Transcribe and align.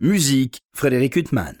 Musique, 0.00 0.60
Frédéric 0.72 1.16
Huttman. 1.16 1.56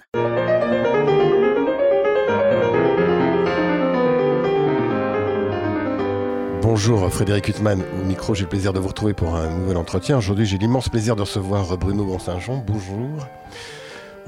Bonjour 6.62 7.12
Frédéric 7.12 7.48
Huttman, 7.48 7.82
au 8.00 8.04
micro 8.04 8.36
j'ai 8.36 8.44
le 8.44 8.48
plaisir 8.48 8.72
de 8.72 8.78
vous 8.78 8.86
retrouver 8.86 9.12
pour 9.12 9.34
un 9.34 9.50
nouvel 9.58 9.76
entretien. 9.76 10.18
Aujourd'hui 10.18 10.46
j'ai 10.46 10.56
l'immense 10.56 10.88
plaisir 10.88 11.16
de 11.16 11.22
recevoir 11.22 11.76
Bruno 11.78 12.04
Bonsaint-Jean. 12.04 12.62
Bonjour. 12.64 13.26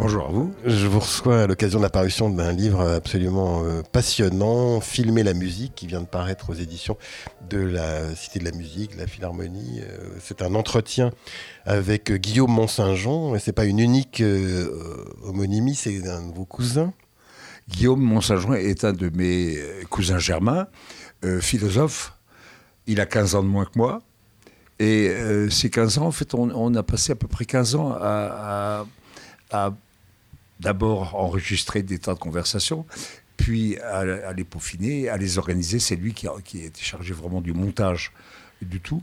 Bonjour 0.02 0.28
à 0.28 0.30
vous. 0.30 0.54
Je 0.64 0.86
vous 0.86 1.00
reçois 1.00 1.42
à 1.42 1.46
l'occasion 1.46 1.78
de 1.78 1.84
l'apparition 1.84 2.30
d'un 2.30 2.52
livre 2.52 2.80
absolument 2.88 3.64
euh, 3.64 3.82
passionnant, 3.82 4.80
Filmer 4.80 5.22
la 5.22 5.34
musique, 5.34 5.74
qui 5.74 5.86
vient 5.86 6.00
de 6.00 6.06
paraître 6.06 6.48
aux 6.48 6.54
éditions 6.54 6.96
de 7.50 7.58
la 7.58 8.14
Cité 8.14 8.38
de 8.38 8.46
la 8.46 8.52
Musique, 8.52 8.96
la 8.96 9.06
Philharmonie. 9.06 9.82
Euh, 9.82 10.08
c'est 10.18 10.40
un 10.40 10.54
entretien 10.54 11.10
avec 11.66 12.10
Guillaume 12.12 12.50
Mont-Saint-Jean, 12.50 13.34
et 13.34 13.38
c'est 13.40 13.52
pas 13.52 13.66
une 13.66 13.78
unique 13.78 14.22
euh, 14.22 15.04
homonymie, 15.22 15.74
c'est 15.74 16.08
un 16.08 16.28
de 16.28 16.34
vos 16.34 16.46
cousins. 16.46 16.94
Guillaume 17.68 18.00
Mont-Saint-Jean 18.00 18.54
est 18.54 18.84
un 18.84 18.94
de 18.94 19.10
mes 19.14 19.58
cousins 19.90 20.18
germains, 20.18 20.66
philosophe. 21.42 22.14
Il 22.86 23.02
a 23.02 23.06
15 23.06 23.34
ans 23.34 23.42
de 23.42 23.48
moins 23.48 23.66
que 23.66 23.76
moi. 23.76 23.98
Et 24.78 25.14
ces 25.50 25.68
15 25.68 25.98
ans, 25.98 26.06
en 26.06 26.10
fait, 26.10 26.32
on, 26.32 26.74
a 26.74 26.82
passé 26.82 27.12
à 27.12 27.16
peu 27.16 27.28
près 27.28 27.44
15 27.44 27.74
ans 27.74 27.94
à, 28.00 28.86
à 29.50 29.72
d'abord 30.60 31.14
enregistrer 31.16 31.82
des 31.82 31.98
tas 31.98 32.14
de 32.14 32.18
conversations, 32.18 32.86
puis 33.36 33.78
à, 33.78 34.32
les 34.32 34.44
peaufiner, 34.44 35.08
à 35.08 35.16
les 35.16 35.38
organiser. 35.38 35.78
C'est 35.78 35.96
lui 35.96 36.12
qui 36.12 36.28
a, 36.28 36.32
qui 36.44 36.60
été 36.60 36.82
chargé 36.82 37.14
vraiment 37.14 37.40
du 37.40 37.52
montage 37.52 38.12
du 38.60 38.80
tout 38.80 39.02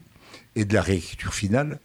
et 0.56 0.66
de 0.66 0.74
la 0.74 0.82
réécriture 0.82 1.34
finale 1.34 1.80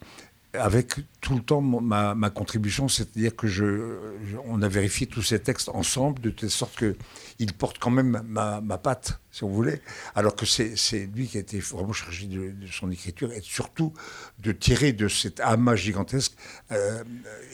avec 0.54 0.96
tout 1.20 1.34
le 1.34 1.40
temps 1.40 1.60
ma, 1.62 2.30
contribution, 2.30 2.88
c'est-à-dire 2.88 3.34
que 3.34 3.46
je, 3.46 3.96
on 4.44 4.60
a 4.60 4.68
vérifié 4.68 5.06
tous 5.06 5.22
ces 5.22 5.38
textes 5.38 5.70
ensemble 5.70 6.20
de 6.20 6.30
telle 6.30 6.50
sorte 6.50 6.76
qu'ils 6.76 7.52
portent 7.54 7.78
quand 7.78 7.90
même 7.90 8.22
ma, 8.28 8.78
patte, 8.78 9.18
si 9.30 9.44
on 9.44 9.48
voulait, 9.48 9.80
alors 10.14 10.36
que 10.36 10.44
c'est 10.44 11.06
lui 11.14 11.26
qui 11.26 11.38
a 11.38 11.40
été 11.40 11.58
vraiment 11.58 11.92
chargé 11.92 12.26
de, 12.26 12.52
son 12.70 12.90
écriture 12.90 13.32
et 13.32 13.40
surtout 13.40 13.94
de 14.40 14.52
tirer 14.52 14.92
de 14.92 15.08
cet 15.08 15.40
amas 15.40 15.76
gigantesque 15.76 16.34
euh, 16.70 17.02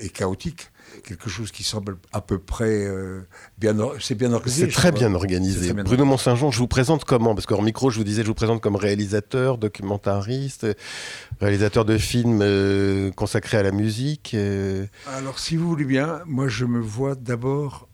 et 0.00 0.08
chaotique 0.08 0.70
quelque 1.04 1.28
chose 1.28 1.50
qui 1.50 1.64
semble 1.64 1.98
à 2.12 2.20
peu 2.20 2.38
près 2.38 2.86
euh, 2.86 3.20
bien, 3.58 3.76
c'est 4.00 4.14
bien 4.14 4.32
organisé. 4.32 4.66
C'est 4.66 4.72
très 4.72 4.92
bien 4.92 5.14
organisé. 5.14 5.72
Bruno 5.72 6.04
Mont-Saint-Jean, 6.04 6.50
je 6.50 6.58
vous 6.58 6.68
présente 6.68 7.04
comment 7.04 7.34
Parce 7.34 7.46
qu'en 7.46 7.62
micro, 7.62 7.90
je 7.90 7.98
vous 7.98 8.04
disais, 8.04 8.22
je 8.22 8.28
vous 8.28 8.34
présente 8.34 8.60
comme 8.60 8.76
réalisateur, 8.76 9.58
documentariste, 9.58 10.66
réalisateur 11.40 11.84
de 11.84 11.98
films 11.98 12.40
euh, 12.42 13.10
consacrés 13.12 13.58
à 13.58 13.62
la 13.62 13.72
musique. 13.72 14.32
Euh. 14.34 14.86
Alors, 15.06 15.38
si 15.38 15.56
vous 15.56 15.68
voulez 15.68 15.84
bien, 15.84 16.20
moi, 16.26 16.48
je 16.48 16.64
me 16.64 16.80
vois 16.80 17.14
d'abord, 17.14 17.88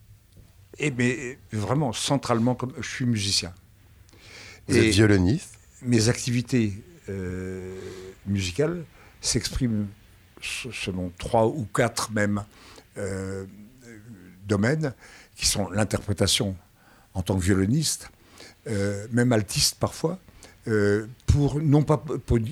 et 0.79 0.91
mais 0.91 1.39
vraiment 1.53 1.93
centralement, 1.93 2.55
comme 2.55 2.73
je 2.81 2.89
suis 2.89 3.07
musicien. 3.07 3.53
Vous 4.69 4.77
et 4.77 4.89
êtes 4.89 4.95
violoniste. 4.95 5.55
Mes 5.83 6.09
activités 6.09 6.73
musicales 8.27 8.85
s'expriment 9.21 9.87
selon 10.41 11.11
trois 11.19 11.47
ou 11.47 11.67
quatre 11.73 12.13
même 12.13 12.45
euh, 12.99 13.45
domaines, 14.47 14.95
qui 15.37 15.47
sont 15.47 15.69
l'interprétation 15.71 16.57
en 17.15 17.23
tant 17.23 17.37
que 17.37 17.43
violoniste, 17.43 18.11
euh, 18.69 19.07
même 19.11 19.33
altiste 19.33 19.77
parfois, 19.79 20.19
euh, 20.69 21.07
pour 21.27 21.61
non 21.61 21.83
pas, 21.83 22.03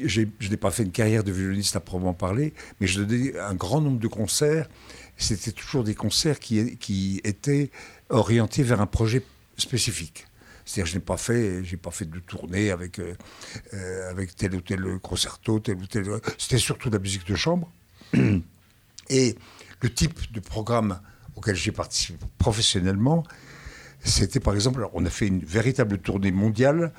je 0.05 0.21
n'ai 0.21 0.57
pas 0.57 0.71
fait 0.71 0.83
une 0.83 0.91
carrière 0.91 1.25
de 1.25 1.33
violoniste 1.33 1.77
à 1.77 1.81
proprement 1.81 2.15
parler, 2.15 2.55
mais 2.81 2.87
je 2.87 3.03
donnais 3.03 3.39
un 3.39 3.55
grand 3.55 3.81
nombre 3.81 4.01
de 4.01 4.09
concerts. 4.09 4.69
C'était 5.17 5.53
toujours 5.53 5.85
des 5.85 5.95
concerts 5.95 6.39
qui, 6.41 7.21
étaient 7.25 7.71
orientés 8.09 8.63
vers 8.63 8.81
un 8.81 8.87
projet 8.87 9.23
spécifique. 9.57 10.27
C'est-à-dire, 10.65 10.93
je 10.93 10.99
n'ai 10.99 11.05
pas 11.05 11.17
fait, 11.17 11.65
j'ai 11.65 11.77
pas 11.77 11.91
fait 11.91 12.11
de 12.11 12.19
tournée 12.19 12.71
avec 12.71 13.01
avec 14.11 14.35
tel 14.35 14.55
ou 14.55 14.61
tel 14.61 14.99
concerto, 15.01 15.61
tel 15.61 15.77
ou 15.77 15.87
tel. 15.87 16.07
C'était 16.39 16.59
surtout 16.59 16.89
de 16.89 16.97
la 16.97 17.03
musique 17.03 17.27
de 17.27 17.37
chambre. 17.37 17.71
Et 19.09 19.37
le 19.83 19.93
type 19.93 20.33
de 20.33 20.41
programme 20.41 21.01
auquel 21.37 21.57
j'ai 21.57 21.73
participé 21.73 22.25
professionnellement, 22.39 23.25
c'était 24.05 24.41
par 24.41 24.55
exemple, 24.55 24.89
on 24.95 25.05
a 25.05 25.11
fait 25.11 25.27
une 25.27 25.45
véritable 25.45 25.99
tournée 25.99 26.33
mondiale 26.33 26.93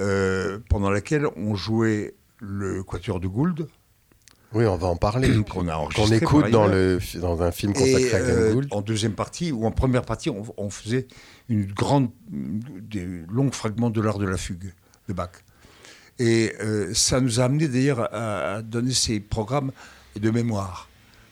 euh, 0.00 0.58
pendant 0.68 0.90
laquelle 0.90 1.26
on 1.36 1.54
jouait 1.54 2.14
le 2.38 2.82
Quatuor 2.82 3.20
de 3.20 3.28
Gould. 3.28 3.68
Oui, 4.52 4.66
on 4.66 4.76
va 4.76 4.88
en 4.88 4.96
parler. 4.96 5.28
Qu'on 5.48 6.12
écoute 6.12 6.50
dans, 6.50 6.66
le, 6.66 6.98
dans 7.20 7.42
un 7.42 7.50
film 7.50 7.72
consacré 7.72 8.14
à 8.14 8.18
euh, 8.18 8.52
Gould. 8.52 8.68
En 8.70 8.82
deuxième 8.82 9.14
partie, 9.14 9.50
ou 9.50 9.66
en 9.66 9.72
première 9.72 10.02
partie, 10.02 10.30
on, 10.30 10.70
faisait 10.70 11.08
une 11.48 11.66
grande, 11.66 12.10
des 12.30 13.06
longs 13.28 13.50
fragments 13.50 13.90
de 13.90 14.00
l'art 14.00 14.18
de 14.18 14.26
la 14.26 14.36
fugue 14.36 14.72
de 15.08 15.12
Bach. 15.12 15.30
Et 16.20 16.52
euh, 16.60 16.94
ça 16.94 17.20
nous 17.20 17.40
a 17.40 17.44
amené 17.44 17.66
d'ailleurs 17.66 18.14
à, 18.14 18.54
à 18.54 18.62
donner 18.62 18.92
ces 18.92 19.18
programmes 19.18 19.72
de 20.14 20.30
mémoire 20.30 20.88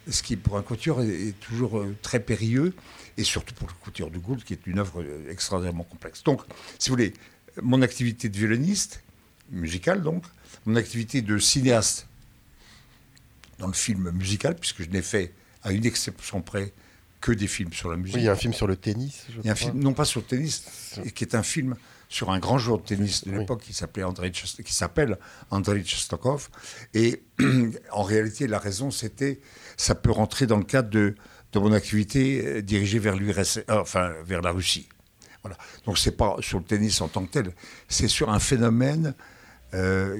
ce 0.08 0.22
qui 0.22 0.36
pour 0.36 0.56
un 0.56 0.62
couture 0.62 1.00
est, 1.02 1.38
toujours 1.40 1.78
euh, 1.78 1.96
très 2.02 2.20
périlleux, 2.20 2.74
et 3.16 3.24
surtout 3.24 3.54
pour 3.54 3.68
le 3.68 3.74
couture 3.82 4.10
de 4.10 4.18
Gould, 4.18 4.42
qui 4.44 4.52
est 4.52 4.66
une 4.66 4.78
œuvre 4.78 5.02
euh, 5.02 5.30
extraordinairement 5.30 5.84
complexe. 5.84 6.22
Donc, 6.22 6.42
si 6.78 6.90
vous 6.90 6.94
voulez, 6.94 7.12
mon 7.62 7.82
activité 7.82 8.28
de 8.28 8.36
violoniste, 8.36 9.02
musicale 9.50 10.02
donc, 10.02 10.24
mon 10.66 10.76
activité 10.76 11.22
de 11.22 11.38
cinéaste 11.38 12.06
dans 13.58 13.66
le 13.66 13.72
film 13.72 14.10
musical, 14.10 14.56
puisque 14.56 14.82
je 14.82 14.88
n'ai 14.90 15.02
fait, 15.02 15.32
à 15.62 15.72
une 15.72 15.86
exception 15.86 16.40
près, 16.40 16.72
que 17.20 17.30
des 17.30 17.46
films 17.46 17.72
sur 17.72 17.88
la 17.88 17.96
musique. 17.96 18.16
Oui, 18.16 18.22
il 18.22 18.24
y 18.24 18.28
a 18.28 18.32
un 18.32 18.36
film 18.36 18.52
sur 18.52 18.66
le 18.66 18.74
tennis. 18.74 19.26
il 19.38 19.46
y 19.46 19.48
a 19.48 19.52
un 19.52 19.54
film, 19.54 19.78
non 19.78 19.94
pas 19.94 20.04
sur 20.04 20.20
le 20.20 20.26
tennis, 20.26 20.64
qui 21.14 21.22
est 21.22 21.36
un 21.36 21.44
film 21.44 21.76
sur 22.12 22.30
un 22.30 22.38
grand 22.38 22.58
joueur 22.58 22.78
de 22.78 22.84
tennis 22.84 23.24
de 23.24 23.32
l'époque 23.32 23.62
qui 23.62 23.72
s'appelait 23.72 24.02
Andrei 24.02 24.30
qui 24.30 24.74
s'appelle 24.74 25.18
Andrei 25.50 25.82
Chestokov. 25.82 26.50
Et 26.92 27.22
en 27.90 28.02
réalité, 28.02 28.46
la 28.46 28.58
raison, 28.58 28.90
c'était 28.90 29.40
ça 29.76 29.94
peut 29.94 30.10
rentrer 30.10 30.46
dans 30.46 30.58
le 30.58 30.64
cadre 30.64 30.90
de, 30.90 31.14
de 31.52 31.58
mon 31.58 31.72
activité 31.72 32.42
euh, 32.44 32.62
dirigée 32.62 32.98
vers 32.98 33.16
l'URSS, 33.16 33.58
euh, 33.58 33.80
enfin 33.80 34.12
vers 34.24 34.42
la 34.42 34.50
Russie. 34.50 34.88
Voilà. 35.42 35.56
Donc 35.86 35.98
c'est 35.98 36.16
pas 36.16 36.36
sur 36.40 36.58
le 36.58 36.64
tennis 36.64 37.00
en 37.00 37.08
tant 37.08 37.24
que 37.24 37.32
tel, 37.32 37.52
c'est 37.88 38.08
sur 38.08 38.30
un 38.30 38.38
phénomène. 38.38 39.14
Euh, 39.74 40.16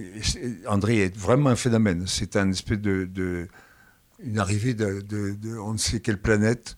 André 0.66 0.98
est 0.98 1.16
vraiment 1.16 1.50
un 1.50 1.56
phénomène. 1.56 2.06
C'est 2.06 2.36
un 2.36 2.50
espèce 2.50 2.78
de, 2.78 3.48
une 4.24 4.38
arrivée 4.38 4.74
de, 4.74 5.00
de, 5.00 5.58
on 5.58 5.74
ne 5.74 5.78
sait 5.78 6.00
quelle 6.00 6.20
planète 6.20 6.76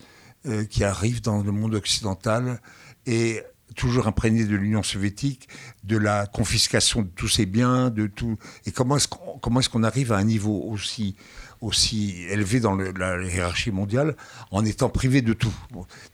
qui 0.68 0.84
arrive 0.84 1.22
dans 1.22 1.42
le 1.42 1.52
monde 1.52 1.74
occidental 1.74 2.60
et 3.06 3.42
toujours 3.74 4.06
imprégné 4.06 4.44
de 4.44 4.56
l'Union 4.56 4.82
soviétique, 4.82 5.48
de 5.84 5.96
la 5.96 6.26
confiscation 6.26 7.02
de 7.02 7.08
tous 7.08 7.28
ses 7.28 7.46
biens, 7.46 7.90
de 7.90 8.06
tout. 8.06 8.36
Et 8.66 8.72
comment 8.72 8.96
est-ce 8.96 9.08
comment 9.40 9.60
est-ce 9.60 9.68
qu'on 9.68 9.82
arrive 9.82 10.12
à 10.12 10.16
un 10.16 10.24
niveau 10.24 10.64
aussi 10.68 11.16
aussi 11.64 12.24
élevé 12.28 12.60
dans 12.60 12.74
la 12.74 13.22
hiérarchie 13.22 13.70
mondiale 13.70 14.16
en 14.50 14.64
étant 14.64 14.88
privé 14.88 15.22
de 15.22 15.32
tout. 15.32 15.54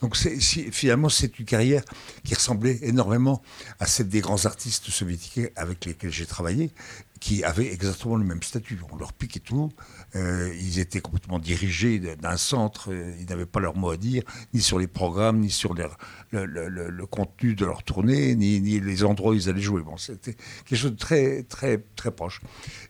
Donc 0.01 0.17
finalement, 0.17 1.09
c'est 1.09 1.39
une 1.39 1.45
carrière 1.45 1.83
qui 2.25 2.35
ressemblait 2.35 2.79
énormément 2.83 3.43
à 3.79 3.87
celle 3.87 4.09
des 4.09 4.21
grands 4.21 4.47
artistes 4.47 4.91
soviétiques 4.91 5.51
avec 5.57 5.85
lesquels 5.85 6.13
j'ai 6.13 6.27
travaillé, 6.27 6.71
qui 7.21 7.45
avaient 7.45 7.71
exactement 7.71 8.17
le 8.17 8.25
même 8.25 8.43
statut. 8.43 8.79
On 8.91 8.97
leur 8.97 9.13
piquait 9.13 9.41
tout, 9.41 9.71
euh, 10.17 10.53
ils 10.59 10.79
étaient 10.79 11.03
complètement 11.03 11.39
dirigés 11.39 11.99
d'un 11.99 12.39
centre, 12.39 12.91
ils 12.93 13.27
n'avaient 13.27 13.47
pas 13.47 13.61
leur 13.61 13.77
mot 13.77 13.91
à 13.91 13.99
dire, 13.99 14.23
ni 14.55 14.63
sur 14.63 14.79
les 14.79 14.87
programmes, 14.87 15.41
ni 15.41 15.51
sur 15.51 15.75
le, 15.75 17.07
contenu 17.07 17.55
de 17.55 17.67
leur 17.67 17.83
tournée, 17.83 18.35
ni, 18.35 18.61
ni, 18.61 18.81
les 18.81 19.05
endroits 19.05 19.33
où 19.33 19.35
ils 19.35 19.51
allaient 19.51 19.61
jouer. 19.61 19.83
Bon, 19.83 19.99
c'était 19.99 20.35
quelque 20.65 20.79
chose 20.79 20.93
de 20.93 20.97
très, 20.97 21.43
très, 21.43 21.85
très 21.95 22.11
proche. 22.11 22.41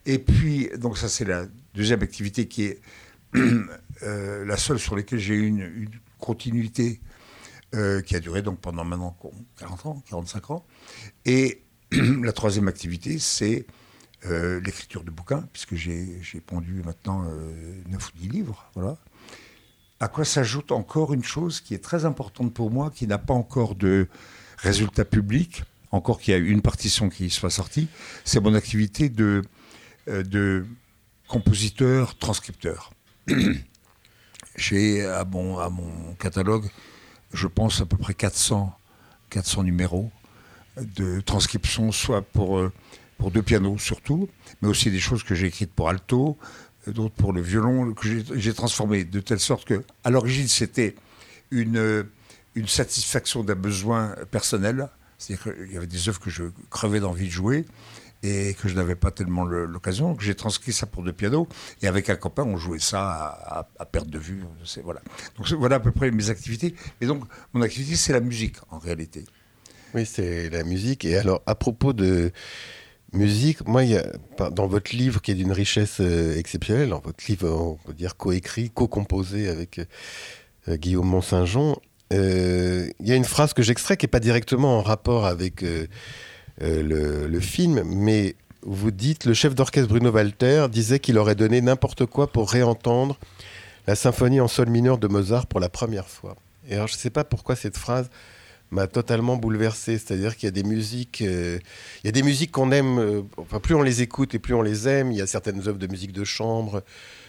Et 0.07 0.21
puis, 0.21 0.71
donc 0.79 0.97
ça 0.97 1.09
c'est 1.09 1.25
la 1.25 1.47
deuxième 1.75 2.03
activité 2.03 2.47
qui 2.47 2.65
est 2.65 2.81
euh, 3.37 4.45
la 4.45 4.57
seule 4.57 4.79
sur 4.79 4.95
laquelle 4.95 5.19
j'ai 5.19 5.35
eu 5.35 5.47
une, 5.47 5.89
continuité 6.19 7.01
euh, 7.75 8.03
qui 8.03 8.15
a 8.15 8.21
duré 8.21 8.43
donc 8.43 8.61
pendant 8.61 8.85
maintenant 8.85 9.17
40 9.59 9.87
ans, 9.87 10.03
45 10.09 10.51
ans. 10.51 10.67
Et 11.25 11.63
la 11.93 12.33
troisième 12.33 12.69
activité, 12.69 13.19
c'est 13.19 13.67
euh, 14.27 14.61
l'écriture 14.61 15.05
de 15.05 15.11
bouquins, 15.11 15.49
puisque 15.53 15.75
j'ai 15.75 16.21
pondu 16.47 16.83
maintenant 16.85 17.25
9 17.89 18.09
ou 18.09 18.19
10 18.19 18.29
livres. 18.29 18.71
Voilà. 18.75 18.97
À 20.01 20.09
quoi 20.09 20.25
s'ajoute 20.25 20.73
encore 20.73 21.13
une 21.13 21.25
chose 21.25 21.61
qui 21.61 21.75
est 21.75 21.83
très 21.83 22.05
importante 22.05 22.55
pour 22.55 22.71
moi, 22.71 22.91
qui 22.91 23.07
n'a 23.07 23.19
pas 23.19 23.35
encore 23.35 23.75
de 23.75 24.09
résultat 24.59 25.05
public, 25.05 25.63
encore 25.91 26.21
qu'il 26.21 26.33
y 26.33 26.35
a 26.35 26.39
une 26.41 26.63
partition 26.63 27.09
qui 27.09 27.31
soit 27.31 27.51
sortie, 27.51 27.89
c'est 28.25 28.41
mon 28.41 28.55
activité 28.55 29.09
de, 29.09 29.43
de 30.07 30.65
compositeur, 31.29 32.17
transcripteur. 32.17 32.93
J'ai 34.57 35.05
à 35.05 35.25
mon, 35.25 35.59
à 35.59 35.69
mon 35.69 36.15
catalogue, 36.15 36.69
je 37.33 37.47
pense, 37.47 37.81
à 37.81 37.87
peu 37.87 37.97
près 37.97 38.15
400, 38.15 38.77
400 39.31 39.63
numéros 39.63 40.11
de 40.77 41.21
transcription, 41.21 41.93
soit 41.93 42.23
pour, 42.23 42.59
euh, 42.59 42.73
pour 43.21 43.31
deux 43.31 43.43
pianos 43.43 43.79
surtout, 43.79 44.29
mais 44.63 44.69
aussi 44.69 44.91
des 44.91 44.99
choses 44.99 45.23
que 45.23 45.35
j'ai 45.35 45.49
écrites 45.49 45.73
pour 45.73 45.91
alto, 45.91 46.39
d'autres 46.87 47.15
pour 47.15 47.33
le 47.35 47.43
violon, 47.43 47.93
que 47.93 48.09
j'ai 48.35 48.55
transformé 48.55 49.05
de 49.05 49.21
telle 49.21 49.39
sorte 49.39 49.67
que, 49.67 49.85
à 50.03 50.11
l'origine, 50.11 50.49
c'était 50.49 50.97
une, 51.51 52.07
une 52.55 52.67
satisfaction 52.67 53.45
d'un 53.45 53.55
besoin 53.55 54.15
personnel. 54.31 54.89
C'est-à-dire 55.19 55.55
qu'il 55.55 55.73
y 55.75 55.77
avait 55.77 55.87
des 55.87 56.09
œuvres 56.09 56.19
que 56.19 56.31
je 56.31 56.45
crevais 56.71 56.99
d'envie 56.99 57.27
de 57.27 57.33
jouer 57.33 57.67
et 58.23 58.55
que 58.55 58.69
je 58.69 58.75
n'avais 58.75 58.95
pas 58.95 59.11
tellement 59.11 59.45
l'occasion. 59.45 60.17
J'ai 60.19 60.35
transcrit 60.35 60.73
ça 60.73 60.87
pour 60.87 61.03
deux 61.03 61.13
pianos 61.13 61.47
et 61.83 61.89
avec 61.89 62.09
un 62.09 62.17
copain, 62.17 62.45
on 62.45 62.57
jouait 62.57 62.79
ça 62.79 63.67
à, 63.79 63.85
perte 63.85 64.09
de 64.09 64.19
vue. 64.19 64.45
Voilà. 64.83 65.03
Donc 65.37 65.47
voilà 65.53 65.77
à 65.77 65.81
peu 65.81 65.91
près 65.91 66.11
mes 66.11 66.31
activités. 66.31 66.75
Et 67.03 67.07
donc 67.07 67.25
mon 67.53 67.61
activité, 67.61 67.97
c'est 67.97 68.15
la 68.15 68.21
musique 68.21 68.57
en 68.71 68.79
réalité. 68.79 69.25
Oui, 69.95 70.07
c'est 70.07 70.49
la 70.49 70.65
musique. 70.65 71.05
Et 71.05 71.19
alors 71.19 71.43
à 71.45 71.55
propos 71.55 71.93
de 71.93 72.33
musique, 73.13 73.67
moi, 73.67 73.85
y 73.85 73.97
a, 73.97 74.05
dans 74.51 74.67
votre 74.67 74.95
livre 74.95 75.21
qui 75.21 75.31
est 75.33 75.35
d'une 75.35 75.53
richesse 75.53 75.99
euh, 76.01 76.37
exceptionnelle, 76.37 76.91
dans 76.91 77.01
votre 77.01 77.25
livre, 77.29 77.49
on 77.49 77.75
peut 77.87 77.95
dire 77.95 78.17
coécrit, 78.17 78.71
co-composé 78.71 79.49
avec 79.49 79.81
euh, 80.69 80.77
Guillaume 80.77 81.09
Mont-Saint-Jean, 81.09 81.77
euh, 82.13 82.89
il 83.01 83.09
y 83.09 83.13
a 83.13 83.15
une 83.15 83.25
phrase 83.25 83.53
que 83.53 83.63
j'extrais 83.63 83.97
qui 83.97 84.05
n'est 84.05 84.11
pas 84.11 84.21
directement 84.21 84.79
en 84.79 84.83
rapport 84.83 85.27
avec 85.27 85.63
euh, 85.63 85.87
le, 86.61 87.41
film, 87.41 87.83
mais 87.85 88.35
vous 88.63 88.91
dites, 88.91 89.25
le 89.25 89.35
chef 89.35 89.55
d'orchestre 89.55 89.89
Bruno 89.89 90.11
Walter 90.11 90.67
disait 90.71 90.99
qu'il 90.99 91.19
aurait 91.19 91.35
donné 91.35 91.61
n'importe 91.61 92.07
quoi 92.07 92.27
pour 92.27 92.51
réentendre 92.51 93.19
la 93.87 93.95
symphonie 93.95 94.41
en 94.41 94.49
sol 94.49 94.69
mineur 94.69 94.99
de 94.99 95.09
Mozart 95.09 95.47
pour 95.47 95.61
la 95.61 95.69
première 95.69 96.09
fois. 96.09 96.37
Et 96.69 96.75
alors 96.75 96.89
je 96.89 96.95
ne 96.95 96.99
sais 96.99 97.11
pas 97.11 97.25
pourquoi 97.25 97.57
cette 97.57 97.79
phrase 97.79 98.11
m'a 98.71 98.87
totalement 98.87 99.37
bouleversé. 99.37 99.99
C'est-à-dire 99.99 100.37
qu'il 100.37 100.47
y 100.47 100.49
a 100.49 100.53
des 100.53 100.63
musiques, 100.63 101.23
euh, 101.23 101.59
il 102.03 102.07
y 102.07 102.09
a 102.09 102.13
des 102.13 102.23
musiques 102.23 102.53
qu'on 102.53 102.71
aime. 102.73 102.99
Euh, 102.99 103.23
enfin, 103.37 103.61
plus 103.61 103.75
on 103.75 103.83
les 103.83 104.03
écoute 104.03 104.35
et 104.35 104.39
plus 104.39 104.55
on 104.55 104.63
les 104.63 104.89
aime. 104.89 105.13
Il 105.13 105.19
y 105.19 105.23
a 105.23 105.27
certaines 105.27 105.67
œuvres 105.69 105.79
de 105.79 105.87
musique 105.87 106.13
de 106.13 106.25
chambre. 106.25 106.83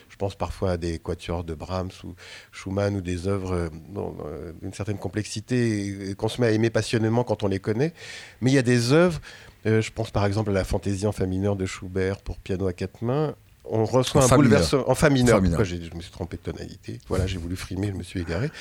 Je 0.09 0.15
pense 0.17 0.35
parfois 0.35 0.71
à 0.71 0.77
des 0.77 0.99
quatuors 0.99 1.43
de 1.43 1.53
Brahms 1.53 1.91
ou 2.03 2.13
Schumann 2.51 2.95
ou 2.95 3.01
des 3.01 3.27
œuvres 3.27 3.69
euh, 3.95 4.51
d'une 4.61 4.73
certaine 4.73 4.97
complexité 4.97 6.13
qu'on 6.17 6.27
se 6.27 6.41
met 6.41 6.47
à 6.47 6.51
aimer 6.51 6.69
passionnément 6.69 7.23
quand 7.23 7.43
on 7.43 7.47
les 7.47 7.59
connaît. 7.59 7.93
Mais 8.41 8.51
il 8.51 8.53
y 8.53 8.59
a 8.59 8.63
des 8.63 8.91
œuvres, 8.91 9.21
je 9.65 9.89
pense 9.91 10.11
par 10.11 10.25
exemple 10.25 10.51
à 10.51 10.53
la 10.53 10.63
fantaisie 10.65 11.07
en 11.07 11.11
fa 11.11 11.25
mineur 11.25 11.55
de 11.55 11.65
Schubert 11.65 12.21
pour 12.21 12.39
piano 12.39 12.67
à 12.67 12.73
quatre 12.73 13.03
mains, 13.03 13.35
on 13.71 13.85
reçoit 13.85 14.23
un 14.25 14.35
bouleversement 14.35 14.89
en 14.89 14.95
famille 14.95 15.23
mineur. 15.23 15.41
Pourquoi 15.41 15.63
je 15.63 15.75
me 15.75 16.01
suis 16.01 16.12
trompé 16.12 16.38
de 16.38 16.41
tonalité 16.41 17.00
Voilà, 17.07 17.25
j'ai 17.25 17.38
voulu 17.38 17.56
frimer, 17.56 17.88
je 17.88 17.94
me 17.94 18.03
suis 18.03 18.19
égaré. 18.19 18.51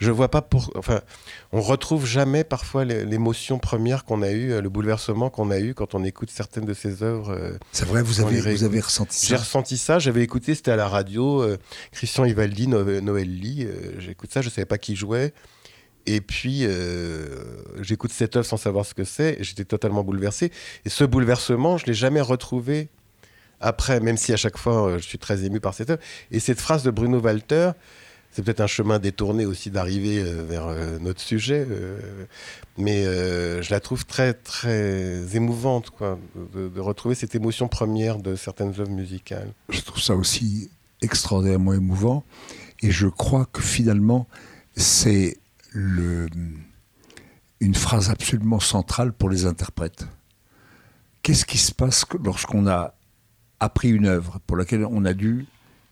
Je 0.00 0.10
vois 0.10 0.30
pas 0.30 0.42
pour. 0.42 0.70
Enfin, 0.76 1.00
on 1.52 1.60
retrouve 1.60 2.06
jamais 2.06 2.44
parfois 2.44 2.84
l'émotion 2.84 3.58
première 3.58 4.04
qu'on 4.04 4.22
a 4.22 4.30
eue, 4.30 4.60
le 4.60 4.68
bouleversement 4.68 5.28
qu'on 5.28 5.50
a 5.50 5.58
eu 5.58 5.74
quand 5.74 5.94
on 5.94 6.04
écoute 6.04 6.30
certaines 6.30 6.64
de 6.64 6.74
ces 6.74 7.02
œuvres. 7.02 7.30
Euh, 7.30 7.58
C'est 7.72 7.86
vrai, 7.86 8.02
vous 8.02 8.20
avez, 8.20 8.40
vous 8.40 8.64
avez 8.64 8.80
ressenti 8.80 9.18
ça? 9.18 9.26
J'ai 9.26 9.36
ressenti 9.36 9.76
ça. 9.76 9.98
J'avais 9.98 10.22
écouté, 10.22 10.54
c'était 10.54 10.70
à 10.70 10.76
la 10.76 10.88
radio, 10.88 11.42
euh, 11.42 11.58
Christian 11.92 12.24
Ivaldi, 12.24 12.68
Noël 12.68 13.28
Lee. 13.28 13.64
Euh, 13.64 13.98
j'écoute 13.98 14.32
ça, 14.32 14.40
je 14.40 14.48
savais 14.48 14.66
pas 14.66 14.78
qui 14.78 14.94
jouait. 14.94 15.32
Et 16.06 16.20
puis, 16.22 16.66
j'écoute 17.82 18.10
cette 18.10 18.34
œuvre 18.34 18.46
sans 18.46 18.56
savoir 18.56 18.86
ce 18.86 18.94
que 18.94 19.04
c'est, 19.04 19.36
j'étais 19.40 19.66
totalement 19.66 20.02
bouleversé. 20.02 20.50
Et 20.86 20.88
ce 20.88 21.04
bouleversement, 21.04 21.76
je 21.76 21.86
l'ai 21.86 21.94
jamais 21.94 22.22
retrouvé 22.22 22.88
après, 23.60 24.00
même 24.00 24.16
si 24.16 24.32
à 24.32 24.36
chaque 24.36 24.56
fois 24.56 24.88
euh, 24.88 24.98
je 24.98 25.06
suis 25.06 25.18
très 25.18 25.44
ému 25.44 25.60
par 25.60 25.74
cette 25.74 25.90
œuvre. 25.90 26.02
Et 26.30 26.40
cette 26.40 26.60
phrase 26.60 26.82
de 26.82 26.90
Bruno 26.90 27.20
Walter, 27.20 27.72
c'est 28.32 28.42
peut-être 28.42 28.60
un 28.60 28.66
chemin 28.66 28.98
détourné 28.98 29.44
aussi 29.44 29.70
d'arriver 29.70 30.20
euh, 30.20 30.42
vers 30.48 30.66
euh, 30.66 30.98
notre 30.98 31.20
sujet, 31.20 31.66
mais 32.78 33.04
je 33.04 33.70
la 33.70 33.80
trouve 33.80 34.06
très 34.06 34.32
très 34.34 35.36
émouvante, 35.36 35.90
quoi, 35.90 36.18
de, 36.54 36.80
retrouver 36.80 37.14
cette 37.14 37.34
émotion 37.34 37.68
première 37.68 38.18
de 38.18 38.36
certaines 38.36 38.70
œuvres 38.80 38.90
musicales. 38.90 39.52
Je 39.68 39.80
trouve 39.80 40.00
ça 40.00 40.14
aussi 40.14 40.70
extraordinairement 41.02 41.74
émouvant, 41.74 42.24
et 42.82 42.90
je 42.90 43.06
crois 43.06 43.46
que 43.52 43.62
finalement 43.62 44.26
c'est 44.76 45.36
le, 45.72 46.28
une 47.60 47.74
phrase 47.74 48.08
absolument 48.10 48.60
centrale 48.60 49.12
pour 49.12 49.28
les 49.28 49.44
interprètes. 49.44 50.06
Qu'est-ce 51.22 51.44
qui 51.44 51.58
se 51.58 51.72
passe 51.72 52.06
lorsqu'on 52.24 52.66
a 52.66 52.94
appris 53.60 53.90
une 53.90 54.06
œuvre 54.06 54.40
pour 54.46 54.56
laquelle 54.56 54.84
on 54.84 55.04
a 55.04 55.12
dû 55.12 55.46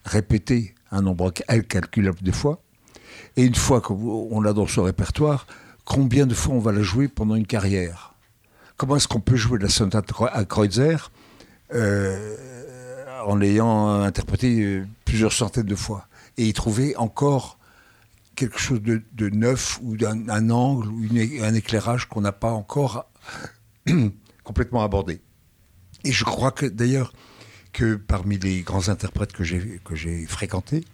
répéter 0.05 0.75
un 0.91 1.03
nombre 1.03 1.33
incalculable 1.49 2.23
de 2.23 2.33
fois. 2.33 2.63
Et 3.37 3.45
une 3.45 3.55
fois 3.55 3.81
qu'on 3.81 4.41
l'a 4.41 4.53
dans 4.53 4.67
son 4.67 4.83
répertoire, 4.83 5.47
combien 5.85 6.27
de 6.27 6.35
fois 6.35 6.55
on 6.55 6.61
va 6.61 6.73
la 6.73 6.83
jouer 6.83 7.09
pendant 7.09 7.35
une 7.35 7.47
carrière? 7.47 8.15
Comment 8.77 8.97
est-ce 8.97 9.09
qu'on 9.09 9.21
peut 9.21 9.37
jouer 9.37 9.59
la 9.59 9.69
sonate 9.69 10.11
à 10.33 10.45
Kreutzer 10.45 10.97
euh, 11.75 12.37
en 13.27 13.37
l'ayant 13.37 13.89
interprété 14.03 14.61
euh, 14.63 14.87
plusieurs 15.05 15.33
centaines 15.33 15.67
de 15.67 15.75
fois 15.75 16.07
et 16.37 16.47
y 16.47 16.53
trouver 16.53 16.97
encore 16.97 17.59
quelque 18.37 18.59
chose 18.59 18.81
de, 18.81 19.29
neuf 19.31 19.81
ou 19.83 19.97
d'un 19.97 20.51
angle 20.51 20.89
ou 20.89 21.03
un 21.43 21.55
éclairage 21.55 22.09
qu'on 22.09 22.21
n'a 22.21 22.33
pas 22.33 22.53
encore 22.53 23.11
complètement 24.45 24.83
abordé? 24.83 25.21
Et 26.05 26.13
je 26.13 26.25
crois 26.25 26.53
que 26.53 26.67
d'ailleurs, 26.67 27.13
que 27.73 27.95
parmi 27.95 28.39
les 28.39 28.63
grands 28.63 28.89
interprètes 28.89 29.33
que 29.33 29.45
j'ai, 29.45 29.81
que 29.85 29.95
j'ai 29.95 30.27
fréquentés, 30.27 30.85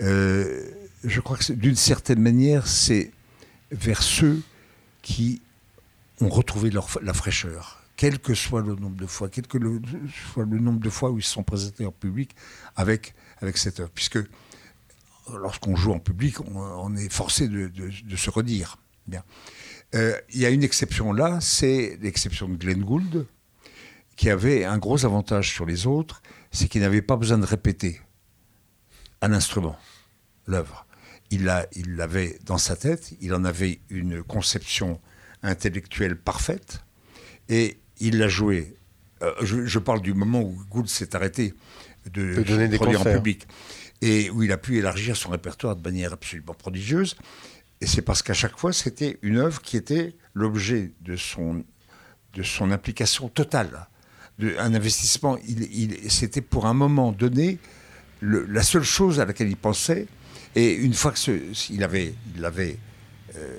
euh, 0.00 0.70
je 1.04 1.20
crois 1.20 1.36
que 1.36 1.52
d'une 1.52 1.76
certaine 1.76 2.20
manière, 2.20 2.66
c'est 2.66 3.10
vers 3.70 4.02
ceux 4.02 4.42
qui 5.02 5.42
ont 6.20 6.28
retrouvé 6.28 6.70
leur, 6.70 6.88
la 7.02 7.14
fraîcheur, 7.14 7.82
quel 7.96 8.18
que 8.18 8.34
soit 8.34 8.62
le 8.62 8.74
nombre 8.74 8.96
de 8.96 9.06
fois, 9.06 9.28
quel 9.28 9.44
soit 9.46 10.44
le 10.44 10.58
nombre 10.58 10.80
de 10.80 10.90
fois 10.90 11.10
où 11.10 11.18
ils 11.18 11.22
se 11.22 11.32
sont 11.32 11.42
présentés 11.42 11.86
en 11.86 11.92
public 11.92 12.34
avec, 12.76 13.14
avec 13.40 13.56
cette 13.56 13.80
œuvre. 13.80 13.90
Puisque 13.94 14.18
lorsqu'on 15.32 15.76
joue 15.76 15.92
en 15.92 15.98
public, 15.98 16.40
on, 16.40 16.96
est 16.96 17.12
forcé 17.12 17.48
de, 17.48 17.68
de, 17.68 18.16
se 18.16 18.30
redire. 18.30 18.76
Bien. 19.06 19.24
Euh, 19.94 20.14
il 20.32 20.40
y 20.40 20.46
a 20.46 20.50
une 20.50 20.62
exception 20.62 21.12
là, 21.12 21.40
c'est 21.40 21.98
l'exception 22.00 22.48
de 22.48 22.56
Glenn 22.56 22.82
Gould, 22.84 23.26
qui 24.16 24.30
avait 24.30 24.64
un 24.64 24.78
gros 24.78 25.04
avantage 25.04 25.50
sur 25.50 25.66
les 25.66 25.86
autres, 25.86 26.22
c'est 26.50 26.68
qu'il 26.68 26.82
n'avait 26.82 27.02
pas 27.02 27.16
besoin 27.16 27.38
de 27.38 27.46
répéter 27.46 28.00
un 29.22 29.32
instrument, 29.32 29.78
l'œuvre. 30.46 30.86
Il 31.30 31.44
l'avait 31.44 32.38
dans 32.44 32.58
sa 32.58 32.74
tête, 32.74 33.12
il 33.20 33.32
en 33.34 33.44
avait 33.44 33.80
une 33.88 34.22
conception 34.22 35.00
intellectuelle 35.42 36.16
parfaite, 36.16 36.82
et 37.48 37.78
il 37.98 38.18
l'a 38.18 38.28
joué. 38.28 38.74
Euh, 39.22 39.32
je, 39.42 39.78
parle 39.78 40.00
du 40.00 40.12
moment 40.12 40.40
où 40.40 40.58
Gould 40.70 40.88
s'est 40.88 41.14
arrêté 41.14 41.54
de, 42.10 42.42
donner 42.42 42.68
des 42.68 42.76
produire 42.76 43.02
en 43.02 43.04
public, 43.04 43.46
et 44.02 44.30
où 44.30 44.42
il 44.42 44.50
a 44.50 44.56
pu 44.56 44.78
élargir 44.78 45.16
son 45.16 45.30
répertoire 45.30 45.76
de 45.76 45.82
manière 45.82 46.12
absolument 46.12 46.54
prodigieuse. 46.54 47.16
Et 47.80 47.86
c'est 47.86 48.02
parce 48.02 48.22
qu'à 48.22 48.34
chaque 48.34 48.58
fois, 48.58 48.72
c'était 48.72 49.18
une 49.22 49.38
œuvre 49.38 49.62
qui 49.62 49.76
était 49.76 50.16
l'objet 50.34 50.92
de 51.00 51.16
son, 51.16 51.64
de 52.34 52.42
son 52.42 52.72
implication 52.72 53.28
totale 53.28 53.88
un 54.58 54.74
investissement, 54.74 55.38
il, 55.46 56.10
c'était 56.10 56.40
pour 56.40 56.66
un 56.66 56.74
moment 56.74 57.12
donné 57.12 57.58
la 58.22 58.62
seule 58.62 58.82
chose 58.82 59.20
à 59.20 59.24
laquelle 59.24 59.48
il 59.48 59.56
pensait. 59.56 60.06
Et 60.56 60.74
une 60.74 60.94
fois 60.94 61.12
qu'il 61.12 61.82
avait, 61.84 62.14
il 62.34 62.40
l'avait 62.40 62.76
euh, 63.36 63.58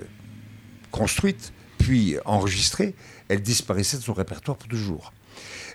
construite, 0.91 1.53
puis 1.77 2.17
enregistrée, 2.25 2.95
elle 3.29 3.41
disparaissait 3.41 3.97
de 3.97 4.03
son 4.03 4.13
répertoire 4.13 4.57
pour 4.57 4.67
toujours. 4.67 5.13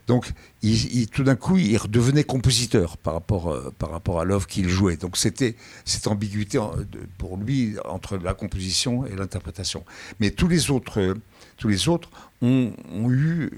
Donc, 0.06 0.30
il, 0.62 1.08
tout 1.08 1.24
d'un 1.24 1.34
coup, 1.34 1.56
il 1.56 1.76
redevenait 1.76 2.22
compositeur 2.22 2.96
par 2.96 3.14
rapport, 3.14 3.50
euh, 3.50 3.72
par 3.76 3.90
rapport 3.90 4.20
à 4.20 4.24
l'œuvre 4.24 4.46
qu'il 4.46 4.68
jouait. 4.68 4.96
Donc, 4.96 5.16
c'était 5.16 5.56
cette 5.84 6.06
ambiguïté 6.06 6.60
pour 7.18 7.36
lui 7.36 7.74
entre 7.84 8.16
la 8.16 8.34
composition 8.34 9.04
et 9.06 9.16
l'interprétation. 9.16 9.84
Mais 10.20 10.30
tous 10.30 10.46
les 10.46 10.70
autres, 10.70 11.16
tous 11.56 11.68
les 11.68 11.88
autres 11.88 12.10
ont, 12.42 12.72
eu 13.10 13.50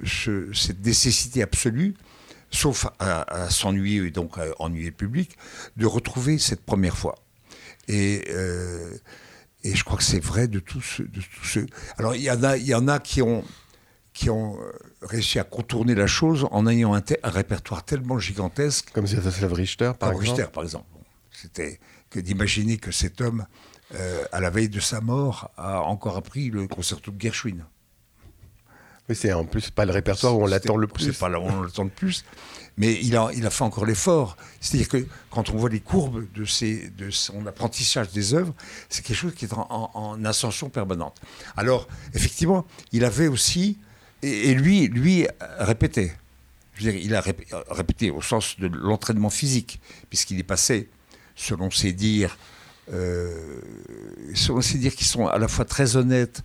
cette 0.54 0.84
nécessité 0.84 1.42
absolue, 1.42 1.94
sauf 2.50 2.86
à, 2.98 3.50
s'ennuyer 3.50 4.06
et 4.06 4.10
donc 4.10 4.38
à 4.38 4.46
ennuyer 4.58 4.86
le 4.86 4.96
public, 4.96 5.36
de 5.76 5.86
retrouver 5.86 6.38
cette 6.38 6.64
première 6.64 6.96
fois. 6.96 7.16
Et, 7.88 8.24
euh, 8.30 8.96
et 9.64 9.74
je 9.74 9.84
crois 9.84 9.96
que 9.96 10.04
c'est 10.04 10.22
vrai 10.22 10.46
de 10.46 10.60
tous, 10.60 11.00
de 11.00 11.20
ceux. 11.42 11.66
Alors, 11.96 12.14
il 12.14 12.22
y 12.22 12.30
en 12.30 12.42
a, 12.42 12.56
il 12.56 12.66
y 12.66 12.74
en 12.74 12.86
a 12.86 12.98
qui 12.98 13.22
ont 13.22 13.44
qui 14.18 14.30
ont 14.30 14.60
euh, 14.60 14.72
réussi 15.02 15.38
à 15.38 15.44
contourner 15.44 15.94
la 15.94 16.08
chose 16.08 16.48
en 16.50 16.66
ayant 16.66 16.92
un, 16.94 17.02
répertoire 17.22 17.84
tellement 17.84 18.18
gigantesque. 18.18 18.90
Comme 18.92 19.06
Sviatoslav 19.06 19.52
Richter, 19.52 19.92
par 19.96 20.10
exemple. 20.10 20.30
Richter, 20.30 20.52
par 20.52 20.64
exemple. 20.64 20.86
C'était 21.30 21.78
que 22.10 22.18
d'imaginer 22.18 22.78
que 22.78 22.90
cet 22.90 23.20
homme, 23.20 23.46
euh, 23.94 24.24
à 24.32 24.40
la 24.40 24.50
veille 24.50 24.68
de 24.68 24.80
sa 24.80 25.00
mort, 25.00 25.52
a 25.56 25.82
encore 25.82 26.16
appris 26.16 26.50
le 26.50 26.66
concerto 26.66 27.12
de 27.12 27.20
Gershwin. 27.20 27.64
C'est 29.14 29.32
en 29.32 29.44
plus 29.44 29.70
pas 29.70 29.86
le 29.86 29.92
répertoire 29.92 30.36
où 30.36 30.42
on 30.42 30.46
l'attend 30.46 30.76
le 30.76 30.86
plus. 30.86 31.12
C'est 31.12 31.18
pas 31.18 31.28
là 31.28 31.40
où 31.40 31.44
on 31.44 31.62
l'attend 31.62 31.84
le 31.84 31.90
plus. 31.90 32.24
Mais 32.76 32.98
il 33.02 33.16
a, 33.16 33.30
il 33.34 33.44
a 33.46 33.50
fait 33.50 33.64
encore 33.64 33.86
l'effort. 33.86 34.36
C'est-à-dire 34.60 34.88
que 34.88 35.06
quand 35.30 35.50
on 35.50 35.56
voit 35.56 35.70
les 35.70 35.80
courbes 35.80 36.26
de, 36.32 36.44
ses, 36.44 36.90
de 36.90 37.10
son 37.10 37.46
apprentissage 37.46 38.10
des 38.10 38.34
œuvres, 38.34 38.54
c'est 38.88 39.04
quelque 39.04 39.16
chose 39.16 39.34
qui 39.34 39.46
est 39.46 39.52
en, 39.52 39.90
en, 39.94 40.24
ascension 40.24 40.68
permanente. 40.68 41.20
Alors, 41.56 41.88
effectivement, 42.14 42.66
il 42.92 43.04
avait 43.04 43.26
aussi 43.26 43.78
et, 44.22 44.54
lui, 44.54 44.88
lui 44.88 45.26
répétait. 45.58 46.12
Je 46.74 46.84
veux 46.84 46.92
dire, 46.92 47.00
il 47.02 47.14
a 47.14 47.24
répété 47.70 48.10
au 48.10 48.22
sens 48.22 48.60
de 48.60 48.68
l'entraînement 48.68 49.30
physique, 49.30 49.80
puisqu'il 50.08 50.38
est 50.38 50.44
passé, 50.44 50.88
selon 51.34 51.70
ses 51.70 51.92
dires, 51.92 52.38
euh, 52.92 53.60
selon 54.34 54.60
ses 54.60 54.78
dires 54.78 54.94
qui 54.94 55.04
sont 55.04 55.26
à 55.26 55.38
la 55.38 55.48
fois 55.48 55.64
très 55.64 55.96
honnêtes 55.96 56.42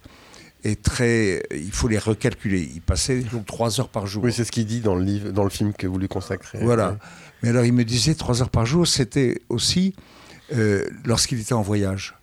très. 0.82 1.44
Il 1.52 1.72
faut 1.72 1.88
les 1.88 1.98
recalculer. 1.98 2.70
Il 2.74 2.82
passait 2.82 3.20
donc 3.20 3.46
trois 3.46 3.80
heures 3.80 3.90
par 3.90 4.08
jour. 4.08 4.24
Oui, 4.24 4.34
c'est 4.34 4.44
ce 4.44 4.52
qu'il 4.52 4.66
dit 4.66 4.82
dans 4.82 4.96
le, 4.96 5.04
livre, 5.04 5.32
dans 5.32 5.44
le 5.44 5.50
film 5.50 5.74
que 5.74 5.88
vous 5.88 5.98
lui 5.98 6.08
consacrez. 6.08 6.60
Voilà. 6.62 6.98
Mais 7.42 7.50
alors, 7.50 7.66
il 7.66 7.74
me 7.74 7.84
disait 7.84 8.16
trois 8.16 8.42
heures 8.42 8.50
par 8.50 8.66
jour, 8.66 8.88
c'était 8.88 9.42
aussi 9.50 9.94
euh, 10.54 10.88
lorsqu'il 11.06 11.40
était 11.40 11.54
en 11.54 11.62
voyage 11.62 12.16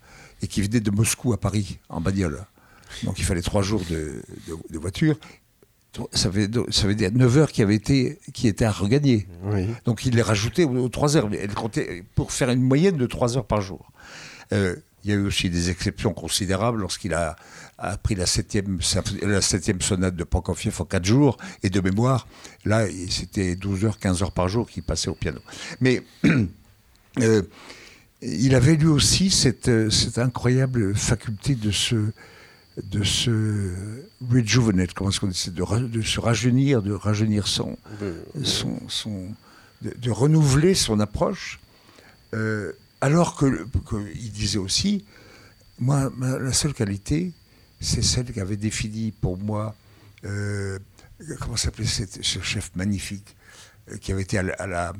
et 0.42 0.46
qu'il 0.46 0.64
venait 0.64 0.80
de 0.80 0.90
Moscou 0.90 1.32
à 1.32 1.40
Paris 1.40 1.78
en 1.88 2.00
bagnole. 2.00 2.44
Donc 3.04 3.18
il 3.18 3.24
fallait 3.24 3.42
trois 3.42 3.62
jours 3.62 3.82
de, 3.88 4.22
voiture. 4.72 5.16
Ça 6.12 6.28
veut, 6.28 6.48
ça 6.70 6.86
veut, 6.86 6.94
dire 6.94 7.10
9 7.12 7.38
heures 7.38 7.52
qui, 7.52 7.62
avaient 7.62 7.74
été, 7.74 8.18
qui 8.32 8.46
étaient 8.46 8.64
à 8.64 8.70
regagner. 8.70 9.26
Donc 9.84 10.06
il 10.06 10.14
les 10.14 10.22
rajoutait 10.22 10.64
aux, 10.64 10.88
3 10.88 11.16
heures. 11.16 11.28
Elle 11.32 11.54
comptait 11.54 12.04
pour 12.14 12.32
faire 12.32 12.50
une 12.50 12.62
moyenne 12.62 12.96
de 12.96 13.06
3 13.06 13.36
heures 13.36 13.46
par 13.46 13.60
jour. 13.60 13.92
Euh, 14.52 14.76
il 15.04 15.10
y 15.10 15.12
a 15.12 15.16
eu 15.16 15.26
aussi 15.26 15.50
des 15.50 15.70
exceptions 15.70 16.12
considérables 16.12 16.80
lorsqu'il 16.80 17.14
a, 17.14 17.36
appris 17.78 18.14
la 18.14 18.26
septième, 18.26 18.78
la 19.22 19.40
septième 19.40 19.80
sonate 19.80 20.14
de 20.14 20.24
Prokofiev 20.24 20.80
en 20.80 20.84
4 20.84 21.04
jours. 21.04 21.38
Et 21.62 21.70
de 21.70 21.80
mémoire, 21.80 22.26
là, 22.64 22.86
c'était 23.08 23.56
12 23.56 23.84
heures, 23.84 23.98
15 23.98 24.22
heures 24.22 24.32
par 24.32 24.48
jour 24.48 24.68
qu'il 24.68 24.82
passait 24.82 25.08
au 25.08 25.14
piano. 25.14 25.40
Mais 25.80 26.02
euh, 27.18 27.42
il 28.20 28.54
avait 28.54 28.76
lui 28.76 28.88
aussi 28.88 29.30
cette, 29.30 29.90
cette 29.90 30.18
incroyable 30.18 30.94
faculté 30.94 31.54
de 31.54 31.70
se 31.70 32.12
de 32.84 33.02
se 33.02 33.74
rejuvenate, 34.30 34.94
comment 34.94 35.10
est-ce 35.10 35.20
qu'on 35.20 35.26
dit, 35.26 35.50
de, 35.50 35.86
de, 35.86 36.02
se 36.02 36.20
rajeunir, 36.20 36.82
de 36.82 36.92
rajeunir 36.92 37.46
son, 37.46 37.76
son, 38.42 38.78
son 38.88 39.34
de, 39.82 40.10
renouveler 40.10 40.74
son 40.74 41.00
approche, 41.00 41.60
euh, 42.34 42.72
alors 43.00 43.36
que, 43.36 43.66
il 44.14 44.32
disait 44.32 44.58
aussi, 44.58 45.04
moi, 45.78 46.12
la 46.18 46.52
seule 46.52 46.74
qualité, 46.74 47.32
c'est 47.80 48.02
celle 48.02 48.32
qu'avait 48.32 48.56
définie 48.56 49.12
pour 49.12 49.38
moi, 49.38 49.74
euh, 50.24 50.78
comment 51.40 51.56
s'appelait 51.56 51.86
ce 51.86 52.40
chef 52.40 52.70
magnifique, 52.74 53.36
euh, 53.90 53.96
qui 53.96 54.12
avait 54.12 54.22
été 54.22 54.38
à, 54.38 54.42
la, 54.42 54.92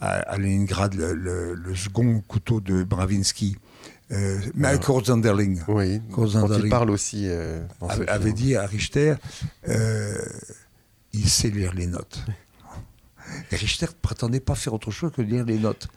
à, 0.00 0.38
Leningrad 0.38 0.94
le, 0.94 1.54
le, 1.54 1.74
second 1.74 2.20
couteau 2.26 2.60
de 2.60 2.82
Bravinsky. 2.84 3.56
Euh, 4.10 4.38
Michael 4.54 5.04
Zanderling. 5.04 5.60
Oui, 5.68 6.00
quand 6.12 6.26
il 6.58 6.68
parle 6.68 6.90
aussi. 6.90 7.28
Avait, 8.08 8.32
dit 8.32 8.56
à 8.56 8.66
Richter 8.66 9.14
il 11.12 11.28
sait 11.28 11.50
lire 11.50 11.74
les 11.74 11.86
notes. 11.86 12.24
Et 13.50 13.56
Richter 13.56 13.86
ne 13.86 13.92
prétendait 14.00 14.40
pas 14.40 14.54
faire 14.54 14.72
autre 14.74 14.90
chose 14.90 15.12
que 15.14 15.22
lire 15.22 15.44
les 15.44 15.58
notes. 15.58 15.88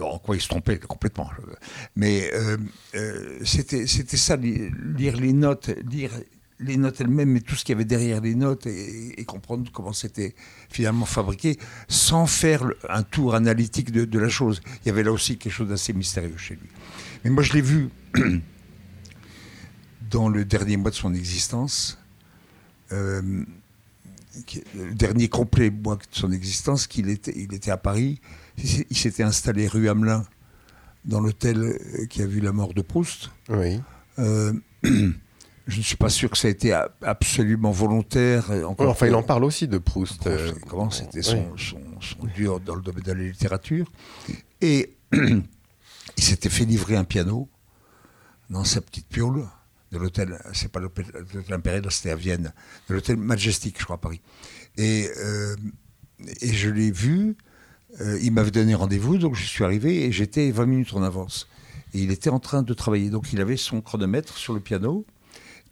En 0.00 0.18
quoi 0.18 0.36
il 0.36 0.40
se 0.40 0.48
trompait 0.48 0.78
complètement. 0.78 1.30
Mais 1.96 2.30
c'était 3.44 3.86
ça, 3.86 4.36
lire 4.36 5.16
les 5.16 5.32
notes, 5.32 5.70
lire 5.90 6.12
les 6.62 6.76
notes 6.76 7.00
elles-mêmes, 7.00 7.30
mais 7.30 7.40
tout 7.40 7.54
ce 7.54 7.64
qu'il 7.64 7.74
y 7.74 7.76
avait 7.76 7.84
derrière 7.84 8.20
les 8.20 8.34
notes 8.34 8.66
et, 8.66 9.24
comprendre 9.24 9.70
comment 9.72 9.92
c'était 9.92 10.34
finalement 10.70 11.06
fabriqué, 11.06 11.58
sans 11.88 12.26
faire 12.26 12.70
un 12.88 13.02
tour 13.02 13.34
analytique 13.34 13.90
de, 13.92 14.18
la 14.18 14.28
chose. 14.28 14.60
Il 14.84 14.88
y 14.88 14.90
avait 14.90 15.02
là 15.02 15.12
aussi 15.12 15.38
quelque 15.38 15.52
chose 15.52 15.68
d'assez 15.68 15.92
mystérieux 15.92 16.36
chez 16.36 16.54
lui. 16.54 16.68
Mais 17.24 17.30
moi, 17.30 17.42
je 17.42 17.52
l'ai 17.54 17.60
vu 17.60 17.88
dans 20.10 20.28
le 20.28 20.44
dernier 20.44 20.76
mois 20.76 20.90
de 20.90 20.96
son 20.96 21.14
existence, 21.14 21.98
euh, 22.92 23.44
le 24.74 24.94
dernier 24.94 25.28
complet 25.28 25.70
mois 25.70 25.96
de 25.96 26.02
son 26.10 26.32
existence, 26.32 26.86
qu'il 26.86 27.08
était, 27.08 27.34
il 27.36 27.54
était 27.54 27.70
à 27.70 27.76
Paris. 27.76 28.20
Il 28.58 28.96
s'était 28.96 29.22
installé 29.22 29.66
rue 29.66 29.88
Hamelin, 29.88 30.24
dans 31.04 31.20
l'hôtel 31.20 31.78
qui 32.10 32.22
a 32.22 32.26
vu 32.26 32.40
la 32.40 32.52
mort 32.52 32.74
de 32.74 32.82
Proust. 32.82 33.30
Oui. 33.48 33.80
Euh, 34.18 34.52
Je 35.68 35.78
ne 35.78 35.82
suis 35.82 35.96
pas 35.96 36.08
sûr 36.08 36.28
que 36.28 36.36
ça 36.36 36.48
a 36.48 36.50
été 36.50 36.72
absolument 37.02 37.70
volontaire. 37.70 38.50
enfin, 38.78 39.06
il 39.06 39.14
en 39.14 39.22
parle 39.22 39.44
aussi 39.44 39.68
de 39.68 39.78
Proust. 39.78 40.26
Euh, 40.26 40.52
comment 40.68 40.90
c'était 40.90 41.22
son, 41.22 41.54
dur 42.34 42.58
dans 42.58 42.74
le 42.74 42.82
domaine 42.82 43.04
de 43.04 43.12
la 43.12 43.22
littérature. 43.22 43.90
Et 44.60 44.96
il 45.12 45.44
s'était 46.16 46.48
fait 46.48 46.64
livrer 46.64 46.96
un 46.96 47.04
piano 47.04 47.48
dans 48.50 48.64
sa 48.64 48.80
petite 48.80 49.06
piole 49.06 49.46
de 49.92 49.98
l'hôtel, 49.98 50.38
c'est 50.52 50.72
pas 50.72 50.80
l'hôtel 50.80 51.06
impérial, 51.50 51.84
c'était 51.90 52.10
à 52.10 52.16
Vienne, 52.16 52.52
de 52.88 52.94
l'hôtel 52.94 53.16
Majestic, 53.16 53.78
je 53.78 53.84
crois, 53.84 53.96
à 53.96 53.98
Paris. 53.98 54.20
Et, 54.78 55.08
euh, 55.18 55.54
et 56.40 56.52
je 56.52 56.70
l'ai 56.70 56.90
vu, 56.90 57.36
euh, 58.00 58.18
il 58.22 58.32
m'avait 58.32 58.50
donné 58.50 58.74
rendez-vous, 58.74 59.18
donc 59.18 59.34
je 59.34 59.44
suis 59.44 59.64
arrivé 59.64 60.04
et 60.04 60.12
j'étais 60.12 60.50
20 60.50 60.66
minutes 60.66 60.94
en 60.94 61.02
avance. 61.02 61.48
Et 61.94 61.98
il 61.98 62.10
était 62.10 62.30
en 62.30 62.40
train 62.40 62.62
de 62.62 62.74
travailler, 62.74 63.10
donc 63.10 63.32
il 63.32 63.40
avait 63.40 63.56
son 63.56 63.80
chronomètre 63.80 64.36
sur 64.38 64.54
le 64.54 64.60
piano, 64.60 65.04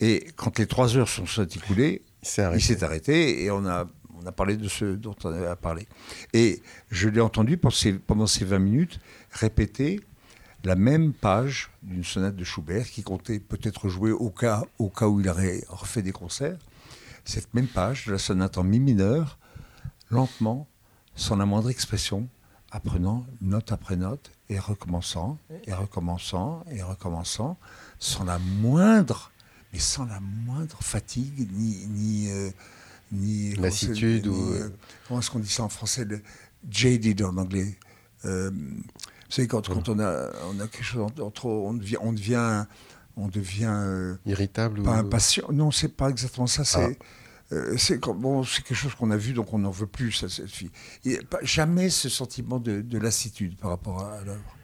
et 0.01 0.27
quand 0.37 0.59
les 0.59 0.67
trois 0.67 0.97
heures 0.97 1.09
sont, 1.09 1.25
écoulées, 1.45 2.03
il 2.23 2.29
s'est 2.63 2.83
arrêté. 2.83 3.43
et 3.43 3.51
on 3.51 3.67
a, 3.67 3.87
on 4.23 4.27
a 4.27 4.33
parlé 4.33 4.57
de 4.57 4.69
ce 4.69 4.97
dont 4.97 5.17
on 5.25 5.33
avait 5.33 5.55
parlé. 5.57 5.87
Et 6.33 6.63
je 6.91 7.09
l'ai 7.09 7.21
entendu 7.21 7.59
pendant 7.59 8.27
ces 8.27 8.45
20 8.45 8.59
minutes 8.59 9.01
répéter 9.31 10.01
la 10.65 10.75
même 10.75 11.13
page 11.13 11.71
d'une 11.83 12.05
sonate 12.05 12.37
de 12.37 12.45
Schubert 12.45 12.89
qui 12.91 13.03
comptait 13.03 13.41
peut-être 13.41 13.89
jouer 13.89 14.13
au 14.13 14.31
cas, 14.31 14.65
au 14.79 14.91
cas 14.91 15.07
où 15.07 15.21
il 15.21 15.29
aurait 15.29 15.65
refait 15.69 16.03
des 16.03 16.13
concerts. 16.13 16.59
Cette 17.25 17.53
même 17.55 17.67
page 17.67 18.07
de 18.07 18.13
la 18.13 18.19
sonate 18.19 18.59
en 18.59 18.65
mi 18.65 18.81
mineur, 18.81 19.39
lentement, 20.11 20.69
sans 21.15 21.37
la 21.37 21.47
moindre 21.47 21.71
expression, 21.71 22.29
apprenant 22.71 23.27
note 23.41 23.73
après 23.73 23.97
note 23.97 24.31
et 24.49 24.59
recommençant, 24.59 25.39
et 25.67 25.73
recommençant, 25.73 26.65
et 26.71 26.83
recommençant, 26.83 27.57
sans 27.99 28.25
la 28.25 28.39
moindre 28.39 29.31
mais 29.73 29.79
sans 29.79 30.05
la 30.05 30.21
moindre 30.21 30.79
fatigue, 30.83 31.49
ni. 31.53 31.87
ni, 31.89 32.31
euh, 32.31 32.51
ni 33.13 33.55
Lassitude 33.57 34.27
ou. 34.27 34.53
Euh, 34.53 34.71
comment 35.07 35.21
est-ce 35.21 35.31
qu'on 35.31 35.39
dit 35.39 35.49
ça 35.49 35.63
en 35.63 35.69
français 35.69 36.05
le 36.05 36.23
Jaded 36.71 37.23
en 37.23 37.37
anglais. 37.37 37.77
Euh, 38.25 38.51
vous 38.51 39.31
savez, 39.31 39.49
quand, 39.49 39.69
quand 39.69 39.89
on, 39.89 39.99
a, 39.99 40.31
on 40.53 40.61
a 40.61 40.67
quelque 40.67 40.85
chose 40.85 41.11
entre. 41.21 41.47
On 41.47 41.75
devient. 41.75 41.99
On 42.01 42.13
devient, 42.13 42.65
on 43.17 43.29
devient 43.29 44.17
Irritable 44.27 44.83
Pas 44.83 44.97
impatient. 44.97 45.47
Non, 45.53 45.71
c'est 45.71 45.89
pas 45.89 46.11
exactement 46.11 46.47
ça. 46.47 46.65
C'est. 46.65 46.99
Ah. 47.01 47.05
C'est 47.77 47.99
bon, 47.99 48.43
quelque 48.43 48.75
chose 48.75 48.95
qu'on 48.95 49.11
a 49.11 49.17
vu, 49.17 49.33
donc 49.33 49.53
on 49.53 49.59
n'en 49.59 49.71
veut 49.71 49.87
plus. 49.87 50.13
Ça, 50.13 50.29
cette 50.29 50.51
fille. 50.51 50.71
jamais 51.43 51.91
ce 51.91 52.09
sentiment 52.09 52.59
de, 52.59 52.81
de 52.81 52.99
lassitude 52.99 53.57
par 53.57 53.71
rapport 53.71 54.03
à 54.03 54.23
l'œuvre. 54.25 54.57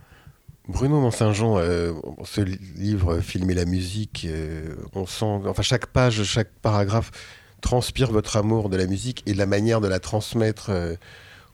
Bruno 0.68 1.00
Mont-Saint-Jean, 1.00 1.58
euh, 1.58 1.92
ce 2.24 2.40
livre 2.40 3.20
Filmer 3.20 3.54
la 3.54 3.66
musique, 3.66 4.26
euh, 4.28 4.74
on 4.94 5.06
sent, 5.06 5.24
enfin 5.46 5.62
chaque 5.62 5.86
page, 5.86 6.24
chaque 6.24 6.50
paragraphe 6.60 7.12
transpire 7.60 8.10
votre 8.10 8.36
amour 8.36 8.68
de 8.68 8.76
la 8.76 8.86
musique 8.86 9.22
et 9.26 9.34
la 9.34 9.46
manière 9.46 9.80
de 9.80 9.86
la 9.86 10.00
transmettre 10.00 10.70
euh, 10.70 10.96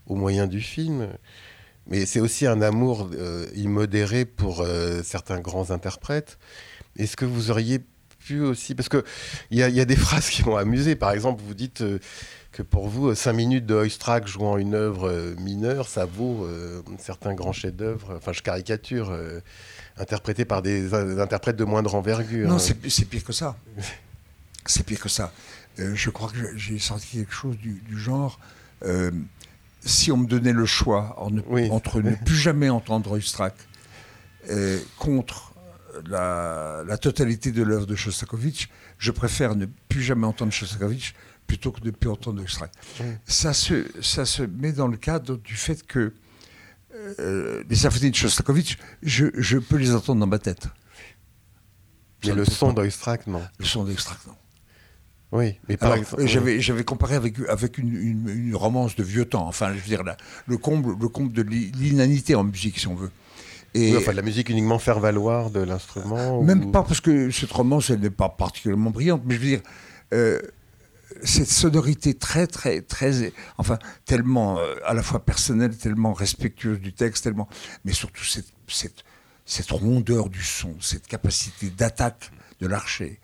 au 0.06 0.14
moyen 0.14 0.46
du 0.46 0.62
film. 0.62 1.08
Mais 1.86 2.06
c'est 2.06 2.20
aussi 2.20 2.46
un 2.46 2.62
amour 2.62 3.10
immodéré 3.56 4.24
pour 4.24 4.64
certains 5.02 5.40
grands 5.40 5.72
interprètes. 5.72 6.38
Est-ce 6.96 7.16
que 7.16 7.24
vous 7.24 7.50
auriez 7.50 7.80
pu 8.24 8.40
aussi, 8.40 8.74
parce 8.74 8.88
que 8.88 9.04
il 9.50 9.58
y, 9.58 9.80
a 9.80 9.84
des 9.84 9.96
phrases 10.06 10.28
qui 10.28 10.44
m'ont 10.44 10.56
amusé. 10.56 10.96
Par 10.96 11.12
exemple, 11.12 11.42
vous 11.46 11.54
dites 11.54 11.82
que 12.52 12.62
pour 12.62 12.86
vous, 12.88 13.14
5 13.14 13.32
minutes 13.32 13.66
de 13.66 13.74
Oistrakh 13.74 14.26
jouant 14.26 14.58
une 14.58 14.74
œuvre 14.74 15.08
euh, 15.08 15.34
mineure, 15.40 15.88
ça 15.88 16.04
vaut 16.04 16.44
euh, 16.44 16.82
certains 16.98 17.34
grands 17.34 17.52
chefs-d'œuvre, 17.52 18.14
enfin 18.16 18.32
je 18.32 18.42
caricature, 18.42 19.10
euh, 19.10 19.40
interprétés 19.96 20.44
par 20.44 20.60
des, 20.60 20.92
interprètes 20.92 21.56
de 21.56 21.64
moindre 21.64 21.94
envergure. 21.94 22.48
Non, 22.48 22.58
c'est 22.58 22.74
pire 23.06 23.24
que 23.24 23.32
ça. 23.32 23.56
C'est 24.66 24.84
pire 24.84 25.00
que 25.00 25.08
ça. 25.08 25.32
je 25.78 26.10
crois 26.10 26.28
que 26.30 26.56
j'ai 26.56 26.78
senti 26.78 27.18
quelque 27.18 27.34
chose 27.34 27.56
du, 27.56 27.98
genre, 27.98 28.38
si 29.80 30.12
on 30.12 30.18
me 30.18 30.26
donnait 30.26 30.52
le 30.52 30.66
choix 30.66 31.16
entre 31.70 32.02
ne 32.02 32.14
plus 32.24 32.36
jamais 32.36 32.68
entendre 32.68 33.12
Oistrakh 33.12 33.56
contre 34.98 35.51
la, 36.08 36.82
la, 36.86 36.98
totalité 36.98 37.52
de 37.52 37.62
l'œuvre 37.62 37.86
de 37.86 37.94
Shostakovich, 37.94 38.68
je 38.98 39.10
préfère 39.10 39.56
ne 39.56 39.66
plus 39.88 40.02
jamais 40.02 40.26
entendre 40.26 40.52
Shostakovich 40.52 41.14
plutôt 41.46 41.72
que 41.72 41.80
de 41.80 41.90
plus 41.90 42.08
entendre 42.08 42.42
extrait. 42.42 42.70
Ça, 43.26 43.52
se, 43.52 43.86
ça 44.00 44.24
se 44.24 44.42
met 44.42 44.72
dans 44.72 44.88
le 44.88 44.96
cadre 44.96 45.36
du 45.36 45.54
fait 45.54 45.86
que 45.86 46.14
euh, 47.18 47.62
les 47.68 47.76
symphonies 47.76 48.10
de 48.10 48.16
Shostakovich, 48.16 48.78
je, 49.02 49.26
je, 49.34 49.58
peux 49.58 49.76
les 49.76 49.94
entendre 49.94 50.20
dans 50.20 50.26
ma 50.26 50.38
tête. 50.38 50.68
Mais 52.24 52.32
le 52.32 52.44
son 52.44 52.72
d'Oistrakh, 52.72 53.26
non. 53.26 53.42
Le 53.58 53.64
son 53.64 53.84
d'Oistrakh, 53.84 54.18
non. 54.26 54.34
Oui, 55.32 55.58
mais 55.66 55.78
par 55.78 55.94
exemple, 55.94 56.26
j'avais, 56.26 56.60
j'avais 56.60 56.84
comparé 56.84 57.14
avec, 57.14 57.38
avec 57.48 57.78
une, 57.78 58.28
une, 58.28 58.54
romance 58.54 58.96
de 58.96 59.02
vieux 59.02 59.24
temps. 59.24 59.46
Enfin, 59.48 59.72
je 59.72 59.78
veux 59.78 59.88
dire, 59.88 60.02
le, 60.46 60.58
comble, 60.58 60.94
le 61.00 61.08
comble 61.08 61.32
de 61.32 61.40
l'inanité 61.40 62.34
en 62.34 62.44
musique, 62.44 62.78
si 62.78 62.86
on 62.86 62.94
veut. 62.94 63.10
Et 63.74 63.96
enfin, 63.96 64.12
la 64.12 64.22
musique 64.22 64.50
uniquement 64.50 64.78
faire 64.78 65.00
valoir 65.00 65.50
de 65.50 65.60
l'instrument 65.60 66.42
Même 66.42 66.72
pas, 66.72 66.82
parce 66.82 67.00
que 67.00 67.30
cette 67.30 67.52
romance, 67.52 67.90
elle 67.90 68.00
n'est 68.00 68.10
pas 68.10 68.28
particulièrement 68.28 68.90
brillante, 68.90 69.22
mais 69.24 69.34
je 69.34 69.40
veux 69.40 69.46
dire, 69.46 69.62
euh, 70.12 70.40
cette 71.22 71.48
sonorité 71.48 72.14
très, 72.14 72.46
très, 72.46 72.82
très, 72.82 73.32
enfin, 73.58 73.78
tellement 74.04 74.58
euh, 74.58 74.74
à 74.84 74.94
la 74.94 75.02
fois 75.02 75.24
personnelle, 75.24 75.76
tellement 75.76 76.12
respectueuse 76.12 76.80
du 76.80 76.92
texte, 76.92 77.24
tellement, 77.24 77.48
mais 77.84 77.92
surtout 77.92 78.24
cette, 78.24 78.52
cette, 78.68 79.04
cette 79.46 79.70
rondeur 79.70 80.28
du 80.28 80.42
son, 80.42 80.74
cette 80.80 81.06
capacité 81.06 81.70
d'attaque 81.70 82.30
de 82.60 82.66
l'archer, 82.66 83.20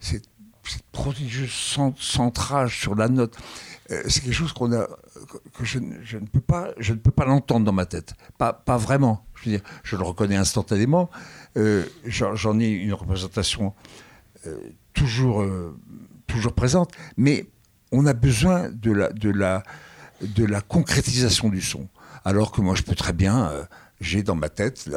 cette, 0.00 0.28
cette 0.64 0.86
prodigieuse 0.92 1.52
centrage 1.98 2.80
sur 2.80 2.94
la 2.94 3.08
note. 3.08 3.36
Euh, 3.90 4.02
c'est 4.08 4.20
quelque 4.20 4.34
chose 4.34 4.52
qu'on 4.52 4.72
a, 4.72 4.88
que 5.56 5.64
je, 5.64 5.78
ne 5.78 6.26
peux 6.26 6.40
pas, 6.40 6.70
je 6.78 6.92
ne 6.92 6.98
peux 6.98 7.10
pas 7.10 7.24
l'entendre 7.24 7.64
dans 7.64 7.72
ma 7.72 7.86
tête. 7.86 8.14
Pas, 8.38 8.52
pas 8.52 8.76
vraiment. 8.76 9.24
Je 9.34 9.44
veux 9.44 9.56
dire, 9.56 9.66
je 9.84 9.96
le 9.96 10.02
reconnais 10.02 10.36
instantanément. 10.36 11.10
Euh, 11.56 11.84
j'en 12.04 12.58
ai 12.58 12.68
une 12.68 12.94
représentation 12.94 13.74
euh, 14.46 14.58
toujours, 14.92 15.44
toujours 16.26 16.54
présente, 16.54 16.92
mais 17.16 17.46
on 17.92 18.06
a 18.06 18.14
besoin 18.14 18.70
de 18.70 18.90
la, 18.90 19.12
de 19.12 19.30
la, 19.30 19.62
de 20.22 20.44
la 20.44 20.60
concrétisation 20.60 21.48
du 21.48 21.60
son. 21.60 21.88
Alors 22.24 22.50
que 22.50 22.60
moi, 22.60 22.74
je 22.74 22.82
peux 22.82 22.94
très 22.94 23.12
bien, 23.12 23.52
j'ai 24.00 24.22
dans 24.22 24.34
ma 24.34 24.48
tête, 24.48 24.90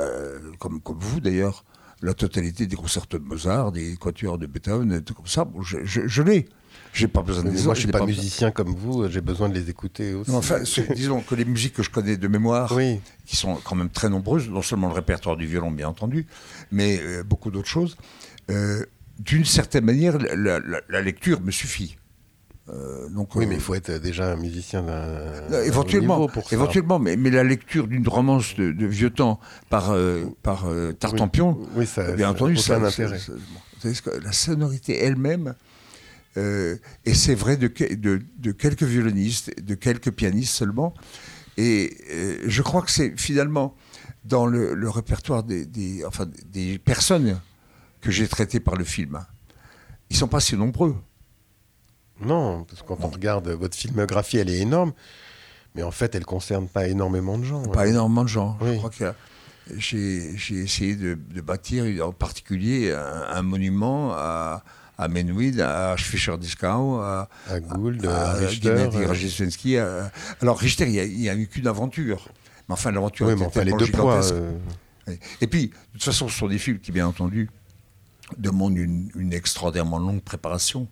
comme, 0.57 0.81
comme 0.81 0.99
vous 0.99 1.19
d'ailleurs, 1.19 1.65
la 2.01 2.13
totalité 2.13 2.65
des 2.65 2.77
concerts 2.77 3.07
de 3.09 3.17
Mozart, 3.17 3.73
des 3.73 3.97
quatuors 3.97 4.37
de 4.37 4.47
Beethoven, 4.47 5.03
tout 5.03 5.13
comme 5.13 5.27
ça. 5.27 5.43
Bon, 5.43 5.61
je 5.61 6.21
l'ai. 6.21 6.47
J'ai 6.93 7.07
pas 7.07 7.21
besoin 7.21 7.43
de 7.43 7.49
les 7.49 7.63
Moi, 7.63 7.73
je 7.73 7.79
suis 7.81 7.87
pas, 7.89 8.05
musicien 8.05 8.51
comme 8.51 8.73
vous, 8.73 9.07
j'ai 9.09 9.21
besoin 9.21 9.49
de 9.49 9.53
les 9.53 9.69
écouter 9.69 10.13
aussi. 10.13 10.31
enfin, 10.31 10.59
disons 10.95 11.21
que 11.21 11.35
les 11.35 11.45
musiques 11.45 11.73
que 11.73 11.83
je 11.83 11.89
connais 11.89 12.17
de 12.17 12.27
mémoire, 12.27 12.75
qui 13.25 13.35
sont 13.35 13.55
quand 13.63 13.75
même 13.75 13.89
très 13.89 14.09
nombreuses, 14.09 14.49
non 14.49 14.61
seulement 14.61 14.87
le 14.87 14.93
répertoire 14.93 15.37
du 15.37 15.45
violon, 15.45 15.71
bien 15.71 15.87
entendu, 15.87 16.25
mais 16.71 16.99
euh, 17.01 17.23
beaucoup 17.23 17.51
d'autres 17.51 17.67
choses, 17.67 17.97
euh, 18.49 18.85
d'une 19.19 19.45
certaine 19.45 19.85
manière, 19.85 20.17
la, 20.17 20.59
la, 20.59 21.01
lecture 21.01 21.41
me 21.41 21.51
suffit. 21.51 21.97
Euh, 22.69 23.09
donc, 23.09 23.35
oui, 23.35 23.45
mais 23.47 23.55
il 23.55 23.61
faut 23.61 23.75
être 23.75 23.91
déjà 23.99 24.31
un 24.31 24.35
musicien 24.35 24.83
d'un. 24.83 25.63
Éventuellement, 25.63 26.27
pour 26.27 26.51
éventuellement 26.53 26.99
mais, 26.99 27.17
mais, 27.17 27.29
la 27.29 27.43
lecture 27.43 27.87
d'une 27.87 28.07
romance 28.07 28.55
de, 28.55 28.85
vieux 28.85 29.09
temps 29.09 29.39
par, 29.69 29.95
par 30.43 30.65
Tartampion, 30.99 31.57
oui, 31.75 31.85
ça, 31.85 32.11
bien 32.13 32.29
entendu, 32.29 32.57
ça 32.57 32.75
a 32.75 32.79
un 32.79 32.83
intérêt. 32.83 33.19
la 34.23 34.31
sonorité 34.31 34.97
elle-même 35.03 35.55
euh, 36.37 36.77
et 37.05 37.13
c'est 37.13 37.35
vrai 37.35 37.57
de, 37.57 37.67
de, 37.67 38.51
quelques 38.51 38.83
violonistes, 38.83 39.51
de 39.59 39.75
quelques 39.75 40.11
pianistes 40.11 40.53
seulement. 40.53 40.93
Et 41.57 41.97
euh, 42.11 42.43
je 42.47 42.61
crois 42.61 42.81
que 42.81 42.91
c'est 42.91 43.19
finalement 43.19 43.75
dans 44.23 44.45
le, 44.45 44.89
répertoire 44.89 45.43
des, 45.43 46.03
enfin, 46.05 46.27
des 46.45 46.77
personnes 46.77 47.39
que 48.01 48.11
j'ai 48.11 48.27
traitées 48.27 48.59
par 48.59 48.75
le 48.75 48.83
film. 48.83 49.25
Ils 50.09 50.15
sont 50.15 50.27
pas 50.27 50.39
si 50.39 50.55
nombreux. 50.55 50.95
Non, 52.21 52.63
parce 52.65 52.81
que 52.81 52.87
quand 52.87 53.03
on 53.03 53.09
regarde 53.09 53.47
votre 53.49 53.75
filmographie, 53.75 54.37
elle 54.37 54.49
est 54.49 54.59
énorme, 54.59 54.93
mais 55.75 55.83
en 55.83 55.91
fait, 55.91 56.15
elle 56.15 56.25
concerne 56.25 56.67
pas 56.67 56.87
énormément 56.87 57.37
de 57.37 57.45
gens. 57.45 57.63
Pas 57.63 57.87
énormément 57.87 58.23
de 58.23 58.29
gens. 58.29 58.57
Je 58.61 58.75
crois 58.77 58.89
que 58.89 59.13
j'ai 59.77 60.35
essayé 60.49 60.95
de, 60.95 61.15
bâtir 61.41 62.05
en 62.05 62.11
particulier 62.11 62.91
un 62.91 63.41
monument 63.41 64.11
à, 64.13 64.63
à 64.99 65.07
Menuhin, 65.07 65.59
à 65.59 65.95
Fischer-Dieskau, 65.97 66.99
à, 66.99 67.29
à 67.47 67.59
Gould, 67.61 68.05
à, 68.05 68.33
Richter. 68.33 68.89
Euh. 69.77 70.07
alors 70.41 70.59
Richter, 70.59 70.89
il 70.89 71.17
n'y 71.17 71.29
a, 71.29 71.35
eu 71.35 71.47
qu'une 71.47 71.67
aventure. 71.67 72.27
Mais 72.67 72.73
enfin, 72.73 72.91
l'aventure 72.91 73.27
oui, 73.27 73.41
était 73.41 73.63
les 73.63 73.71
deux 73.71 73.87
poids, 73.87 74.21
euh. 74.33 74.51
Et 75.41 75.47
puis, 75.47 75.67
de 75.67 75.73
toute 75.93 76.03
façon, 76.03 76.27
ce 76.27 76.37
sont 76.37 76.47
des 76.47 76.59
films 76.59 76.79
qui, 76.79 76.91
bien 76.91 77.07
entendu, 77.07 77.49
demandent 78.37 78.77
une, 78.77 79.33
extraordinairement 79.33 79.97
longue 79.97 80.21
préparation 80.21 80.87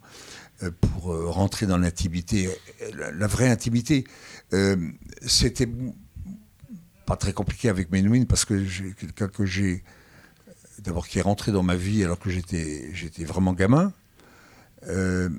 euh, 0.63 0.71
pour 0.71 1.13
rentrer 1.31 1.65
dans 1.67 1.77
l'intimité, 1.77 2.49
la, 2.95 3.27
vraie 3.27 3.49
intimité. 3.49 4.05
C'était 5.21 5.69
pas 7.05 7.17
très 7.17 7.33
compliqué 7.33 7.67
avec 7.67 7.91
Menuhin 7.91 8.23
parce 8.23 8.45
que 8.45 8.63
quelqu'un 8.93 9.27
que 9.27 9.45
j'ai 9.45 9.83
d'abord 10.79 11.07
qui 11.07 11.19
est 11.19 11.23
rentré 11.23 11.51
dans 11.51 11.63
ma 11.63 11.75
vie 11.75 12.03
alors 12.03 12.19
que 12.19 12.29
j'étais, 12.29 12.89
j'étais 12.93 13.25
vraiment 13.25 13.53
gamin. 13.53 13.91
Euh, 14.87 15.29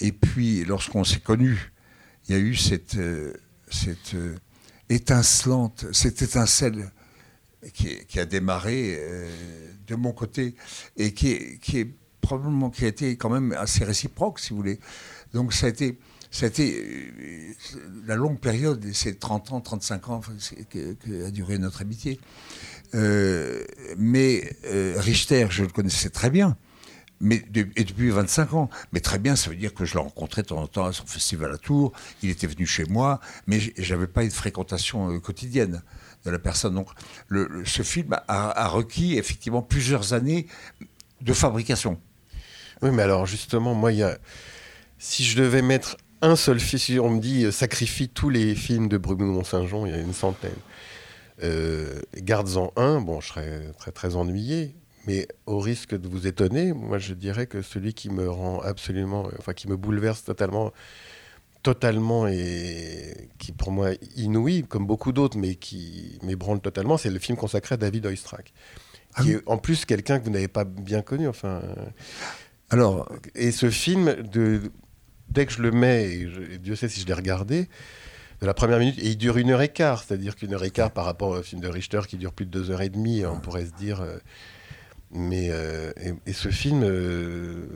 et 0.00 0.12
puis, 0.12 0.64
lorsqu'on 0.64 1.04
s'est 1.04 1.20
connus, 1.20 1.72
il 2.28 2.34
y 2.34 2.38
a 2.38 2.40
eu 2.40 2.54
cette, 2.54 2.96
euh, 2.96 3.32
euh, 4.14 4.34
étincelante, 4.88 5.86
cette 5.92 6.22
étincelle 6.22 6.90
qui, 7.72 8.18
a 8.18 8.26
démarré 8.26 9.00
de 9.86 9.94
mon 9.94 10.12
côté 10.12 10.54
et 10.98 11.14
qui 11.14 11.94
probablement 12.20 12.68
qui 12.68 12.84
a 12.84 12.88
été 12.88 13.16
quand 13.16 13.30
même 13.30 13.52
assez 13.52 13.84
réciproque, 13.84 14.38
si 14.38 14.50
vous 14.50 14.56
voulez. 14.56 14.80
Donc 15.32 15.54
ça 15.54 15.66
a 15.66 15.68
été, 15.70 15.98
la 18.06 18.16
longue 18.16 18.38
période, 18.38 18.84
ces 18.92 19.16
30 19.16 19.52
ans, 19.52 19.60
35 19.62 20.08
ans 20.10 20.20
que, 20.68 21.26
a 21.26 21.30
duré 21.30 21.56
notre 21.56 21.80
amitié. 21.80 22.20
Mais 22.92 24.56
Richter, 24.96 25.46
je 25.48 25.62
le 25.62 25.70
connaissais 25.70 26.10
très 26.10 26.28
bien. 26.28 26.58
Mais 27.20 27.42
et 27.54 27.84
depuis 27.84 28.10
25 28.10 28.54
ans. 28.54 28.70
Mais 28.92 29.00
très 29.00 29.18
bien, 29.18 29.36
ça 29.36 29.50
veut 29.50 29.56
dire 29.56 29.72
que 29.72 29.84
je 29.84 29.94
l'ai 29.94 30.00
rencontré 30.00 30.42
de 30.42 30.48
temps 30.48 30.60
en 30.60 30.66
temps 30.66 30.86
à 30.86 30.92
son 30.92 31.06
festival 31.06 31.52
à 31.52 31.58
Tours. 31.58 31.92
Il 32.22 32.30
était 32.30 32.46
venu 32.46 32.66
chez 32.66 32.84
moi, 32.84 33.20
mais 33.46 33.60
j'avais 33.78 34.06
pas 34.06 34.24
une 34.24 34.30
fréquentation 34.30 35.10
euh, 35.10 35.20
quotidienne 35.20 35.82
de 36.24 36.30
la 36.30 36.38
personne. 36.38 36.74
Donc, 36.74 36.88
le, 37.28 37.64
ce 37.64 37.82
film 37.82 38.16
a, 38.28 38.68
requis 38.68 39.16
effectivement 39.16 39.62
plusieurs 39.62 40.12
années 40.12 40.46
de 41.20 41.32
fabrication. 41.32 42.00
Oui, 42.82 42.90
mais 42.90 43.02
alors 43.02 43.26
justement, 43.26 43.74
moi, 43.74 43.92
y 43.92 44.02
a... 44.02 44.18
si 44.98 45.24
je 45.24 45.36
devais 45.40 45.62
mettre 45.62 45.96
un 46.20 46.36
seul 46.36 46.58
film, 46.58 47.00
on 47.00 47.10
me 47.10 47.20
dit 47.20 47.50
sacrifie 47.52 48.08
tous 48.08 48.30
les 48.30 48.54
films 48.54 48.88
de 48.88 48.98
Bruno 48.98 49.26
Mont-Saint-Jean, 49.26 49.86
il 49.86 49.92
y 49.92 49.94
a 49.94 50.00
une 50.00 50.14
centaine. 50.14 50.52
Euh, 51.42 52.00
garde-en 52.16 52.72
un, 52.76 53.00
bon, 53.00 53.20
je 53.20 53.28
serais 53.28 53.72
très 53.78 53.92
très 53.92 54.16
ennuyé, 54.16 54.76
mais 55.06 55.28
au 55.46 55.58
risque 55.58 55.94
de 55.94 56.08
vous 56.08 56.26
étonner, 56.26 56.72
moi 56.72 56.98
je 56.98 57.14
dirais 57.14 57.46
que 57.46 57.62
celui 57.62 57.94
qui 57.94 58.10
me 58.10 58.28
rend 58.28 58.60
absolument, 58.60 59.28
enfin 59.38 59.52
qui 59.52 59.68
me 59.68 59.76
bouleverse 59.76 60.24
totalement, 60.24 60.72
totalement 61.62 62.26
et 62.26 63.28
qui 63.38 63.52
pour 63.52 63.72
moi 63.72 63.90
inouï, 64.16 64.64
comme 64.64 64.86
beaucoup 64.86 65.12
d'autres, 65.12 65.38
mais 65.38 65.54
qui 65.54 66.18
m'ébranle 66.22 66.60
totalement, 66.60 66.96
c'est 66.96 67.10
le 67.10 67.18
film 67.18 67.36
consacré 67.36 67.74
à 67.74 67.76
David 67.76 68.06
Oistrakh, 68.06 68.52
ah 69.14 69.22
qui 69.22 69.32
est 69.32 69.42
en 69.46 69.58
plus 69.58 69.84
quelqu'un 69.84 70.18
que 70.18 70.24
vous 70.24 70.30
n'avez 70.30 70.48
pas 70.48 70.64
bien 70.64 71.02
connu, 71.02 71.28
enfin. 71.28 71.62
Alors, 72.70 73.08
et 73.34 73.52
ce 73.52 73.70
film, 73.70 74.14
de, 74.32 74.72
dès 75.28 75.46
que 75.46 75.52
je 75.52 75.62
le 75.62 75.70
mets, 75.70 76.12
et 76.12 76.58
Dieu 76.58 76.76
sait 76.76 76.88
si 76.88 77.00
je 77.00 77.06
l'ai 77.06 77.12
regardé, 77.12 77.68
de 78.40 78.46
la 78.46 78.54
première 78.54 78.78
minute. 78.78 78.98
Et 78.98 79.08
il 79.08 79.16
dure 79.16 79.36
une 79.36 79.50
heure 79.50 79.62
et 79.62 79.68
quart, 79.68 80.02
c'est-à-dire 80.02 80.36
qu'une 80.36 80.54
heure 80.54 80.64
et 80.64 80.70
quart 80.70 80.90
par 80.90 81.04
rapport 81.04 81.30
au 81.30 81.42
film 81.42 81.60
de 81.60 81.68
Richter 81.68 82.00
qui 82.08 82.16
dure 82.16 82.32
plus 82.32 82.46
de 82.46 82.50
deux 82.50 82.70
heures 82.70 82.82
et 82.82 82.88
demie, 82.88 83.24
on 83.24 83.40
pourrait 83.40 83.66
se 83.66 83.72
dire. 83.72 84.00
Euh, 84.00 84.18
mais 85.14 85.48
euh, 85.50 85.92
et, 86.26 86.32
ce 86.32 86.48
film, 86.50 86.82
euh, 86.84 87.66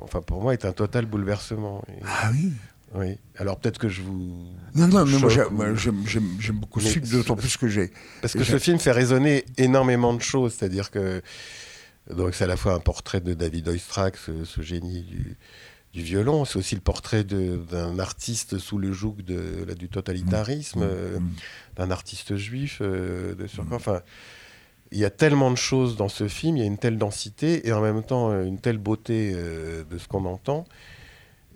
enfin 0.00 0.22
pour 0.22 0.42
moi, 0.42 0.52
est 0.52 0.64
un 0.64 0.72
total 0.72 1.06
bouleversement. 1.06 1.82
ah 2.04 2.30
oui. 2.32 2.52
Oui. 2.94 3.18
Alors 3.38 3.58
peut-être 3.58 3.78
que 3.78 3.88
je 3.88 4.02
vous. 4.02 4.46
Non, 4.74 4.86
non, 4.86 5.06
mais 5.06 5.18
moi 5.18 5.30
j'aime 5.74 6.58
beaucoup 6.60 6.80
ce 6.80 6.88
film, 6.88 7.06
d'autant 7.06 7.36
plus 7.36 7.56
que 7.56 7.66
j'ai. 7.66 7.90
Parce 8.20 8.34
que 8.34 8.44
ce 8.44 8.58
film 8.58 8.78
fait 8.78 8.92
résonner 8.92 9.46
énormément 9.56 10.12
de 10.12 10.20
choses, 10.20 10.54
c'est-à-dire 10.54 10.90
que 10.90 11.22
donc 12.14 12.34
c'est 12.34 12.44
à 12.44 12.48
la 12.48 12.58
fois 12.58 12.74
un 12.74 12.80
portrait 12.80 13.20
de 13.20 13.32
David 13.32 13.68
Oistrakh, 13.68 14.16
ce 14.16 14.60
génie 14.60 15.02
du, 15.02 15.38
du 15.92 16.02
violon, 16.02 16.44
c'est 16.44 16.58
aussi 16.58 16.74
le 16.74 16.80
portrait 16.80 17.24
d'un 17.24 17.98
artiste 17.98 18.58
sous 18.58 18.78
le 18.78 18.92
joug 18.92 19.16
de, 19.22 19.74
du 19.74 19.88
totalitarisme, 19.88 20.80
mmh. 20.80 20.88
Euh, 20.90 21.18
mmh. 21.18 21.30
d'un 21.76 21.90
artiste 21.90 22.36
juif. 22.36 22.78
Euh, 22.80 23.34
de 23.34 23.44
mmh. 23.44 23.72
Enfin, 23.72 24.00
il 24.92 24.98
y 24.98 25.04
a 25.04 25.10
tellement 25.10 25.50
de 25.50 25.56
choses 25.56 25.96
dans 25.96 26.08
ce 26.08 26.28
film, 26.28 26.56
il 26.56 26.60
y 26.60 26.62
a 26.62 26.66
une 26.66 26.78
telle 26.78 26.98
densité 26.98 27.66
et 27.66 27.72
en 27.72 27.80
même 27.80 28.02
temps 28.02 28.30
euh, 28.30 28.44
une 28.44 28.58
telle 28.58 28.78
beauté 28.78 29.32
de 29.32 29.98
ce 29.98 30.06
qu'on 30.06 30.24
entend. 30.24 30.64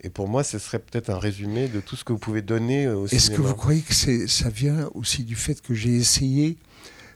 Et 0.03 0.11
pour 0.11 0.29
moi, 0.29 0.45
ce 0.45 0.59
serait 0.59 0.79
peut-être 0.79 1.11
un 1.11 1.19
résumé 1.19 1.69
de 1.69 1.81
tout 1.81 1.97
ce 1.97 2.05
que 2.05 2.13
vous 2.13 2.19
pouvez 2.19 2.43
donner 2.43 2.89
au 2.89 3.07
Est-ce 3.07 3.31
que 3.31 3.41
vous 3.41 3.55
croyez 3.55 3.83
que 3.83 4.27
ça 4.27 4.49
vient 4.51 4.91
aussi 4.95 5.25
du 5.25 5.37
fait 5.37 5.61
que 5.61 5.75
j'ai 5.75 5.95
essayé, 5.95 6.59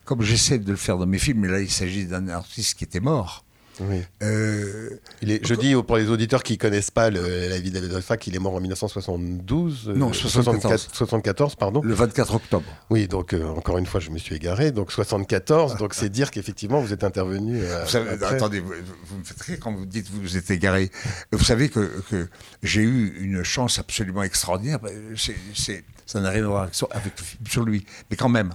comme 0.04 0.22
j'essaie 0.22 0.58
de 0.58 0.70
le 0.70 0.76
faire 0.76 0.98
dans 0.98 1.06
mes 1.06 1.18
films, 1.18 1.40
mais 1.40 1.48
là 1.48 1.60
il 1.60 1.70
s'agit 1.70 2.06
d'un 2.06 2.28
artiste 2.28 2.78
qui 2.78 2.84
était 2.84 3.00
mort, 3.00 3.44
oui. 3.80 4.02
Euh, 4.22 5.00
il 5.22 5.30
est, 5.30 5.46
je 5.46 5.54
dis 5.54 5.74
pour 5.74 5.96
les 5.96 6.08
auditeurs 6.10 6.42
qui 6.42 6.54
ne 6.54 6.58
connaissent 6.58 6.90
pas 6.90 7.10
la 7.10 7.58
vie 7.58 7.70
d'David 7.70 7.92
Oistrakh, 7.94 8.26
il 8.26 8.36
est 8.36 8.38
mort 8.38 8.54
en 8.54 8.60
1972. 8.60 9.92
Non, 9.94 10.12
74. 10.12 10.88
74, 10.92 11.54
pardon. 11.56 11.80
Le 11.82 11.94
24 11.94 12.34
octobre. 12.34 12.66
Oui, 12.90 13.08
donc 13.08 13.32
euh, 13.32 13.44
encore 13.46 13.78
une 13.78 13.86
fois, 13.86 14.00
je 14.00 14.10
me 14.10 14.18
suis 14.18 14.34
égaré. 14.34 14.70
Donc 14.72 14.92
74, 14.92 15.76
donc 15.76 15.94
c'est 15.94 16.08
dire 16.08 16.30
qu'effectivement 16.30 16.80
vous 16.80 16.92
êtes 16.92 17.04
intervenu. 17.04 17.60
Euh, 17.62 17.84
vous 17.84 17.90
savez, 17.90 18.10
attendez, 18.24 18.60
vous, 18.60 19.18
me 19.18 19.24
faites 19.24 19.40
rire 19.40 19.58
quand 19.60 19.72
vous 19.72 19.86
dites 19.86 20.10
que 20.10 20.16
vous 20.16 20.36
êtes 20.36 20.50
égaré. 20.50 20.90
Vous 21.32 21.44
savez 21.44 21.68
que, 21.68 22.02
que 22.10 22.28
j'ai 22.62 22.82
eu 22.82 23.16
une 23.20 23.42
chance 23.42 23.78
absolument 23.78 24.22
extraordinaire. 24.22 24.78
C'est, 25.16 25.84
ça 26.06 26.20
n'a 26.20 26.30
rien 26.30 26.44
à 26.44 26.48
voir 26.48 26.68
avec 26.90 27.18
le 27.18 27.24
film 27.24 27.46
sur 27.48 27.64
lui. 27.64 27.86
Mais 28.10 28.16
quand 28.16 28.28
même, 28.28 28.52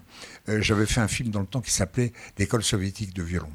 j'avais 0.48 0.86
fait 0.86 1.02
un 1.02 1.08
film 1.08 1.30
dans 1.30 1.40
le 1.40 1.48
temps 1.48 1.62
qui 1.62 1.72
s'appelait 1.72 2.14
L'école 2.38 2.64
soviétique 2.64 3.14
de 3.14 3.24
violon 3.24 3.50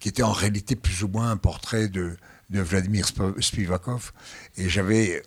qui 0.00 0.08
était 0.08 0.22
en 0.22 0.32
réalité 0.32 0.74
plus 0.74 1.04
ou 1.04 1.08
moins 1.08 1.30
un 1.30 1.36
portrait 1.36 1.88
de, 1.88 2.16
de 2.48 2.60
Vladimir 2.60 3.06
Spivakov. 3.38 4.12
Et 4.56 4.68
j'avais 4.68 5.22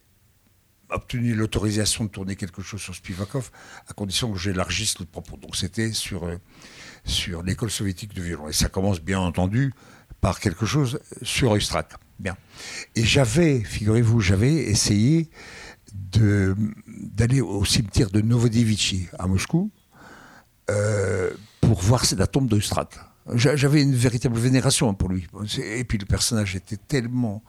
obtenu 0.90 1.34
l'autorisation 1.34 2.06
de 2.06 2.10
tourner 2.10 2.36
quelque 2.36 2.62
chose 2.62 2.82
sur 2.82 2.94
Spivakov 2.94 3.52
à 3.88 3.94
condition 3.94 4.32
que 4.32 4.40
j'élargisse 4.40 5.00
le 5.00 5.06
propos. 5.06 5.38
Donc 5.38 5.56
c'était 5.56 5.92
sur, 5.94 6.26
euh, 6.26 6.38
sur 7.06 7.44
l'école 7.44 7.72
soviétique 7.72 8.14
de 8.14 8.22
violon. 8.22 8.50
Et 8.50 8.54
ça 8.54 8.70
commence 8.70 9.00
bien 9.00 9.20
entendu 9.20 9.74
par 10.22 10.40
quelque 10.40 10.66
chose 10.66 11.00
sur 11.22 11.52
Oistrakh. 11.52 11.94
Bien. 12.20 12.38
Et 12.96 13.04
j'avais, 13.04 13.62
figurez-vous, 13.64 14.22
j'avais 14.22 14.54
essayé 14.54 15.30
d'aller 15.94 17.42
au 17.42 17.66
cimetière 17.66 18.10
de 18.10 18.22
Novodevichy 18.22 19.08
à 19.20 19.28
Moscou 19.28 19.72
euh, 20.70 21.32
pour 21.62 21.82
voir 21.82 22.06
la 22.18 22.28
tombe 22.28 22.48
d'Oistrakh. 22.48 22.96
J'avais 23.36 23.82
une 23.82 23.96
véritable 23.96 24.38
vénération 24.38 24.94
pour 24.94 25.10
lui. 25.10 25.28
Et 25.58 25.84
puis 25.84 25.98
le 25.98 26.06
personnage 26.06 26.56
était 26.56 26.78
tellement 26.78 27.44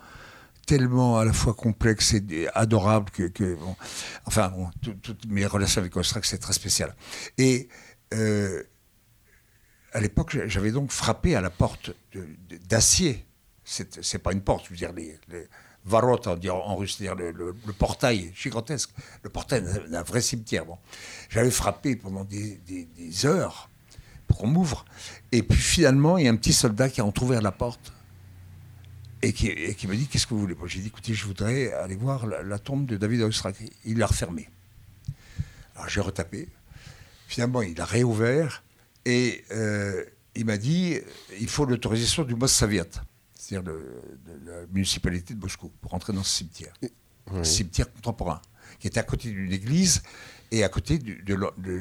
tellement 0.66 1.18
à 1.18 1.24
la 1.24 1.32
fois 1.32 1.54
complexe 1.54 2.14
et 2.14 2.48
adorable 2.54 3.10
que, 3.10 3.56
enfin, 4.24 4.52
toutes 5.02 5.26
mes 5.26 5.46
relations 5.46 5.80
avec 5.80 5.94
Ostrak, 5.96 6.24
c'est 6.24 6.38
très 6.38 6.54
spécial. 6.54 6.94
Et 7.36 7.68
euh, 8.14 8.62
à 9.92 10.00
l'époque, 10.00 10.36
j'avais 10.46 10.70
donc 10.70 10.90
frappé 10.90 11.36
à 11.36 11.40
la 11.40 11.50
porte 11.50 11.90
d'acier. 12.68 13.26
C'est 13.64 14.18
pas 14.18 14.32
une 14.32 14.40
porte, 14.40 14.64
je 14.64 14.70
veux 14.70 14.76
dire, 14.76 14.92
les, 14.92 15.18
les 15.28 15.46
varot 15.84 16.18
en, 16.26 16.76
russe, 16.76 16.96
c'est-à-dire 16.96 17.32
le, 17.32 17.54
portail 17.78 18.32
gigantesque, 18.34 18.90
le 19.22 19.30
portail 19.30 19.62
d'un 19.90 20.02
vrai 20.02 20.20
cimetière. 20.20 20.64
Bon. 20.64 20.78
J'avais 21.28 21.50
frappé 21.50 21.96
pendant 21.96 22.24
des 22.24 23.26
heures 23.26 23.68
m'ouvre. 24.42 24.84
Et 25.32 25.42
puis 25.42 25.58
finalement, 25.58 26.18
il 26.18 26.24
y 26.24 26.28
a 26.28 26.30
un 26.30 26.36
petit 26.36 26.52
soldat 26.52 26.88
qui 26.88 27.00
a 27.00 27.04
entrouvert 27.04 27.40
la 27.40 27.52
porte 27.52 27.92
et 29.22 29.32
qui, 29.32 29.86
me 29.86 29.96
dit 29.96 30.06
Qu'est-ce 30.06 30.26
que 30.26 30.34
vous 30.34 30.40
voulez? 30.40 30.56
J'ai 30.66 30.80
dit 30.80 30.88
Écoutez, 30.88 31.14
je 31.14 31.24
voudrais 31.26 31.72
aller 31.72 31.96
voir 31.96 32.26
la, 32.26 32.58
tombe 32.58 32.86
de 32.86 32.96
David 32.96 33.22
Oistrakh. 33.22 33.56
Il 33.84 33.98
l'a 33.98 34.06
refermé. 34.06 34.48
Alors 35.74 35.88
j'ai 35.88 36.00
retapé. 36.00 36.48
Finalement, 37.26 37.62
il 37.62 37.80
a 37.80 37.84
réouvert 37.84 38.62
et 39.04 39.44
euh, 39.50 40.04
il 40.34 40.44
m'a 40.44 40.58
dit 40.58 40.98
Il 41.40 41.48
faut 41.48 41.64
l'autorisation 41.64 42.24
du 42.24 42.34
Mossaviat, 42.34 42.84
c'est-à-dire 43.34 43.72
de, 43.72 43.80
la 44.44 44.66
municipalité 44.72 45.34
de 45.34 45.40
Moscou, 45.40 45.70
pour 45.80 45.92
rentrer 45.92 46.12
dans 46.12 46.22
ce 46.22 46.36
cimetière. 46.36 46.74
Un 47.32 47.44
cimetière 47.44 47.90
contemporain, 47.92 48.42
qui 48.78 48.86
était 48.86 49.00
à 49.00 49.04
côté 49.04 49.30
d'une 49.30 49.52
église 49.52 50.02
et 50.54 50.62
à 50.62 50.68
côté 50.68 50.98
du 50.98 51.24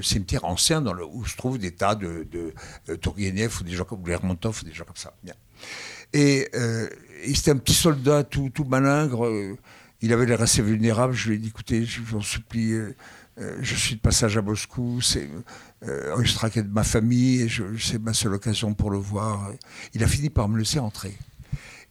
cimetière 0.02 0.46
ancien 0.46 0.84
où 0.86 1.26
se 1.26 1.38
trouvent 1.38 1.60
des 1.60 1.72
tas 1.72 1.94
de, 1.94 2.28
de, 2.32 2.54
euh, 2.90 2.98
ou 3.06 3.64
des 3.64 3.72
gens 3.72 3.84
comme 3.84 4.06
Lermontov 4.08 4.62
ou 4.62 4.66
des 4.66 4.74
gens 4.74 4.84
comme 4.84 4.96
ça. 4.96 5.14
Bien. 5.24 5.36
Et, 6.12 6.50
euh, 6.56 6.90
c'était 7.36 7.52
un 7.52 7.58
petit 7.58 7.76
soldat 7.76 8.24
tout, 8.24 8.50
tout 8.50 8.64
malingre. 8.64 9.26
Euh, 9.26 9.58
il 10.02 10.12
avait 10.12 10.26
l'air 10.26 10.42
assez 10.42 10.62
vulnérable. 10.62 11.14
Je 11.14 11.30
lui 11.30 11.36
ai 11.36 11.38
dit 11.38 11.50
écoutez, 11.50 11.86
je 11.86 12.02
vous 12.02 12.18
en 12.18 12.22
supplie, 12.22 12.74
euh, 12.74 12.96
je 13.62 13.76
suis 13.76 13.96
de 13.96 14.02
passage 14.02 14.38
à 14.38 14.42
Moscou. 14.42 15.02
C'est 15.02 15.30
euh, 15.88 16.16
de 16.18 16.74
ma 16.74 16.84
famille. 16.84 17.42
et 17.42 17.50
C'est 17.80 18.00
ma 18.00 18.14
seule 18.14 18.34
occasion 18.34 18.74
pour 18.74 18.90
le 18.90 18.98
voir. 18.98 19.52
Il 19.94 20.04
a 20.04 20.08
fini 20.08 20.32
par 20.32 20.50
me 20.50 20.58
laisser 20.58 20.80
entrer. 20.80 21.16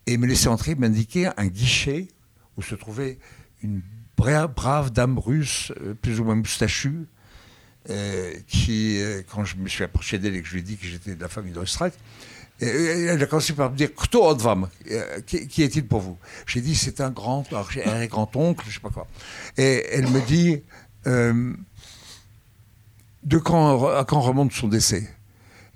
Et 0.06 0.16
me 0.16 0.26
laisser 0.26 0.48
entrer 0.48 0.74
m'indiquait 0.74 1.28
un 1.36 1.46
guichet 1.46 2.08
où 2.56 2.62
se 2.62 2.74
trouvait 2.74 3.18
une 3.62 3.82
brave 4.48 4.90
dame 4.92 5.18
russe, 5.18 5.72
plus 6.00 6.20
ou 6.20 6.24
moins 6.24 6.34
moustachue, 6.34 7.06
qui, 8.46 9.00
quand 9.30 9.44
je 9.44 9.56
me 9.56 9.68
suis 9.68 9.84
approché 9.84 10.18
d'elle 10.18 10.36
et 10.36 10.42
que 10.42 10.48
je 10.48 10.54
lui 10.54 10.60
ai 10.60 10.62
dit 10.62 10.76
que 10.76 10.86
j'étais 10.86 11.14
de 11.14 11.20
la 11.20 11.28
famille 11.28 11.52
d'Oistrakh, 11.52 11.94
elle 12.62 13.22
a 13.22 13.26
commencé 13.26 13.52
par 13.54 13.70
me 13.70 13.76
dire 13.76 13.90
euh, 14.90 15.20
Qui, 15.26 15.48
qui 15.48 15.62
est-il 15.62 15.86
pour 15.86 16.00
vous? 16.00 16.18
J'ai 16.46 16.60
dit 16.60 16.74
C'est 16.74 17.00
un 17.00 17.10
grand, 17.10 17.44
un 17.52 18.06
grand-oncle, 18.06 18.64
je 18.68 18.74
sais 18.74 18.80
pas 18.80 18.90
quoi. 18.90 19.06
Et 19.56 19.84
elle 19.90 20.08
me 20.08 20.20
dit 20.20 20.62
euh, 21.06 21.54
De 23.24 23.38
quand, 23.38 23.88
à 23.88 24.04
quand 24.04 24.20
remonte 24.20 24.52
son 24.52 24.68
décès? 24.68 25.08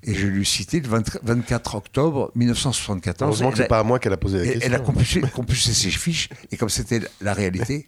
Et 0.07 0.14
je 0.14 0.27
lui 0.27 0.42
ai 0.42 0.45
cité 0.45 0.81
le 0.81 0.88
24 0.88 1.75
octobre 1.75 2.31
1974. 2.37 3.29
Heureusement 3.29 3.51
que 3.51 3.59
c'est 3.59 3.69
pas 3.69 3.81
à 3.81 3.83
moi 3.83 3.99
qu'elle 3.99 4.12
a 4.12 4.16
posé 4.16 4.38
la 4.38 4.45
question. 4.45 4.62
Elle 4.64 4.75
a 4.75 5.29
compulsé, 5.29 5.75
ses 5.75 5.90
fiches, 5.90 6.29
et 6.53 6.57
comme 6.57 6.69
c'était 6.69 7.01
la 7.21 7.35
réalité, 7.35 7.87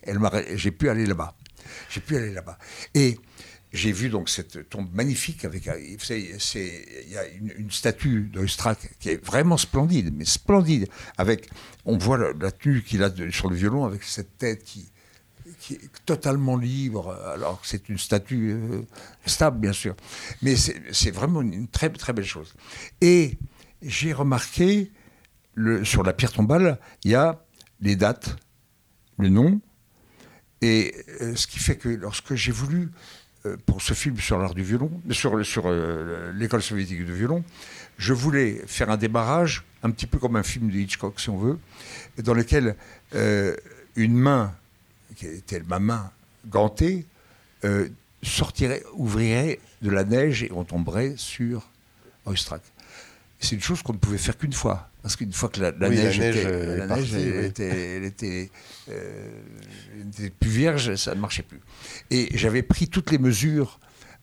j'ai 0.55 0.71
pu 0.73 0.89
aller 0.91 1.07
là-bas. 1.07 1.35
J'ai 1.91 2.01
pu 2.01 2.17
aller 2.17 2.33
là-bas. 2.33 2.59
Et 2.95 3.19
j'ai 3.73 3.93
vu 3.93 4.09
donc 4.09 4.29
cette 4.29 4.69
tombe 4.69 4.93
magnifique 4.93 5.45
avec, 5.45 5.67
il 5.67 7.13
y 7.13 7.17
a 7.17 7.27
une, 7.27 7.71
statue 7.71 8.23
d'Oistrakh 8.23 8.79
qui 8.99 9.11
est 9.11 9.25
vraiment 9.25 9.57
splendide, 9.57 10.13
mais 10.15 10.25
splendide. 10.25 10.89
Avec, 11.19 11.49
on 11.85 11.99
voit 11.99 12.19
la, 12.19 12.51
tenue 12.51 12.83
qu'il 12.83 13.03
a 13.03 13.11
sur 13.31 13.49
le 13.49 13.57
violon 13.57 13.85
avec 13.85 14.03
cette 14.03 14.39
tête 14.39 14.65
qui, 14.65 14.91
qui 15.69 15.75
est 15.75 15.91
totalement 16.07 16.57
libre, 16.57 17.15
alors 17.35 17.61
que 17.61 17.67
c'est 17.67 17.91
une 17.91 17.99
statue 17.99 18.53
euh, 18.53 18.81
stable 19.27 19.59
bien 19.59 19.75
sûr, 19.75 19.95
mais 20.41 20.57
c'est 20.57 21.11
vraiment 21.11 21.43
une 21.43 21.69
très 21.69 21.91
très 21.91 22.15
belle 22.15 22.25
chose. 22.25 22.55
Et 23.03 23.37
j'ai 23.83 24.15
remarqué 24.15 24.91
sur 25.83 26.05
la 26.05 26.15
pierre 26.15 26.33
tombale, 26.33 26.79
il 27.05 27.11
y 27.11 27.15
a 27.15 27.45
les 27.83 27.97
dates, 27.97 28.37
le 29.19 29.29
nom, 29.29 29.61
et 30.63 30.95
euh, 31.21 31.35
ce 31.35 31.47
qui 31.47 31.59
fait 31.59 31.77
que 31.77 31.91
lorsque 31.91 32.35
j'ai 32.35 32.53
voulu 32.53 32.91
euh, 33.45 33.59
pour 33.67 33.83
ce 33.83 33.93
film 33.93 34.17
sur 34.17 34.39
l'art 34.39 34.55
du 34.55 34.63
violon, 34.63 34.91
sur, 35.11 35.37
l'école 35.37 36.63
soviétique 36.63 37.05
de 37.05 37.13
violon, 37.13 37.45
je 37.99 38.15
voulais 38.15 38.63
faire 38.67 38.89
un 38.89 38.97
démarrage, 38.97 39.65
un 39.83 39.91
petit 39.91 40.07
peu 40.07 40.19
comme 40.19 40.37
un 40.37 40.43
film 40.43 40.71
de 40.71 40.79
Hitchcock, 40.79 41.21
si 41.21 41.29
on 41.29 41.37
veut, 41.37 41.59
dans 42.17 42.33
lequel 42.33 42.75
une 43.97 44.15
main, 44.15 44.55
qui 45.17 45.27
était 45.27 45.61
ma 45.61 45.79
main 45.79 46.11
gantée, 46.47 47.07
sortirait, 48.23 48.83
ouvrirait 48.95 49.61
de 49.83 49.91
la 49.91 50.05
neige 50.05 50.43
et 50.43 50.51
on 50.53 50.65
tomberait 50.65 51.15
sur 51.17 51.69
Oistrakh. 52.27 52.63
C'est 53.41 53.55
une 53.55 53.63
chose 53.63 53.83
qu'on 53.83 53.93
ne 53.93 53.99
pouvait 53.99 54.19
faire 54.19 54.37
qu'une 54.37 54.53
fois. 54.53 54.91
Parce 55.03 55.15
qu'une 55.15 55.33
fois 55.33 55.49
que 55.49 55.61
la, 55.61 55.71
neige, 55.73 56.19
était, 56.19 58.51
plus 60.41 60.51
vierge, 60.51 60.97
ça 60.97 61.15
ne 61.15 61.21
marchait 61.21 61.45
plus. 61.45 61.61
Et 62.11 62.37
j'avais 62.37 62.63
pris 62.63 62.89
toutes 62.89 63.13
les 63.13 63.19
mesures 63.19 63.79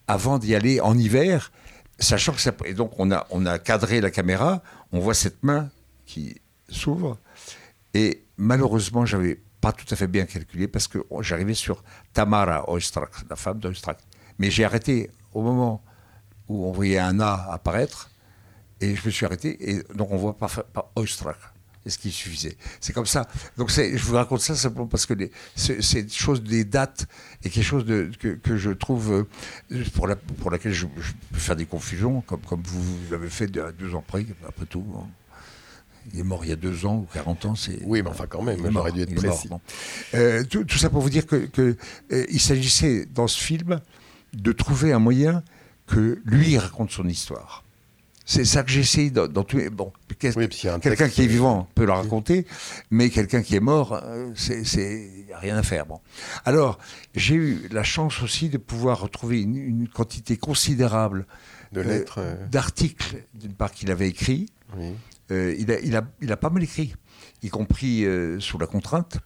avant 0.08 0.38
d'y 0.38 0.54
aller 0.54 0.82
en 0.82 0.98
hiver, 0.98 1.54
sachant 1.98 2.34
que 2.34 2.41
ça. 2.41 2.52
Et 2.65 2.74
donc 2.74 2.91
on 3.00 3.10
a, 3.12 3.26
on 3.30 3.45
a 3.45 3.58
cadré 3.58 4.02
la 4.02 4.12
caméra, 4.12 4.62
on 4.91 5.00
voit 5.00 5.13
cette 5.13 5.43
main 5.43 5.69
qui 6.06 6.36
s'ouvre. 6.69 7.17
Et 7.93 8.21
malheureusement, 8.38 9.06
j'avais 9.06 9.39
pas 9.65 9.71
tout 9.71 9.91
à 9.91 9.95
fait 9.95 10.06
bien 10.06 10.28
calculé 10.28 10.67
parce 10.67 10.88
que 10.88 10.99
j'arrivais 11.21 11.56
sur 11.56 11.84
Tamara 12.13 12.69
Oistrakh, 12.69 13.15
la 13.28 13.36
femme 13.36 13.58
d'Oistrakh. 13.58 13.97
Mais 14.38 14.51
j'ai 14.51 14.63
arrêté 14.63 15.10
au 15.34 15.41
moment 15.41 15.84
où 16.47 16.67
on 16.67 16.71
voyait 16.71 16.99
un 16.99 17.19
A 17.19 17.51
apparaître 17.51 18.12
et 18.80 18.95
je 18.95 19.04
me 19.04 19.10
suis 19.10 19.25
arrêté, 19.25 19.49
et 19.71 19.82
donc 19.95 20.12
on 20.12 20.17
voit 20.17 20.38
par, 20.38 20.51
par 20.65 20.91
Oistrakh. 20.95 21.39
Et 21.84 21.89
ce 21.89 21.97
qui 21.97 22.12
suffisait. 22.12 22.58
C'est 22.80 22.93
comme 22.93 23.08
ça. 23.08 23.28
Donc 23.58 23.71
je 23.71 24.04
vous 24.04 24.13
raconte 24.13 24.41
ça 24.41 24.56
simplement 24.56 24.86
parce 24.86 25.08
que 25.08 25.15
cette 25.56 26.13
chose 26.13 26.43
des 26.43 26.63
dates 26.63 27.08
est 27.43 27.49
quelque 27.49 27.63
chose 27.63 27.86
de, 27.86 28.12
que, 28.19 28.58
je 28.58 28.69
trouve, 28.69 29.25
euh, 29.71 29.84
pour, 29.95 30.06
la, 30.06 30.15
pour 30.15 30.51
laquelle 30.51 30.73
je, 30.73 30.86
peux 30.86 31.39
faire 31.39 31.56
des 31.56 31.65
confusions, 31.65 32.21
comme, 32.21 32.41
comme 32.41 32.62
vous, 32.62 32.84
l'avez 33.10 33.30
fait 33.30 33.47
deux 33.47 33.95
ans 33.95 34.04
près, 34.06 34.28
après 34.47 34.67
tout. 34.67 34.86
Hein. 34.95 35.08
Il 36.13 36.20
est 36.20 36.24
mort 36.24 36.46
il 36.46 36.50
y 36.50 36.54
a 36.54 36.56
deux 36.56 36.86
ans 36.86 36.98
ou 36.98 37.08
40 37.13 37.46
ans. 37.46 37.54
Oui, 37.84 38.02
mais 38.02 38.10
enfin 38.10 38.26
quand 38.28 38.41
même, 38.41 38.60
il 38.63 38.78
aurait 38.78 38.91
dû 38.91 39.02
être 39.02 39.15
précis. 39.15 39.50
Euh, 40.13 40.44
tout, 40.44 40.78
ça 40.78 40.89
pour 40.89 41.02
vous 41.02 41.10
dire 41.10 41.26
qu'il 41.26 41.50
que, 41.50 41.76
euh, 42.12 42.26
il 42.30 42.39
s'agissait 42.39 43.06
dans 43.06 43.28
ce 43.28 43.41
film 43.41 43.80
de 44.34 44.52
trouver 44.52 44.94
un 44.94 45.00
moyen 45.00 45.44
que 45.88 46.20
lui 46.26 46.58
raconte 46.58 46.91
son 46.91 47.08
histoire. 47.08 47.63
C'est 48.28 48.46
ça 48.46 48.63
que 48.63 48.72
j'essaye 48.72 49.12
dans, 49.12 49.28
dans 49.28 49.44
tous 49.44 49.70
Bon, 49.70 49.94
quelqu'un 50.18 51.10
qui 51.10 51.22
est 51.22 51.28
vivant 51.28 51.68
peut 51.76 51.86
le 51.86 51.91
raconter, 51.91 52.48
mais 52.89 53.12
quelqu'un 53.12 53.44
qui 53.44 53.56
est 53.56 53.60
mort, 53.60 53.94
euh, 54.04 54.32
c'est 54.36 55.10
rien 55.39 55.58
à 55.58 55.63
faire. 55.63 55.86
Bon. 55.86 56.00
Alors, 56.44 56.80
j'ai 57.13 57.36
eu 57.36 57.68
la 57.72 57.84
chance 57.84 58.24
aussi 58.24 58.50
de 58.50 58.58
pouvoir 58.58 59.02
retrouver 59.02 59.41
une, 59.41 59.88
quantité 59.88 60.38
considérable 60.38 61.28
de 61.72 61.82
lettres, 61.82 62.20
d'articles, 62.50 63.24
d'une 63.36 63.54
part 63.54 63.72
qu'il 63.72 63.91
avait 63.91 64.08
écrit. 64.08 64.48
Euh, 65.32 65.56
il, 65.58 65.72
a, 65.72 65.80
il, 65.80 65.96
a, 65.96 66.04
il, 66.22 66.32
a, 66.32 66.38
pas 66.38 66.50
mal 66.50 66.64
écrit, 66.64 66.94
y 67.42 67.50
compris 67.50 68.06
sous 68.40 68.58
la 68.58 68.68
contrainte. 68.68 69.18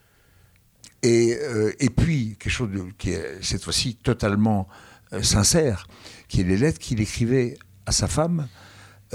Et, 1.02 1.38
et 1.80 1.90
puis, 1.90 2.36
quelque 2.40 2.52
chose 2.52 2.72
de, 2.72 2.84
qui 2.98 3.12
est 3.12 3.42
cette 3.42 3.64
fois-ci 3.64 3.96
totalement 3.96 4.68
sincère, 5.22 5.88
qui 6.28 6.42
est 6.42 6.44
les 6.44 6.58
lettres 6.58 6.80
qu'il 6.80 7.02
écrivait 7.02 7.58
à 7.86 7.92
sa 7.92 8.08
femme 8.08 8.48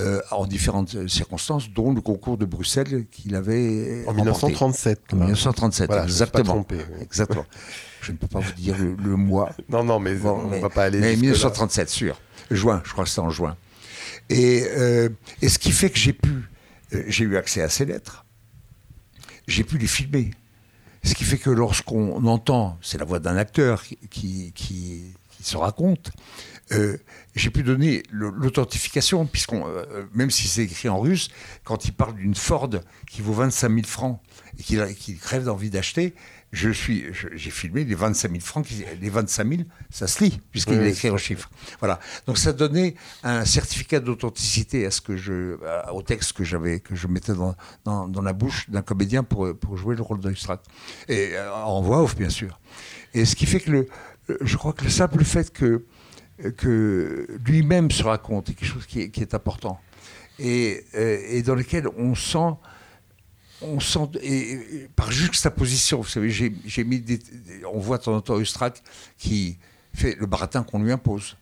euh, 0.00 0.20
en 0.32 0.44
différentes 0.44 1.08
circonstances, 1.08 1.70
dont 1.70 1.92
le 1.92 2.00
concours 2.00 2.36
de 2.36 2.44
Bruxelles 2.44 3.06
qu'il 3.12 3.36
avait 3.36 4.02
en 4.08 4.12
1937. 4.12 5.00
En 5.12 5.16
1937, 5.18 5.90
exactement. 6.02 6.66
exactement. 7.00 7.46
Je 8.00 8.10
ne 8.10 8.16
peux 8.16 8.26
pas 8.26 8.40
vous 8.40 8.52
dire 8.54 8.74
le, 8.76 9.14
mois. 9.14 9.52
Non, 9.68 9.84
non, 9.84 10.00
mais 10.00 10.20
on 10.24 10.48
ne 10.48 10.58
va 10.58 10.68
pas 10.68 10.86
aller. 10.86 10.98
Mais 10.98 11.14
1937, 11.14 11.88
sûr. 11.88 12.20
Juin, 12.50 12.82
je 12.84 12.90
crois 12.90 13.04
que 13.04 13.10
c'était 13.10 13.20
en 13.20 13.30
juin. 13.30 13.56
Et, 14.30 14.64
euh, 14.76 15.10
et, 15.40 15.48
ce 15.48 15.60
qui 15.60 15.70
fait 15.70 15.90
que 15.90 15.98
j'ai 15.98 16.12
pu 16.12 16.42
j'ai 17.08 17.24
eu 17.24 17.36
accès 17.36 17.62
à 17.62 17.68
ces 17.68 17.84
lettres. 17.84 18.24
J'ai 19.46 19.64
pu 19.64 19.78
les 19.78 19.86
filmer. 19.86 20.30
Ce 21.02 21.14
qui 21.14 21.24
fait 21.24 21.38
que 21.38 21.50
lorsqu'on 21.50 22.24
entend, 22.26 22.78
c'est 22.80 22.98
la 22.98 23.04
voix 23.04 23.18
d'un 23.18 23.36
acteur 23.36 23.82
qui, 24.10 24.52
qui, 24.54 25.14
se 25.42 25.58
raconte, 25.58 26.10
euh, 26.72 26.96
j'ai 27.34 27.50
pu 27.50 27.62
donner 27.62 28.02
l'authentification, 28.10 29.26
puisqu'on, 29.26 29.68
euh, 29.68 30.06
même 30.14 30.30
si 30.30 30.48
c'est 30.48 30.62
écrit 30.62 30.88
en 30.88 30.98
russe, 30.98 31.28
quand 31.64 31.84
il 31.84 31.92
parle 31.92 32.14
d'une 32.14 32.34
Ford 32.34 32.70
qui 33.10 33.20
vaut 33.20 33.34
25 33.34 33.68
000 33.68 33.86
francs 33.86 34.18
et 34.58 34.62
qu'il 34.94 35.18
crève 35.18 35.44
d'envie 35.44 35.68
d'acheter, 35.68 36.14
je 36.54 36.70
suis, 36.70 37.04
j'ai 37.32 37.50
filmé 37.50 37.84
les 37.84 37.96
25 37.96 38.30
000 38.30 38.40
francs, 38.40 38.66
les 39.00 39.10
25 39.10 39.48
000, 39.48 39.62
ça 39.90 40.06
se 40.06 40.22
lit, 40.22 40.40
puisqu'il 40.52 40.74
est 40.74 40.90
écrit 40.90 41.10
en 41.10 41.16
chiffres. 41.16 41.50
Voilà. 41.80 41.98
Donc 42.26 42.38
ça 42.38 42.52
donnait 42.52 42.94
un 43.24 43.44
certificat 43.44 43.98
d'authenticité 43.98 44.86
à 44.86 44.92
ce 44.92 45.00
que 45.00 45.16
je, 45.16 45.58
au 45.92 46.02
texte 46.02 46.32
que 46.34 46.44
j'avais, 46.44 46.78
que 46.78 46.94
je 46.94 47.08
mettais 47.08 47.32
dans, 47.34 47.56
dans, 48.06 48.22
la 48.22 48.32
bouche 48.32 48.70
d'un 48.70 48.82
comédien 48.82 49.24
pour, 49.24 49.52
pour 49.58 49.76
jouer 49.76 49.96
le 49.96 50.02
rôle 50.02 50.20
d'Oistrakh. 50.20 50.60
Et 51.08 51.30
euh, 51.32 51.52
en 51.52 51.82
voix 51.82 52.02
off, 52.02 52.14
bien 52.14 52.30
sûr. 52.30 52.60
Et 53.14 53.24
ce 53.24 53.34
qui 53.34 53.46
fait 53.46 53.58
que 53.58 53.72
le, 53.72 53.88
je 54.40 54.56
crois 54.56 54.72
que 54.72 54.84
le 54.84 54.90
simple 54.90 55.24
fait 55.24 55.52
que, 55.52 55.84
que 56.56 57.26
lui-même 57.44 57.90
se 57.90 58.04
raconte 58.04 58.50
est 58.50 58.54
quelque 58.54 58.68
chose 58.68 58.86
qui 58.86 59.00
est, 59.00 59.10
qui 59.10 59.22
est 59.22 59.34
important. 59.34 59.80
Et, 60.38 60.84
euh, 60.94 61.18
et 61.28 61.42
dans 61.42 61.56
lequel 61.56 61.88
on 61.96 62.14
sent 62.14 62.54
on 63.62 63.80
sent, 63.80 64.10
et, 64.22 64.88
par 64.96 65.10
juxtaposition, 65.10 65.98
vous 65.98 66.08
savez, 66.08 66.30
j'ai 66.30 66.84
mis 66.84 67.00
des, 67.00 67.18
on 67.72 67.78
voit 67.78 67.98
de 67.98 68.04
temps 68.04 68.16
en 68.16 68.20
temps 68.20 68.38
Eustrak 68.38 68.82
qui 69.18 69.56
fait 69.94 70.16
le 70.18 70.26
baratin 70.26 70.62
qu'on 70.62 70.82
lui 70.82 70.92
impose. 70.92 71.36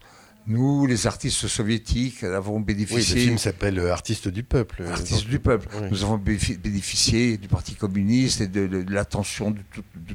Nous, 0.48 0.87
les 0.87 1.07
artistes 1.07 1.46
soviétiques, 1.46 2.25
avons 2.25 2.59
bénéficié. 2.59 3.14
Oui, 3.14 3.20
le 3.20 3.27
film 3.27 3.38
s'appelle 3.38 3.79
euh, 3.79 3.92
Artistes 3.92 4.27
du 4.27 4.42
peuple. 4.42 4.83
Artistes 4.90 5.29
du 5.29 5.38
peuple. 5.38 5.68
Nous 5.88 6.03
avons 6.03 6.18
bénéficié 6.18 7.37
du 7.37 7.46
Parti 7.46 7.77
communiste 7.77 8.40
et 8.40 8.48
de, 8.48 8.85
l'attention 8.88 9.53
de, 9.53 9.61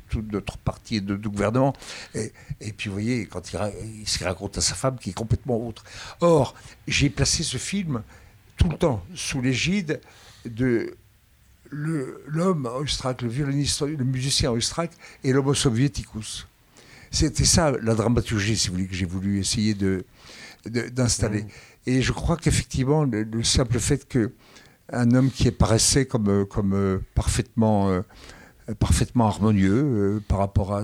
tout, 0.10 0.24
notre 0.30 0.58
parti 0.58 0.98
et 0.98 1.02
de, 1.02 1.16
du 1.16 1.30
gouvernement. 1.30 1.74
Et, 2.14 2.74
puis, 2.74 2.90
vous 2.90 2.96
voyez, 2.96 3.26
quand 3.26 3.54
il, 3.54 3.60
il, 4.02 4.08
se 4.08 4.22
raconte 4.22 4.58
à 4.58 4.62
sa 4.62 4.76
femme 4.76 4.98
qui 5.00 5.12
est 5.12 5.14
complètement 5.14 5.66
autre. 5.66 5.86
Or, 6.20 6.56
j'ai 6.90 7.10
placé 7.10 7.44
ce 7.44 7.58
film 7.58 8.04
tout 8.58 8.68
le 8.68 8.78
temps 8.78 9.06
sous 9.16 9.42
l'égide 9.42 10.02
de 10.46 10.98
l'homme 11.72 12.66
austrak, 12.66 13.22
le 13.22 13.30
violoniste, 13.30 13.82
le 13.82 14.04
musicien 14.04 14.52
austrak 14.52 14.92
et 15.24 15.32
l'homo 15.32 15.54
soviéticus. 15.54 16.48
C'était 17.12 17.46
ça 17.46 17.72
la 17.72 17.96
dramaturgie, 17.96 18.58
si 18.58 18.68
vous 18.68 18.76
voulez, 18.76 18.88
que 18.88 18.96
j'ai 18.96 19.06
voulu 19.06 19.40
essayer 19.40 19.74
de, 19.74 20.04
d'installer. 20.66 21.44
Mmh. 21.44 21.50
Et 21.88 22.02
je 22.02 22.12
crois 22.12 22.38
qu'effectivement, 22.38 23.06
le, 23.06 23.44
simple 23.44 23.80
fait 23.80 24.08
que 24.08 24.34
un 24.92 25.12
homme 25.12 25.32
qui 25.32 25.48
apparaissait 25.48 26.06
comme, 26.06 26.46
comme 26.46 26.74
euh, 26.74 27.00
parfaitement, 27.16 27.90
euh, 27.90 28.02
parfaitement 28.80 29.28
harmonieux 29.28 29.84
euh, 29.84 30.24
par 30.28 30.40
rapport 30.40 30.74
à, 30.74 30.84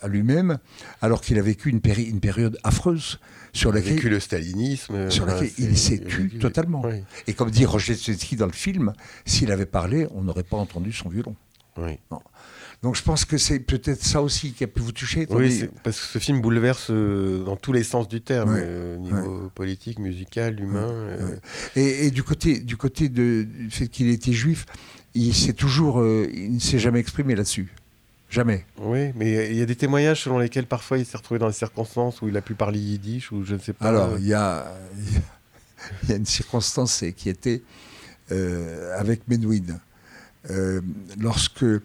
à, 0.00 0.08
lui-même, 0.08 0.58
alors 1.00 1.20
qu'il 1.20 1.38
a 1.38 1.42
vécu 1.42 1.70
une, 1.70 1.80
une 1.98 2.20
période 2.20 2.58
affreuse 2.64 3.18
sur 3.52 3.72
laquelle, 3.72 3.94
vécu 3.94 4.08
le 4.08 4.20
stalinisme, 4.20 5.10
sur 5.10 5.26
laquelle 5.26 5.50
il 5.58 5.76
s'est 5.76 6.02
tu 6.04 6.28
totalement. 6.38 6.82
Et 7.26 7.34
comme 7.34 7.50
dit 7.50 7.64
Roger 7.64 7.94
Tsetsky 7.94 8.36
dans 8.36 8.46
le 8.46 8.52
film, 8.52 8.92
s'il 9.24 9.52
avait 9.52 9.66
parlé, 9.66 10.06
on 10.14 10.22
n'aurait 10.22 10.42
pas 10.42 10.56
entendu 10.56 10.92
son 10.92 11.08
violon. 11.08 11.34
Oui. 11.76 11.98
Donc 12.82 12.94
je 12.94 13.02
pense 13.02 13.24
que 13.24 13.38
c'est 13.38 13.58
peut-être 13.58 14.04
ça 14.04 14.22
aussi 14.22 14.52
qui 14.52 14.62
a 14.62 14.68
pu 14.68 14.80
vous 14.80 14.92
toucher. 14.92 15.26
Oui, 15.30 15.64
parce 15.82 16.00
que 16.00 16.06
ce 16.06 16.18
film 16.18 16.40
bouleverse 16.40 16.88
euh, 16.90 17.42
dans 17.44 17.56
tous 17.56 17.72
les 17.72 17.82
sens 17.82 18.06
du 18.06 18.20
terme, 18.20 18.54
euh, 18.56 18.96
au 18.96 19.00
niveau 19.00 19.50
politique, 19.54 19.98
musical, 19.98 20.60
humain. 20.60 20.88
Euh. 20.88 21.36
Et, 21.74 22.10
du 22.10 22.22
côté 22.22 22.60
du 22.60 22.76
côté 22.76 23.08
de, 23.08 23.42
du 23.42 23.70
fait 23.70 23.88
qu'il 23.88 24.08
était 24.08 24.32
juif, 24.32 24.64
il 25.14 25.34
s'est 25.34 25.54
toujours, 25.54 26.04
il 26.04 26.54
ne 26.54 26.60
s'est 26.60 26.78
jamais 26.78 27.00
exprimé 27.00 27.34
là-dessus. 27.34 27.74
Jamais. 28.30 28.64
Oui, 28.78 29.12
mais 29.14 29.50
il 29.50 29.56
y 29.56 29.62
a 29.62 29.66
des 29.66 29.76
témoignages 29.76 30.22
selon 30.22 30.38
lesquels 30.38 30.66
parfois 30.66 30.98
il 30.98 31.06
s'est 31.06 31.16
retrouvé 31.16 31.38
dans 31.38 31.46
des 31.46 31.54
circonstances 31.54 32.20
où 32.20 32.28
il 32.28 32.36
a 32.36 32.42
pu 32.42 32.54
parler 32.54 32.78
yiddish 32.78 33.32
ou 33.32 33.44
je 33.44 33.54
ne 33.54 33.58
sais 33.58 33.72
pas. 33.72 33.88
Alors, 33.88 34.18
il 34.18 34.26
y 34.26 34.34
a, 34.34 34.66
y 36.08 36.12
a 36.12 36.16
une 36.16 36.26
circonstance 36.26 37.04
qui 37.16 37.30
était 37.30 37.62
euh, 38.30 38.98
avec 38.98 39.26
Menouin. 39.28 39.80
Euh, 40.50 40.80
lorsque 41.18 41.62
euh, 41.62 41.82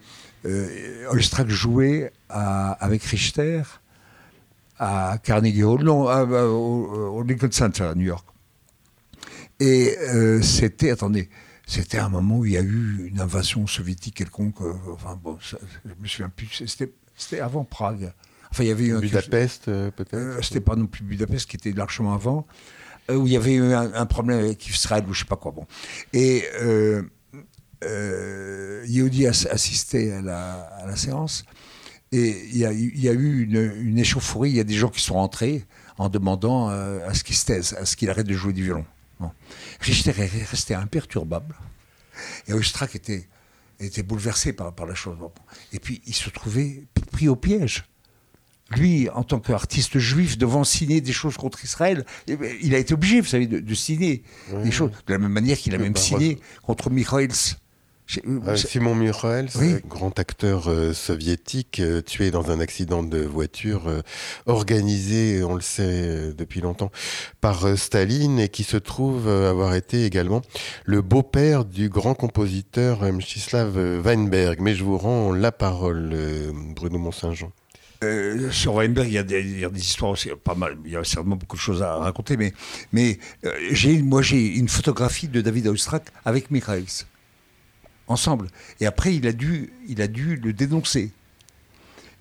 jouait 1.47 2.11
avec 2.29 3.03
Richter 3.03 3.63
à 4.79 5.17
Carnegie 5.23 5.63
Hall, 5.63 5.83
non, 5.83 6.03
au, 6.03 7.23
Lincoln 7.23 7.51
Center 7.51 7.83
à 7.83 7.95
New 7.95 8.05
York. 8.05 8.25
Et 9.59 9.95
euh, 9.97 10.41
c'était, 10.41 10.91
attendez, 10.91 11.29
c'était 11.65 11.97
un 11.97 12.09
moment 12.09 12.39
où 12.39 12.45
il 12.45 12.53
y 12.53 12.57
a 12.57 12.61
eu 12.61 13.07
une 13.07 13.19
invasion 13.19 13.65
soviétique 13.67 14.15
quelconque. 14.15 14.61
Euh, 14.61 14.73
enfin 14.93 15.19
bon, 15.21 15.37
je 15.39 15.55
me 15.99 16.07
souviens 16.07 16.29
plus. 16.29 16.63
C'était 17.15 17.39
avant 17.39 17.63
Prague. 17.63 18.13
Enfin, 18.51 18.63
il 18.63 18.67
y 18.67 18.71
avait 18.71 18.85
eu 18.85 18.99
Budapest, 18.99 19.67
euh, 19.67 19.89
peut-être. 19.89 20.13
Euh, 20.13 20.41
c'était 20.41 20.59
pas 20.59 20.75
non 20.75 20.85
plus 20.85 21.03
Budapest, 21.03 21.49
qui 21.49 21.55
était 21.55 21.71
largement 21.71 22.13
avant, 22.13 22.45
où 23.09 23.25
il 23.25 23.33
y 23.33 23.37
avait 23.37 23.55
eu 23.55 23.73
un, 23.73 24.05
problème 24.05 24.39
avec 24.39 24.67
Israël 24.67 25.03
ou 25.07 25.13
je 25.13 25.21
sais 25.21 25.25
pas 25.25 25.37
quoi. 25.37 25.51
Bon, 25.51 25.65
et 26.11 26.43
Yehudi 28.85 29.25
assistait 29.25 30.11
à 30.11 30.21
la, 30.21 30.53
à 30.53 30.85
la, 30.85 30.95
séance. 30.95 31.45
Et 32.11 32.45
il 32.49 32.57
y, 32.57 32.65
a, 32.65 32.71
y 32.71 33.09
a 33.09 33.13
eu 33.13 33.43
une, 33.43 33.73
une, 33.81 33.97
échauffourée. 33.97 34.49
Il 34.49 34.55
y 34.55 34.59
a 34.59 34.63
des 34.63 34.75
gens 34.75 34.89
qui 34.89 35.01
sont 35.01 35.15
rentrés 35.15 35.65
en 35.97 36.09
demandant 36.09 36.67
à 36.69 37.13
ce 37.15 37.23
qu'il 37.23 37.35
se 37.35 37.45
taise, 37.45 37.75
à 37.79 37.85
ce 37.85 37.95
qu'il 37.95 38.09
arrête 38.11 38.27
de 38.27 38.33
jouer 38.33 38.53
du 38.53 38.63
violon. 38.63 38.85
Richter 39.79 40.13
est 40.17 40.45
resté 40.45 40.73
imperturbable. 40.73 41.55
Et 42.47 42.53
Oistrakh 42.53 42.95
était, 42.95 43.27
était 43.79 44.03
bouleversé 44.03 44.53
par, 44.53 44.73
par 44.73 44.85
la 44.85 44.95
chose. 44.95 45.17
Et 45.71 45.79
puis, 45.79 46.01
il 46.05 46.13
se 46.13 46.29
trouvait 46.29 46.85
pris 47.11 47.27
au 47.27 47.35
piège. 47.35 47.85
Lui, 48.71 49.09
en 49.09 49.23
tant 49.23 49.39
qu'artiste 49.39 49.99
juif, 49.99 50.37
devant 50.37 50.63
signer 50.63 51.01
des 51.01 51.11
choses 51.11 51.37
contre 51.37 51.63
Israël, 51.63 52.05
eh 52.27 52.35
ben, 52.35 52.55
il 52.61 52.73
a 52.73 52.77
été 52.77 52.93
obligé, 52.93 53.21
vous 53.21 53.27
savez, 53.27 53.45
de, 53.45 53.75
signer 53.75 54.23
des 54.63 54.71
choses. 54.71 54.91
De 55.05 55.13
la 55.13 55.19
même 55.19 55.31
manière 55.31 55.57
qu'il 55.57 55.75
a 55.75 55.77
même 55.77 55.95
signé 55.95 56.39
contre 56.63 56.89
Mikhails 56.89 57.57
euh, 58.27 58.55
Simon 58.55 58.95
Murels, 58.95 59.49
grand 59.87 60.19
acteur 60.19 60.69
euh, 60.69 60.93
soviétique, 60.93 61.79
euh, 61.79 62.01
tué 62.01 62.31
dans 62.31 62.51
un 62.51 62.59
accident 62.59 63.01
de 63.01 63.19
voiture 63.19 63.83
organisé, 64.45 65.43
on 65.43 65.55
le 65.55 65.61
sait 65.61 66.33
depuis 66.37 66.61
longtemps, 66.61 66.91
par 67.41 67.77
Staline 67.77 68.39
et 68.39 68.49
qui 68.49 68.63
se 68.63 68.77
trouve 68.77 69.27
avoir 69.27 69.73
été 69.75 70.05
également 70.05 70.41
le 70.85 71.01
beau-père 71.01 71.65
du 71.65 71.89
grand 71.89 72.13
compositeur 72.13 73.03
Mstislav 73.03 73.77
Weinberg. 74.03 74.59
Mais 74.59 74.75
je 74.75 74.83
vous 74.83 74.97
rends 74.97 75.31
la 75.33 75.51
parole, 75.51 76.15
Bruno 76.75 76.97
Mont-Saint-Jean. 76.97 77.51
sur 78.51 78.75
Weinberg, 78.75 79.07
il 79.07 79.13
y, 79.13 79.17
a 79.17 79.23
des, 79.23 79.79
histoires 79.79 80.11
aussi, 80.11 80.29
pas 80.43 80.55
mal, 80.55 80.77
il 80.85 80.91
y 80.91 80.97
a 80.97 81.03
certainement 81.03 81.35
beaucoup 81.37 81.55
de 81.55 81.61
choses 81.61 81.81
à 81.81 81.95
raconter, 81.95 82.37
mais, 82.37 82.53
mais 82.91 83.17
j'ai, 83.71 84.01
moi 84.01 84.21
j'ai 84.21 84.45
une 84.57 84.69
photographie 84.69 85.27
de 85.27 85.41
David 85.41 85.67
Austrak 85.67 86.05
avec 86.25 86.51
Mikhails 86.51 87.05
ensemble. 88.07 88.47
Et 88.79 88.85
après, 88.85 89.15
il 89.15 89.27
a 89.27 89.31
dû, 89.31 89.73
il 89.87 90.01
a 90.01 90.07
dû 90.07 90.35
le 90.35 90.53
dénoncer. 90.53 91.11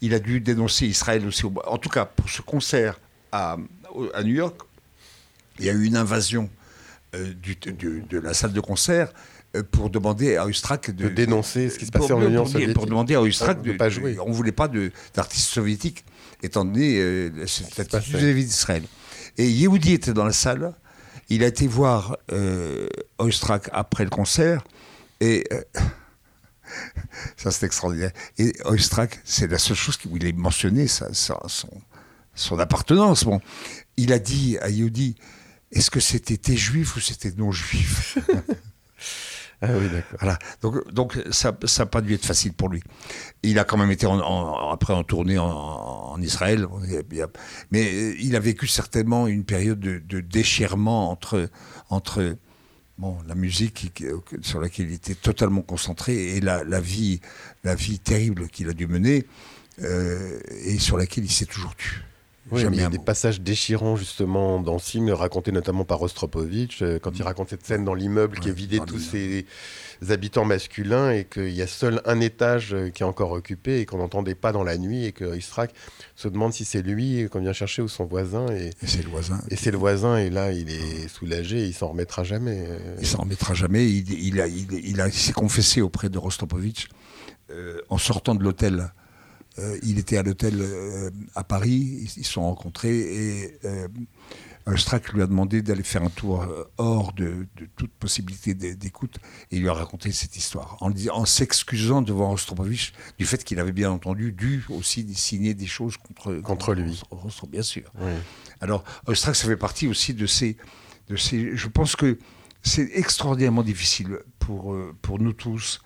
Il 0.00 0.14
a 0.14 0.18
dû 0.18 0.40
dénoncer 0.40 0.86
Israël 0.86 1.26
aussi. 1.26 1.44
En 1.66 1.78
tout 1.78 1.88
cas, 1.88 2.04
pour 2.04 2.28
ce 2.28 2.42
concert 2.42 2.98
à, 3.30 3.56
à 4.14 4.22
New 4.22 4.34
York, 4.34 4.60
il 5.58 5.66
y 5.66 5.70
a 5.70 5.72
eu 5.72 5.84
une 5.84 5.96
invasion 5.96 6.50
euh, 7.14 7.32
du, 7.34 7.56
de 7.56 8.18
la 8.18 8.34
salle 8.34 8.52
de 8.52 8.60
concert 8.60 9.12
euh, 9.54 9.62
pour 9.62 9.90
demander 9.90 10.36
à 10.36 10.46
Ostrak 10.46 10.90
de, 10.90 11.08
dénoncer 11.08 11.68
ce 11.68 11.78
qui 11.78 11.86
se 11.86 11.90
passait 11.90 12.12
en 12.12 12.22
Union 12.22 12.46
soviétique. 12.46 12.74
Pour 12.74 12.86
demander 12.86 13.14
à 13.14 13.20
Ostrak 13.20 13.62
de, 13.62 13.72
ne 13.72 13.76
pas 13.76 13.90
jouer. 13.90 14.18
on 14.18 14.30
ne 14.30 14.34
voulait 14.34 14.50
pas 14.50 14.70
d'artistes 15.14 15.50
soviétiques, 15.50 16.04
étant 16.42 16.64
donné 16.64 16.98
euh, 16.98 17.46
cette 17.46 17.94
attitude 17.94 18.16
vis-à-vis 18.16 18.46
d'Israël. 18.46 18.82
Et 19.36 19.48
Yehudi 19.48 19.92
était 19.92 20.14
dans 20.14 20.24
la 20.24 20.32
salle. 20.32 20.72
Il 21.28 21.44
a 21.44 21.46
été 21.46 21.66
voir 21.66 22.16
euh, 22.32 22.88
Ostrak 23.18 23.68
après 23.72 24.04
le 24.04 24.10
concert. 24.10 24.64
Et 25.22 25.44
euh, 25.52 25.62
ça, 27.36 27.52
c'est 27.52 27.64
extraordinaire. 27.64 28.10
Et 28.38 28.52
Oistrakh, 28.64 29.20
c'est 29.24 29.48
la 29.48 29.58
seule 29.58 29.76
chose 29.76 29.96
où 30.10 30.16
il 30.16 30.26
est 30.26 30.32
mentionné, 30.32 30.88
son, 30.88 32.58
appartenance. 32.58 33.24
Bon, 33.24 33.40
il 33.96 34.12
a 34.12 34.18
dit 34.18 34.58
à 34.58 34.68
Yehudi, 34.68 35.14
est-ce 35.70 35.92
que 35.92 36.00
c'était 36.00 36.36
tes 36.36 36.56
juifs 36.56 36.96
ou 36.96 37.00
c'était 37.00 37.32
non 37.36 37.52
juifs? 37.52 38.18
Ah 39.64 39.68
oui, 39.78 39.88
d'accord. 39.88 40.18
Voilà. 40.18 40.38
Donc, 40.60 40.92
donc 40.92 41.22
ça 41.30 41.56
n'a 41.78 41.86
pas 41.86 42.00
dû 42.00 42.14
être 42.14 42.26
facile 42.26 42.52
pour 42.52 42.68
lui. 42.68 42.82
Il 43.44 43.60
a 43.60 43.64
quand 43.64 43.76
même 43.76 43.92
été 43.92 44.08
après 44.72 44.92
en 44.92 45.04
tournée 45.04 45.38
en, 45.38 46.20
Israël, 46.20 46.66
mais 47.70 48.16
il 48.18 48.34
a 48.34 48.40
vécu 48.40 48.66
certainement 48.66 49.28
une 49.28 49.44
période 49.44 49.78
de, 49.78 50.00
de 50.00 50.20
déchirement 50.20 51.12
entre, 51.12 51.48
entre 51.90 52.36
bon, 52.98 53.18
la 53.26 53.34
musique 53.34 53.92
sur 54.42 54.60
laquelle 54.60 54.88
il 54.88 54.94
était 54.94 55.14
totalement 55.14 55.62
concentré 55.62 56.36
et 56.36 56.40
la, 56.40 56.62
vie, 56.80 57.20
la 57.64 57.74
vie 57.74 57.98
terrible 57.98 58.48
qu'il 58.48 58.68
a 58.68 58.72
dû 58.72 58.86
mener 58.86 59.26
euh, 59.82 60.40
et 60.64 60.78
sur 60.78 60.96
laquelle 60.96 61.24
il 61.24 61.30
s'est 61.30 61.46
toujours 61.46 61.74
tué. 61.76 61.98
Oui, 62.52 62.64
il 62.70 62.80
y 62.80 62.84
a 62.84 62.90
des 62.90 62.98
passages 62.98 63.40
déchirants 63.40 63.96
justement 63.96 64.60
dans 64.60 64.78
film, 64.78 65.10
racontés 65.10 65.52
notamment 65.52 65.84
par 65.84 65.98
Rostropovitch, 65.98 66.82
euh, 66.82 66.98
quand 66.98 67.12
il 67.16 67.22
mm. 67.22 67.26
raconte 67.26 67.48
cette 67.48 67.64
scène 67.64 67.84
dans 67.84 67.94
l'immeuble 67.94 68.38
qui 68.38 68.50
est 68.50 68.52
vidé 68.52 68.78
de 68.78 68.84
tous 68.84 68.98
ses 68.98 69.46
habitants 70.10 70.44
masculins 70.44 71.10
et 71.10 71.24
qu'il 71.24 71.50
y 71.50 71.62
a 71.62 71.66
seul 71.66 72.02
un 72.04 72.20
étage 72.20 72.74
euh, 72.74 72.90
qui 72.90 73.02
est 73.02 73.06
encore 73.06 73.32
occupé 73.32 73.80
et 73.80 73.86
qu'on 73.86 73.98
n'entendait 73.98 74.34
pas 74.34 74.52
dans 74.52 74.64
la 74.64 74.76
nuit 74.76 75.06
et 75.06 75.12
que 75.12 75.36
Istrak 75.36 75.72
se 76.14 76.28
demande 76.28 76.52
si 76.52 76.64
c'est 76.64 76.82
lui 76.82 77.26
qu'on 77.30 77.40
vient 77.40 77.54
chercher 77.54 77.80
ou 77.80 77.88
son 77.88 78.04
voisin. 78.04 78.46
Et, 78.48 78.70
c'est 78.84 79.02
le 79.02 79.08
voisin. 79.08 79.40
Et 79.50 79.56
c'est 79.56 79.70
le 79.70 79.78
voisin 79.78 80.18
et 80.18 80.28
là 80.28 80.52
il 80.52 80.68
est 80.70 81.08
soulagé, 81.08 81.64
il 81.64 81.72
s'en 81.72 81.88
remettra 81.88 82.22
jamais. 82.22 82.68
Il 83.00 83.06
s'en 83.06 83.22
remettra 83.22 83.54
jamais. 83.54 83.88
Il, 83.88 84.40
a, 84.40 84.46
il, 84.46 85.00
a, 85.00 85.10
s'est 85.10 85.32
confessé 85.32 85.80
auprès 85.80 86.10
de 86.10 86.18
Rostropovitch 86.18 86.88
en 87.88 87.98
sortant 87.98 88.34
de 88.34 88.42
l'hôtel 88.42 88.92
euh, 89.58 89.78
il 89.82 89.98
était 89.98 90.16
à 90.16 90.22
l'hôtel 90.22 90.60
euh, 90.60 91.10
à 91.34 91.44
Paris, 91.44 92.08
ils 92.16 92.24
se 92.24 92.32
sont 92.32 92.42
rencontrés 92.42 92.98
et 92.98 93.58
euh, 93.64 93.86
Strack 94.76 95.12
lui 95.12 95.20
a 95.20 95.26
demandé 95.26 95.60
d'aller 95.60 95.82
faire 95.82 96.02
un 96.02 96.08
tour 96.08 96.46
hors 96.78 97.12
de, 97.12 97.46
toute 97.76 97.92
possibilité 97.92 98.54
d'écoute 98.54 99.16
et 99.50 99.56
il 99.56 99.62
lui 99.62 99.68
a 99.68 99.74
raconté 99.74 100.12
cette 100.12 100.36
histoire 100.36 100.78
en, 100.80 100.92
en 101.10 101.24
s'excusant 101.26 102.00
devant 102.00 102.30
Rostropovich 102.30 102.92
du 103.18 103.26
fait 103.26 103.42
qu'il 103.42 103.58
avait 103.58 103.72
bien 103.72 103.90
entendu 103.90 104.32
dû 104.32 104.64
aussi 104.70 105.12
signer 105.14 105.54
des 105.54 105.66
choses 105.66 105.96
contre, 105.96 106.36
contre, 106.36 106.74
lui. 106.74 107.02
bien 107.50 107.62
sûr. 107.62 107.92
Alors 108.60 108.84
Strack, 109.12 109.34
ça 109.34 109.48
fait 109.48 109.56
partie 109.56 109.88
aussi 109.88 110.14
de 110.14 110.26
ces, 110.26 110.56
de 111.08 111.16
ces. 111.16 111.56
Je 111.56 111.68
pense 111.68 111.96
que 111.96 112.18
c'est 112.62 112.88
extraordinairement 112.94 113.64
difficile 113.64 114.20
pour, 114.38 114.76
pour 115.02 115.18
nous 115.18 115.32
tous 115.32 115.82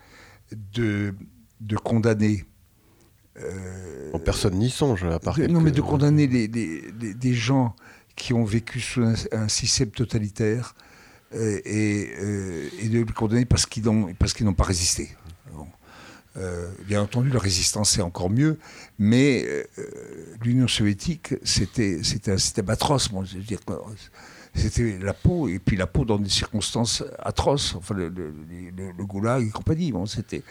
de, 0.52 1.14
de 1.60 1.76
condamner 1.76 2.44
euh, 3.42 4.18
personne 4.24 4.54
n'y 4.54 4.70
songe, 4.70 5.04
à 5.04 5.18
part 5.18 5.38
Non, 5.38 5.60
mais 5.60 5.70
de 5.70 5.80
condamner 5.80 6.26
des 6.26 7.34
gens 7.34 7.74
qui 8.14 8.32
ont 8.32 8.44
vécu 8.44 8.80
sous 8.80 9.02
un, 9.02 9.48
système 9.48 9.90
totalitaire 9.90 10.74
euh, 11.34 11.60
et, 11.64 12.10
euh, 12.18 12.68
et, 12.80 12.88
de 12.88 12.98
les 13.00 13.04
condamner 13.04 13.44
parce 13.44 13.66
qu'ils 13.66 13.84
n'ont 13.84 14.54
pas 14.54 14.64
résisté. 14.64 15.10
bien 16.86 17.02
entendu, 17.02 17.30
la 17.30 17.38
résistance 17.38 17.90
c'est 17.90 18.02
encore 18.02 18.30
mieux, 18.30 18.58
mais 18.98 19.46
l'Union 20.42 20.68
soviétique, 20.68 21.34
c'était 21.44 22.00
un 22.28 22.38
système 22.38 22.70
atroce. 22.70 23.10
c'était 24.54 24.98
la 24.98 25.12
peau, 25.12 25.48
et 25.48 25.58
puis 25.58 25.76
la 25.76 25.86
peau 25.86 26.06
dans 26.06 26.18
des 26.18 26.30
circonstances 26.30 27.04
atroces, 27.18 27.74
enfin 27.74 27.94
le, 27.94 28.08
le, 28.08 28.32
le 28.96 29.04
goulag 29.04 29.46
et 29.46 29.50
compagnie. 29.50 29.92
Bon, 29.92 30.06
c'était 30.06 30.42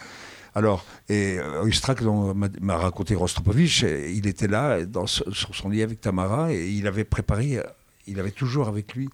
alors, 0.56 0.86
et 1.10 1.38
Ostrak 1.60 2.00
euh, 2.00 2.32
m'a 2.62 2.76
raconté 2.78 3.14
Rostropovich, 3.14 3.82
il 3.82 4.26
était 4.26 4.48
là 4.48 4.78
sur 5.06 5.54
son 5.54 5.68
lit 5.68 5.82
avec 5.82 6.00
Tamara 6.00 6.50
et 6.50 6.70
il 6.70 6.86
avait 6.86 7.04
préparé, 7.04 7.60
il 8.06 8.18
avait 8.18 8.30
toujours 8.30 8.66
avec 8.66 8.94
lui 8.94 9.10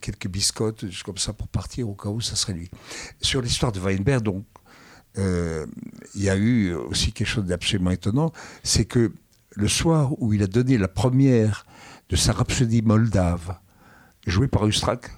quelques 0.00 0.26
biscottes, 0.26 0.86
comme 1.04 1.18
ça, 1.18 1.34
pour 1.34 1.48
partir 1.48 1.86
au 1.86 1.92
cas 1.92 2.08
où 2.08 2.22
ça 2.22 2.34
serait 2.34 2.54
lui. 2.54 2.70
Sur 3.20 3.42
l'histoire 3.42 3.72
de 3.72 3.78
Weinberg, 3.78 4.22
donc, 4.22 4.46
euh, 5.18 5.66
il 6.14 6.22
y 6.22 6.30
a 6.30 6.36
eu 6.36 6.72
aussi 6.72 7.12
quelque 7.12 7.28
chose 7.28 7.44
d'absolument 7.44 7.90
étonnant, 7.90 8.32
c'est 8.62 8.86
que 8.86 9.12
le 9.50 9.68
soir 9.68 10.14
où 10.22 10.32
il 10.32 10.42
a 10.42 10.46
donné 10.46 10.78
la 10.78 10.88
première 10.88 11.66
de 12.08 12.16
sa 12.16 12.32
rhapsodie 12.32 12.80
moldave, 12.80 13.54
jouée 14.26 14.48
par 14.48 14.66
Ustarak 14.66 15.10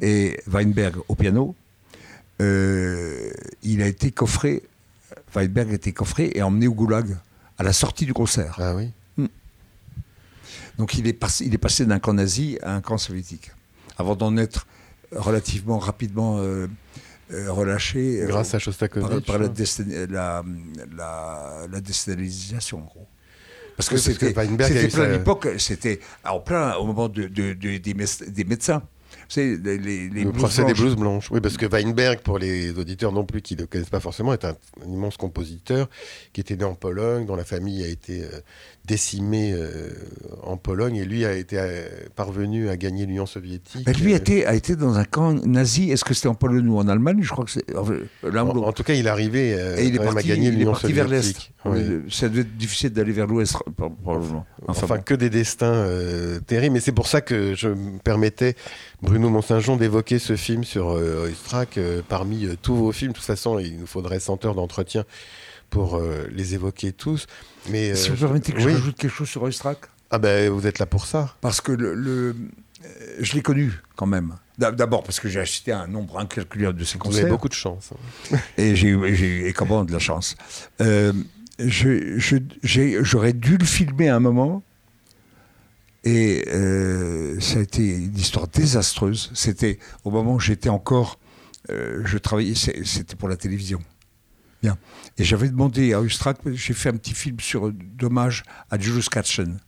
et 0.00 0.38
Weinberg 0.46 0.98
au 1.08 1.16
piano, 1.16 1.56
euh, 2.40 3.32
il 3.64 3.82
a 3.82 3.88
été 3.88 4.12
coffré 4.12 4.62
Weinberg 5.34 5.70
a 5.70 5.74
été 5.74 5.92
coffré 5.92 6.30
et 6.34 6.42
emmené 6.42 6.66
au 6.66 6.74
goulag 6.74 7.16
à 7.58 7.62
la 7.62 7.72
sortie 7.72 8.06
du 8.06 8.14
concert. 8.14 8.56
Ah 8.58 8.74
oui. 8.74 8.90
Hmm. 9.16 9.26
Donc 10.78 10.94
il 10.94 11.06
est 11.06 11.12
passé, 11.12 11.44
il 11.44 11.54
est 11.54 11.58
passé 11.58 11.86
d'un 11.86 11.98
camp 11.98 12.12
nazi 12.12 12.58
à 12.62 12.74
un 12.74 12.80
camp 12.80 12.98
soviétique, 12.98 13.52
avant 13.98 14.16
d'en 14.16 14.36
être 14.36 14.66
relativement 15.12 15.78
rapidement 15.78 16.38
euh, 16.38 16.66
euh, 17.32 17.50
relâché. 17.52 18.22
Euh, 18.22 18.26
Grâce 18.26 18.54
à 18.54 18.58
Shostakovich. 18.58 19.26
Par, 19.26 19.38
la, 19.38 19.48
la, 20.10 20.42
la, 20.96 21.66
en 22.72 22.78
gros. 22.80 23.06
Parce 23.76 23.88
que 23.88 23.96
c'était 23.96 24.32
plein 24.32 25.08
l'époque, 25.08 25.48
c'était 25.58 26.00
en 26.24 26.40
plein 26.40 26.74
au 26.76 26.86
moment 26.86 27.08
de, 27.08 27.26
des 27.26 28.44
médecins 28.44 28.82
le 29.42 30.30
procès 30.32 30.64
des 30.64 30.74
blouses 30.74 30.96
blanches. 30.96 31.30
Oui, 31.30 31.40
parce 31.40 31.56
que 31.56 31.66
Weinberg, 31.66 32.20
pour 32.20 32.38
les 32.38 32.70
auditeurs 32.78 33.12
non 33.12 33.24
plus 33.24 33.42
qui 33.42 33.54
ne 33.56 33.62
le 33.62 33.66
connaissent 33.66 33.90
pas 33.90 34.00
forcément, 34.00 34.32
est 34.32 34.44
un, 34.44 34.56
immense 34.86 35.16
compositeur 35.16 35.88
qui 36.32 36.40
était 36.40 36.56
né 36.56 36.64
en 36.64 36.74
Pologne, 36.74 37.26
dont 37.26 37.36
la 37.36 37.44
famille 37.44 37.82
a 37.84 37.88
été 37.88 38.24
euh, 38.24 38.40
décimée 38.86 39.52
euh, 39.54 39.90
en 40.42 40.56
Pologne, 40.56 40.96
et 40.96 41.04
lui 41.04 41.24
a 41.24 41.32
été 41.32 41.56
euh, 41.58 41.88
parvenu 42.14 42.68
à 42.68 42.76
gagner 42.76 43.06
l'Union 43.06 43.26
soviétique. 43.26 43.86
lui 43.98 44.12
a 44.12 44.16
été, 44.16 44.46
a 44.46 44.54
été 44.54 44.76
dans 44.76 44.98
un 44.98 45.04
camp 45.04 45.32
nazi. 45.46 45.90
Est-ce 45.90 46.04
que 46.04 46.14
c'était 46.14 46.28
en 46.28 46.34
Pologne 46.34 46.68
ou 46.68 46.78
en 46.78 46.88
Allemagne? 46.88 47.20
Je 47.22 47.30
crois 47.30 47.44
que 47.44 47.50
c'est 47.50 47.64
en, 47.74 48.72
tout 48.72 48.82
cas, 48.82 48.94
il 48.94 49.06
est 49.06 49.10
arrivé 49.10 49.50
et 49.78 49.84
il 49.84 49.94
est 49.94 49.98
parti, 49.98 50.18
à 50.18 50.34
gagner 50.34 50.50
l'Union 50.50 50.74
soviétique. 50.74 50.96
vers 50.96 51.08
l'est. 51.08 52.10
Ça 52.10 52.28
devait 52.28 52.42
être 52.42 52.56
difficile 52.56 52.90
d'aller 52.90 53.12
vers 53.12 53.26
l'ouest, 53.26 53.56
probablement. 54.02 54.46
Enfin, 54.66 54.98
que 54.98 55.14
des 55.14 55.30
destins 55.30 55.86
terribles. 56.46 56.74
Mais 56.74 56.80
c'est 56.80 56.92
pour 56.92 57.06
ça 57.06 57.20
que 57.20 57.54
je 57.54 57.68
me 57.68 57.98
permettais 57.98 58.54
Bruno 59.04 59.28
Mont-Saint-Jean 59.28 59.76
d'évoquer 59.76 60.18
ce 60.18 60.34
film 60.34 60.64
sur 60.64 60.92
euh, 60.92 61.30
euh 61.76 62.02
parmi 62.08 62.46
euh, 62.46 62.56
tous 62.60 62.74
vos 62.74 62.92
films. 62.92 63.12
De 63.12 63.16
toute 63.16 63.26
façon, 63.26 63.58
il 63.58 63.78
nous 63.78 63.86
faudrait 63.86 64.18
100 64.18 64.44
heures 64.46 64.54
d'entretien 64.54 65.04
pour 65.68 65.96
euh, 65.96 66.26
les 66.30 66.54
évoquer 66.54 66.92
tous. 66.92 67.26
Mais, 67.70 67.94
si 67.94 68.10
vous 68.10 68.16
permettez 68.16 68.52
que 68.52 68.60
je 68.60 68.68
rajoute 68.68 68.96
quelque 68.96 69.12
chose 69.12 69.28
sur 69.28 69.42
Oistrakh 69.42 69.78
Ah 70.10 70.18
ben, 70.18 70.50
vous 70.50 70.66
êtes 70.66 70.78
là 70.78 70.86
pour 70.86 71.06
ça. 71.06 71.34
Parce 71.40 71.60
que 71.60 71.72
le, 71.72 72.36
je 73.20 73.34
l'ai 73.34 73.42
connu 73.42 73.72
quand 73.96 74.06
même. 74.06 74.34
D'abord 74.58 75.02
parce 75.02 75.18
que 75.18 75.28
j'ai 75.28 75.40
acheté 75.40 75.72
un 75.72 75.88
nombre 75.88 76.18
incalculable 76.18 76.78
de 76.78 76.84
ses 76.84 76.98
concerts. 76.98 77.12
Vous 77.12 77.20
avez 77.22 77.30
beaucoup 77.30 77.48
de 77.48 77.54
chance. 77.54 77.90
Hein. 78.32 78.36
et 78.58 78.76
j'ai 78.76 78.88
eu 78.88 79.52
comment 79.52 79.84
de 79.84 79.92
la 79.92 79.98
chance. 79.98 80.36
J'aurais 81.58 83.32
dû 83.32 83.56
le 83.56 83.64
filmer 83.64 84.08
à 84.08 84.16
un 84.16 84.20
moment 84.20 84.62
et 86.04 86.44
euh, 86.48 87.40
ça 87.40 87.58
a 87.58 87.62
été 87.62 87.96
une 87.96 88.16
histoire 88.16 88.46
désastreuse. 88.46 89.30
C'était 89.34 89.78
au 90.04 90.10
moment 90.10 90.34
où 90.34 90.40
j'étais 90.40 90.68
encore, 90.68 91.18
euh, 91.70 92.02
je 92.04 92.18
travaillais, 92.18 92.54
c'était 92.54 93.16
pour 93.16 93.28
la 93.28 93.36
télévision. 93.36 93.80
Bien. 94.64 94.78
Et 95.18 95.24
j'avais 95.24 95.48
demandé 95.48 95.92
à 95.92 96.00
Ustrak, 96.00 96.38
j'ai 96.54 96.72
fait 96.72 96.88
un 96.88 96.96
petit 96.96 97.12
film 97.12 97.38
sur 97.38 97.70
dommage 97.70 98.44
à 98.70 98.78
Julius 98.78 99.10
Katchen 99.10 99.60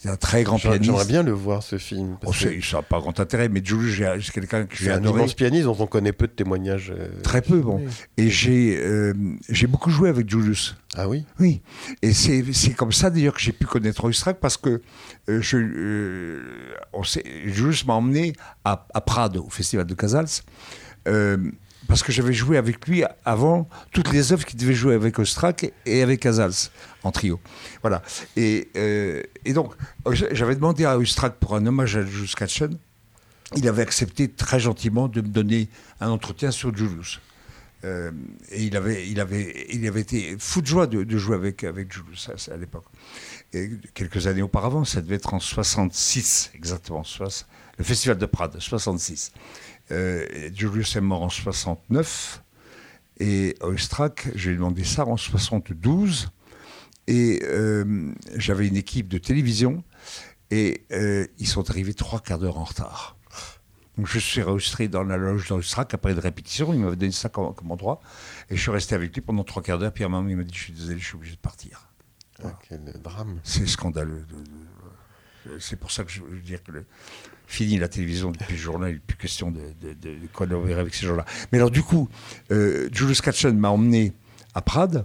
qui 0.00 0.08
un 0.08 0.16
très 0.16 0.42
grand 0.44 0.58
pianiste. 0.58 0.84
J'aimerais 0.84 1.06
bien 1.06 1.22
le 1.22 1.32
voir, 1.32 1.62
ce 1.62 1.78
film. 1.78 2.16
Oh, 2.24 2.32
ça 2.32 2.48
n'a 2.50 2.82
pas 2.82 3.00
grand 3.00 3.18
intérêt, 3.18 3.48
mais 3.48 3.60
Jules, 3.64 4.20
c'est 4.22 4.32
quelqu'un 4.32 4.66
que 4.66 4.76
j'ai 4.76 4.90
adoré. 4.90 5.08
C'est 5.08 5.14
un 5.14 5.18
immense 5.18 5.34
pianiste 5.34 5.64
dont 5.64 5.76
on 5.78 5.86
connaît 5.86 6.12
peu 6.12 6.26
de 6.26 6.32
témoignages. 6.32 6.92
Euh, 6.96 7.08
très 7.22 7.42
peu, 7.42 7.60
bon. 7.60 7.82
Et 8.16 8.28
j'ai 8.28 8.78
euh, 8.78 9.14
j'ai 9.48 9.66
beaucoup 9.66 9.90
joué 9.90 10.08
avec 10.08 10.28
Julius. 10.28 10.76
Ah 10.94 11.08
oui? 11.08 11.24
Oui. 11.40 11.62
Et 12.02 12.12
c'est 12.12 12.44
comme 12.76 12.92
ça, 12.92 13.10
d'ailleurs, 13.10 13.34
que 13.34 13.40
j'ai 13.40 13.52
pu 13.52 13.66
connaître 13.66 14.04
Oistrakh, 14.04 14.38
parce 14.38 14.56
que 14.56 14.82
euh, 15.28 15.40
je, 15.40 16.40
Julius 17.46 17.86
m'a 17.86 17.94
emmené 17.94 18.34
à, 18.64 18.86
à, 18.92 19.00
Prades, 19.00 19.38
au 19.38 19.50
Festival 19.50 19.86
de 19.86 19.94
Casals 19.94 20.42
parce 21.88 22.02
que 22.02 22.12
j'avais 22.12 22.32
joué 22.32 22.56
avec 22.56 22.86
lui 22.86 23.04
avant 23.24 23.68
toutes 23.92 24.12
les 24.12 24.32
œuvres 24.32 24.44
qu'il 24.44 24.58
devait 24.58 24.74
jouer 24.74 24.94
avec 24.94 25.18
Ostrak 25.18 25.72
et 25.84 26.02
avec 26.02 26.20
Casals 26.20 26.70
en 27.02 27.12
trio. 27.12 27.40
Voilà. 27.82 28.02
Et, 28.36 28.68
euh, 28.76 29.22
donc, 29.48 29.72
j'avais 30.10 30.54
demandé 30.54 30.84
à 30.84 30.98
Ostrak 30.98 31.36
pour 31.36 31.54
un 31.54 31.66
hommage 31.66 31.96
à 31.96 32.04
Julius 32.04 32.34
Katchen. 32.34 32.76
Il 33.54 33.68
avait 33.68 33.82
accepté 33.82 34.28
très 34.28 34.58
gentiment 34.58 35.08
de 35.08 35.20
me 35.20 35.28
donner 35.28 35.68
un 36.00 36.08
entretien 36.08 36.50
sur 36.50 36.76
Julius. 36.76 37.20
Euh, 37.84 38.10
et 38.50 38.64
il 38.64 38.76
avait, 38.76 40.00
été 40.00 40.36
fou 40.38 40.62
de 40.62 40.66
joie 40.66 40.86
de, 40.86 41.16
jouer 41.16 41.36
avec, 41.36 41.62
avec 41.62 41.92
Julius 41.92 42.30
à, 42.50 42.56
l'époque. 42.56 42.86
Quelques 43.94 44.26
années 44.26 44.42
auparavant, 44.42 44.84
ça 44.84 45.00
devait 45.00 45.16
être 45.16 45.34
en 45.34 45.40
66, 45.40 46.50
exactement, 46.54 47.04
le 47.78 47.84
Festival 47.84 48.18
de 48.18 48.26
Prades, 48.26 48.58
66. 48.58 49.32
Euh, 49.90 50.50
Julius 50.54 50.96
est 50.96 51.00
mort 51.00 51.22
en 51.22 51.28
69 51.28 52.42
et 53.18 53.56
Oistrakh, 53.62 54.28
j'ai 54.34 54.54
demandé 54.54 54.84
ça 54.84 55.06
en 55.06 55.16
72 55.16 56.28
et 57.06 57.40
euh, 57.44 58.12
j'avais 58.34 58.66
une 58.66 58.76
équipe 58.76 59.08
de 59.08 59.18
télévision 59.18 59.84
et 60.50 60.84
euh, 60.92 61.26
ils 61.38 61.46
sont 61.46 61.70
arrivés 61.70 61.94
trois 61.94 62.20
quarts 62.20 62.38
d'heure 62.38 62.58
en 62.58 62.64
retard. 62.64 63.16
Donc 63.96 64.06
je 64.06 64.18
suis 64.18 64.42
enregistré 64.42 64.88
dans 64.88 65.04
la 65.04 65.16
loge 65.16 65.48
d'Oistrakh 65.48 65.94
après 65.94 66.12
une 66.12 66.18
répétition, 66.18 66.74
il 66.74 66.80
m'avait 66.80 66.96
donné 66.96 67.12
ça 67.12 67.28
comme, 67.28 67.54
endroit 67.70 68.00
et 68.50 68.56
je 68.56 68.60
suis 68.60 68.70
resté 68.70 68.94
avec 68.94 69.14
lui 69.14 69.22
pendant 69.22 69.44
trois 69.44 69.62
quarts 69.62 69.78
d'heure 69.78 69.92
puis 69.92 70.04
à 70.04 70.08
un 70.08 70.10
moment 70.10 70.28
il 70.28 70.36
m'a 70.36 70.42
dit 70.42 70.52
je 70.52 70.64
suis 70.64 70.72
désolé, 70.72 70.98
je 70.98 71.06
suis 71.06 71.16
obligé 71.16 71.36
de 71.36 71.40
partir. 71.40 71.88
Ah, 72.44 72.58
quel 72.68 72.84
drame. 73.02 73.40
C'est 73.44 73.66
scandaleux. 73.66 74.26
C'est 75.58 75.76
pour 75.76 75.90
ça 75.90 76.04
que 76.04 76.10
je 76.10 76.22
veux 76.22 76.40
dire 76.40 76.62
que 76.62 76.72
le, 76.72 76.86
fini 77.46 77.78
la 77.78 77.88
télévision 77.88 78.30
depuis 78.30 78.56
ce 78.56 78.62
jour-là, 78.62 78.88
il 78.90 78.94
n'est 78.94 79.00
plus 79.00 79.16
question 79.16 79.50
de, 79.50 79.60
collaborer 80.32 80.74
avec 80.74 80.94
ces 80.94 81.06
gens-là. 81.06 81.24
Mais 81.52 81.58
alors 81.58 81.70
du 81.70 81.82
coup, 81.82 82.08
euh, 82.50 82.88
Julius 82.92 83.20
Katchen 83.20 83.56
m'a 83.56 83.70
emmené 83.70 84.12
à 84.54 84.62
Prades, 84.62 85.04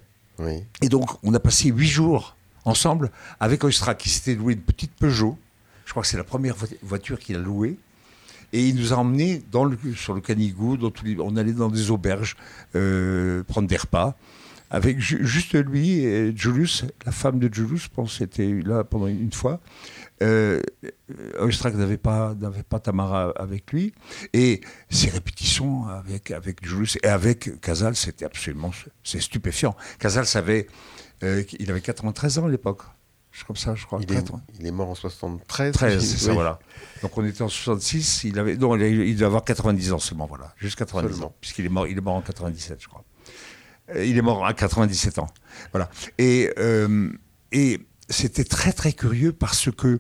et 0.82 0.90
donc 0.90 1.10
on 1.24 1.34
a 1.34 1.40
passé 1.40 1.70
huit 1.70 1.88
jours 1.88 2.36
ensemble, 2.66 3.12
avec 3.40 3.64
Oistrakh, 3.64 3.98
qui 3.98 4.10
s'était 4.10 4.36
loué 4.36 4.54
une 4.54 4.62
petite 4.62 4.94
Peugeot. 4.94 5.38
Je 5.86 5.92
crois 5.92 6.04
que 6.04 6.10
c'est 6.10 6.18
la 6.18 6.24
première 6.24 6.56
voiture 6.82 7.20
qu'il 7.20 7.36
a 7.36 7.40
louée. 7.40 7.78
Et 8.54 8.68
il 8.68 8.76
nous 8.76 8.92
a 8.92 8.98
emmenés 8.98 9.42
dans 9.52 9.64
le, 9.64 9.78
sur 9.96 10.14
le 10.14 10.20
Canigou, 10.20 10.78
on 11.20 11.38
allait 11.38 11.54
dans 11.54 11.70
des 11.70 11.90
auberges 11.90 12.36
euh, 12.76 13.44
prendre 13.44 13.68
des 13.68 13.78
repas. 13.78 14.18
Avec 14.74 15.00
juste 15.00 15.54
lui 15.54 16.00
et 16.00 16.36
Julius, 16.36 16.86
la 17.06 17.12
femme 17.12 17.40
de 17.40 17.54
Julius, 17.54 17.84
je 17.84 17.90
pense, 17.90 18.22
était 18.22 18.62
là 18.66 18.86
pendant 18.86 19.08
une 19.08 19.34
fois. 19.34 19.60
Euh, 20.22 20.62
n'avait 21.74 21.98
pas, 21.98 22.36
n'avait 22.40 22.64
pas 22.64 22.80
Tamara 22.80 23.34
avec 23.36 23.74
lui. 23.74 23.94
Et 24.32 24.62
ses 24.90 25.10
répétitions 25.10 25.88
avec, 25.88 26.32
avec 26.32 26.66
Julius 26.66 26.98
et 27.04 27.08
avec 27.08 27.60
Casal, 27.60 27.98
c'était 27.98 28.24
absolument 28.24 28.72
c'est 29.04 29.20
stupéfiant. 29.20 29.76
Casal 30.00 30.26
savait, 30.26 30.68
euh, 31.24 31.44
il 31.60 31.70
avait 31.70 31.82
93 31.82 32.40
ans 32.40 32.46
à 32.46 32.50
l'époque. 32.50 32.84
Je 33.32 33.46
comme 33.46 33.56
ça, 33.56 33.76
je 33.76 33.86
crois. 33.86 34.00
Il, 34.02 34.14
est, 34.14 34.32
il 34.60 34.68
est, 34.68 34.72
mort 34.72 34.90
en 34.90 34.96
73. 34.96 35.74
13, 35.74 36.06
c'est 36.06 36.18
ça, 36.18 36.34
voilà. 36.34 36.60
Donc 37.02 37.18
on 37.18 37.26
était 37.26 37.42
en 37.42 37.48
66, 37.48 38.26
il 38.26 38.38
avait, 38.38 38.58
non, 38.58 38.76
il, 38.76 39.16
devait 39.16 39.26
avoir 39.26 39.46
90 39.46 39.94
ans 39.94 40.00
seulement, 40.00 40.26
voilà. 40.26 40.54
Juste 40.58 40.78
90 40.78 41.22
ans, 41.22 41.34
puisqu'il 41.40 41.66
est 41.66 41.70
mort, 41.70 41.88
il 41.88 41.98
est 41.98 42.02
mort 42.02 42.16
en 42.16 42.22
97, 42.22 42.82
je 42.82 42.88
crois. 42.88 43.04
Euh, 43.96 44.06
il 44.06 44.18
est 44.18 44.22
mort 44.22 44.46
à 44.46 44.54
97 44.54 45.20
ans. 45.20 45.28
Voilà. 45.72 45.90
Et, 46.18 46.52
euh, 46.58 47.10
et 47.52 47.80
c'était 48.10 48.44
très, 48.44 48.74
très 48.74 48.94
curieux 48.94 49.32
parce 49.32 49.70
que 49.72 50.00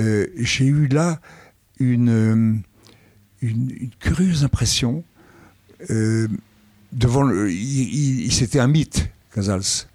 euh, 0.00 0.26
j'ai 0.36 0.66
eu 0.66 0.88
là 0.88 1.20
une, 1.78 2.62
une, 3.40 3.90
curieuse 4.00 4.44
impression. 4.44 5.04
devant 6.92 7.22
le, 7.22 7.50
il, 7.50 8.32
c'était 8.32 8.60
un 8.60 8.68
mythe, 8.68 9.08
Casals 9.34 9.86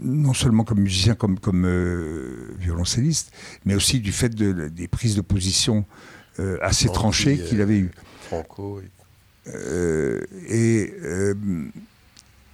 non 0.00 0.32
seulement 0.32 0.62
comme 0.62 0.80
musicien, 0.80 1.16
comme, 1.16 1.40
comme 1.40 1.66
violoncelliste, 2.56 3.32
mais 3.64 3.74
aussi 3.74 3.98
du 3.98 4.12
fait 4.12 4.28
de, 4.28 4.68
des 4.68 4.86
prises 4.86 5.16
de 5.16 5.22
position 5.22 5.84
assez 6.62 6.88
tranchées 6.88 7.42
qu'il 7.42 7.60
avait 7.60 7.78
eues. 7.78 7.90
Franco. 8.28 8.78
Euh, 8.78 8.82
et, 10.48 10.92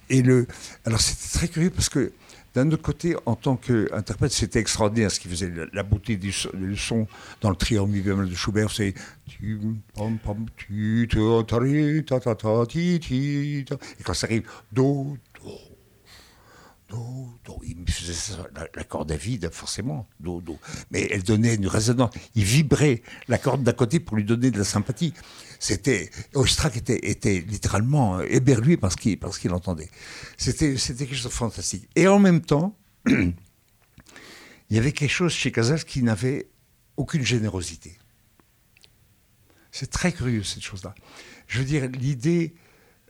et 0.09 0.21
le, 0.21 0.47
alors 0.85 1.01
c'était 1.01 1.37
très 1.37 1.47
curieux 1.47 1.71
parce 1.71 1.89
que 1.89 2.11
d'un 2.55 2.71
autre 2.71 2.81
côté, 2.81 3.15
en 3.25 3.35
tant 3.35 3.57
qu'interprète, 3.57 4.31
c'était 4.31 4.59
extraordinaire 4.59 5.11
ce 5.11 5.19
qui 5.19 5.27
faisait 5.27 5.51
la, 5.73 5.83
beauté 5.83 6.15
du, 6.15 6.31
son 6.31 7.05
dans 7.41 7.49
le 7.49 7.57
triangle 7.57 8.01
de 8.01 8.33
Schubert. 8.33 8.71
C'est 8.71 8.93
et 9.41 9.57
quand 14.03 14.13
ça 14.13 14.27
arrive 14.27 14.43
do 14.71 15.17
do, 16.89 17.29
do. 17.43 17.59
Il 17.63 17.77
me 17.77 17.85
faisait 17.87 18.37
la, 18.75 18.83
corde 18.83 19.11
à 19.11 19.17
vide, 19.17 19.49
forcément, 19.51 20.07
do, 20.19 20.39
do. 20.39 20.57
Mais 20.91 21.07
elle 21.11 21.23
donnait 21.23 21.55
une 21.55 21.67
résonance. 21.67 22.11
Il 22.35 22.43
vibrait 22.43 23.01
la 23.27 23.37
corde 23.37 23.63
d'à 23.63 23.73
côté 23.73 23.99
pour 23.99 24.17
lui 24.17 24.23
donner 24.23 24.51
de 24.51 24.57
la 24.57 24.63
sympathie. 24.63 25.13
C'était 25.59 26.09
Oistrakh 26.33 26.77
était, 26.77 27.09
était 27.09 27.39
littéralement 27.47 28.21
éberlué 28.21 28.77
par 28.77 28.91
ce 28.91 28.97
qu'il 28.97 29.19
parce 29.19 29.37
qu'il 29.37 29.51
entendait. 29.51 29.89
C'était 30.37 30.77
c'était 30.77 31.05
quelque 31.05 31.15
chose 31.15 31.25
de 31.25 31.29
fantastique. 31.29 31.89
Et 31.95 32.07
en 32.07 32.19
même 32.19 32.41
temps, 32.41 32.77
il 33.07 33.33
y 34.69 34.77
avait 34.77 34.91
quelque 34.91 35.11
chose 35.11 35.31
chez 35.31 35.51
Casals 35.51 35.83
qui 35.83 36.03
n'avait 36.03 36.47
aucune 36.97 37.25
générosité. 37.25 37.97
C'est 39.71 39.89
très 39.89 40.11
curieux 40.11 40.43
cette 40.43 40.63
chose-là. 40.63 40.95
Je 41.47 41.59
veux 41.59 41.65
dire 41.65 41.87
l'idée 41.89 42.55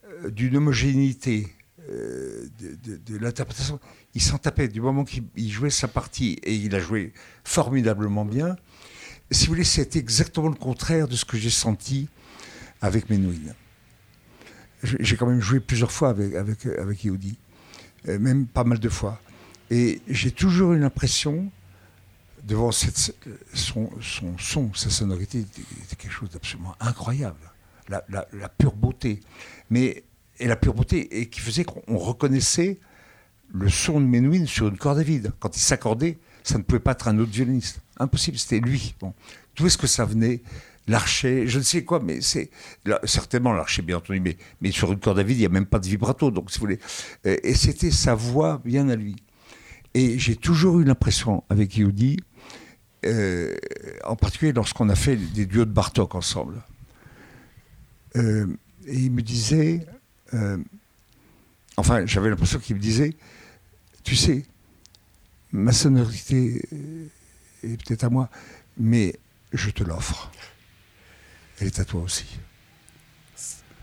euh, 0.05 0.31
d'une 0.31 0.57
homogénéité 0.57 1.47
euh, 1.89 2.47
de, 2.59 3.17
l'interprétation, 3.17 3.79
il 4.15 4.21
s'en 4.21 4.37
tapait 4.37 4.67
du 4.67 4.81
moment 4.81 5.03
qu'il 5.03 5.51
jouait 5.51 5.69
sa 5.69 5.87
partie 5.87 6.39
et 6.43 6.55
il 6.55 6.73
a 6.73 6.79
joué 6.79 7.13
formidablement 7.43 8.25
bien. 8.25 8.55
Si 9.29 9.45
vous 9.45 9.53
voulez, 9.53 9.63
c'est 9.63 9.95
exactement 9.95 10.47
le 10.47 10.55
contraire 10.55 11.07
de 11.07 11.15
ce 11.15 11.25
que 11.25 11.37
j'ai 11.37 11.49
senti 11.49 12.09
avec 12.81 13.09
Menuhin. 13.09 13.53
J'ai 14.83 15.15
quand 15.15 15.27
même 15.27 15.41
joué 15.41 15.59
plusieurs 15.59 15.91
fois 15.91 16.09
avec, 16.09 16.35
avec, 16.35 16.65
avec 16.65 17.03
Yehudi, 17.03 17.37
euh, 18.07 18.19
même 18.19 18.45
pas 18.45 18.63
mal 18.63 18.79
de 18.79 18.89
fois. 18.89 19.19
Et 19.71 20.01
j'ai 20.07 20.31
toujours 20.31 20.73
eu 20.73 20.79
l'impression, 20.79 21.49
devant 22.43 22.71
son, 22.71 23.89
son, 24.37 24.73
sa 24.73 24.89
sonorité, 24.89 25.39
était 25.39 25.95
quelque 25.95 26.11
chose 26.11 26.29
d'absolument 26.29 26.75
incroyable. 26.79 27.39
La, 27.87 28.03
la, 28.09 28.49
pure 28.49 28.75
beauté. 28.75 29.19
Mais 29.69 30.03
et 30.39 30.47
la 30.47 30.55
pure 30.55 30.73
beauté, 30.73 31.19
et 31.19 31.29
qui 31.29 31.39
faisait 31.39 31.63
qu'on 31.63 31.97
reconnaissait 31.97 32.79
le 33.53 33.69
son 33.69 34.01
de 34.01 34.05
Menuhin 34.05 34.45
sur 34.45 34.67
une 34.67 34.77
corde 34.77 34.99
vide. 34.99 35.31
Quand 35.39 35.55
il 35.55 35.59
s'accordait, 35.59 36.17
ça 36.43 36.57
ne 36.57 36.63
pouvait 36.63 36.79
pas 36.79 36.91
être 36.91 37.07
un 37.07 37.17
autre 37.19 37.31
violoniste. 37.31 37.81
Impossible, 37.97 38.37
c'était 38.37 38.59
lui. 38.59 38.95
Bon. 38.99 39.13
D'où 39.55 39.67
est-ce 39.67 39.77
que 39.77 39.87
ça 39.87 40.05
venait? 40.05 40.41
L'archet, 40.87 41.47
je 41.47 41.57
ne 41.57 41.63
sais 41.63 41.83
quoi, 41.83 41.99
mais 41.99 42.21
c'est 42.21 42.51
certainement 43.05 43.53
l'archet, 43.53 43.81
bien 43.81 43.97
entendu, 43.97 44.19
mais, 44.19 44.37
mais 44.61 44.71
sur 44.71 44.91
une 44.93 44.99
corde 44.99 45.17
à 45.17 45.23
vide, 45.23 45.37
il 45.37 45.41
n'y 45.41 45.45
a 45.45 45.49
même 45.49 45.65
pas 45.65 45.79
de 45.79 45.87
vibrato, 45.87 46.29
donc 46.29 46.51
si 46.51 46.59
vous 46.59 46.65
voulez. 46.65 46.79
Euh, 47.25 47.37
et 47.43 47.55
c'était 47.55 47.91
sa 47.91 48.13
voix 48.13 48.61
bien 48.63 48.89
à 48.89 48.95
lui. 48.95 49.15
Et 49.95 50.19
j'ai 50.19 50.35
toujours 50.35 50.79
eu 50.79 50.83
l'impression 50.83 51.43
avec 51.49 51.77
Yehudi, 51.77 52.17
euh, 53.05 53.55
en 54.03 54.15
particulier 54.15 54.51
lorsqu'on 54.51 54.89
a 54.89 54.95
fait 54.95 55.15
des 55.15 55.45
duos 55.45 55.65
de 55.65 55.71
Bartok 55.71 56.15
ensemble, 56.15 56.61
euh, 58.15 58.45
et 58.85 58.95
il 58.95 59.11
me 59.11 59.21
disait, 59.21 59.85
euh, 60.33 60.57
enfin, 61.77 62.05
j'avais 62.05 62.29
l'impression 62.29 62.59
qu'il 62.59 62.75
me 62.75 62.81
disait, 62.81 63.15
tu 64.03 64.15
sais, 64.15 64.45
ma 65.51 65.71
sonorité 65.71 66.61
est 67.63 67.83
peut-être 67.83 68.03
à 68.03 68.09
moi, 68.09 68.29
mais 68.77 69.15
je 69.53 69.69
te 69.69 69.83
l'offre. 69.83 70.31
Elle 71.59 71.67
est 71.67 71.79
à 71.79 71.85
toi 71.85 72.01
aussi. 72.01 72.25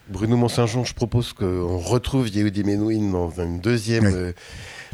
Bruno 0.09 0.37
Mont-Saint-Jean, 0.37 0.85
je 0.85 0.95
propose 0.95 1.33
qu'on 1.33 1.79
retrouve 1.79 2.29
Yehudi 2.29 2.65
Menuhin 2.65 3.13
dans 3.13 3.31
une 3.31 3.61
deuxième 3.61 4.07
euh, 4.07 4.33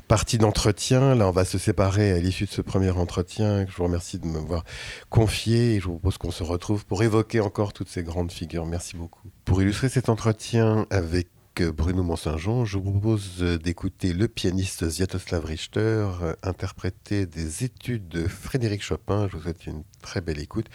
partie 0.07 0.39
d'entretien. 0.39 1.15
Là, 1.15 1.27
on 1.27 1.33
va 1.33 1.45
se 1.45 1.59
séparer 1.59 2.13
à 2.13 2.19
l'issue 2.19 2.45
de 2.45 2.51
ce 2.51 2.61
premier 2.61 2.91
entretien. 2.91 3.67
Je 3.67 3.75
vous 3.75 3.85
remercie 3.85 4.19
de 4.19 4.27
m'avoir 4.27 4.65
confié 5.09 5.75
et 5.75 5.81
je 5.81 5.87
vous 5.87 5.95
propose 5.95 6.19
qu'on 6.19 6.31
se 6.31 6.45
retrouve 6.45 6.87
pour 6.87 7.03
évoquer 7.03 7.41
encore 7.41 7.73
toutes 7.73 7.89
ces 7.89 8.03
grandes 8.03 8.31
figures. 8.31 8.67
Merci 8.67 8.97
beaucoup. 8.97 9.29
Pour 9.45 9.61
illustrer 9.61 9.89
cet 9.89 10.09
entretien 10.09 10.87
avec 10.91 11.29
Bruno 11.57 12.05
Mont-Saint-Jean, 12.05 12.65
je 12.65 12.79
vous 12.79 12.93
propose 12.93 13.41
d'écouter 13.41 14.13
le 14.13 14.29
pianiste 14.29 14.89
Ziatoslav 14.89 15.45
Richter 15.45 16.07
interpréter 16.45 17.27
des 17.27 17.65
études 17.65 18.09
de 18.09 18.29
Frédéric 18.29 18.83
Chopin. 18.83 19.27
Je 19.27 19.37
vous 19.37 19.43
souhaite 19.43 19.67
une 19.67 19.83
très 20.01 20.21
belle 20.21 20.39
écoute 20.39 20.67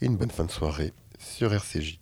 et 0.00 0.06
une 0.06 0.16
bonne 0.16 0.30
fin 0.30 0.44
de 0.44 0.50
soirée 0.50 0.94
sur 1.20 1.52
RCJ. 1.52 2.00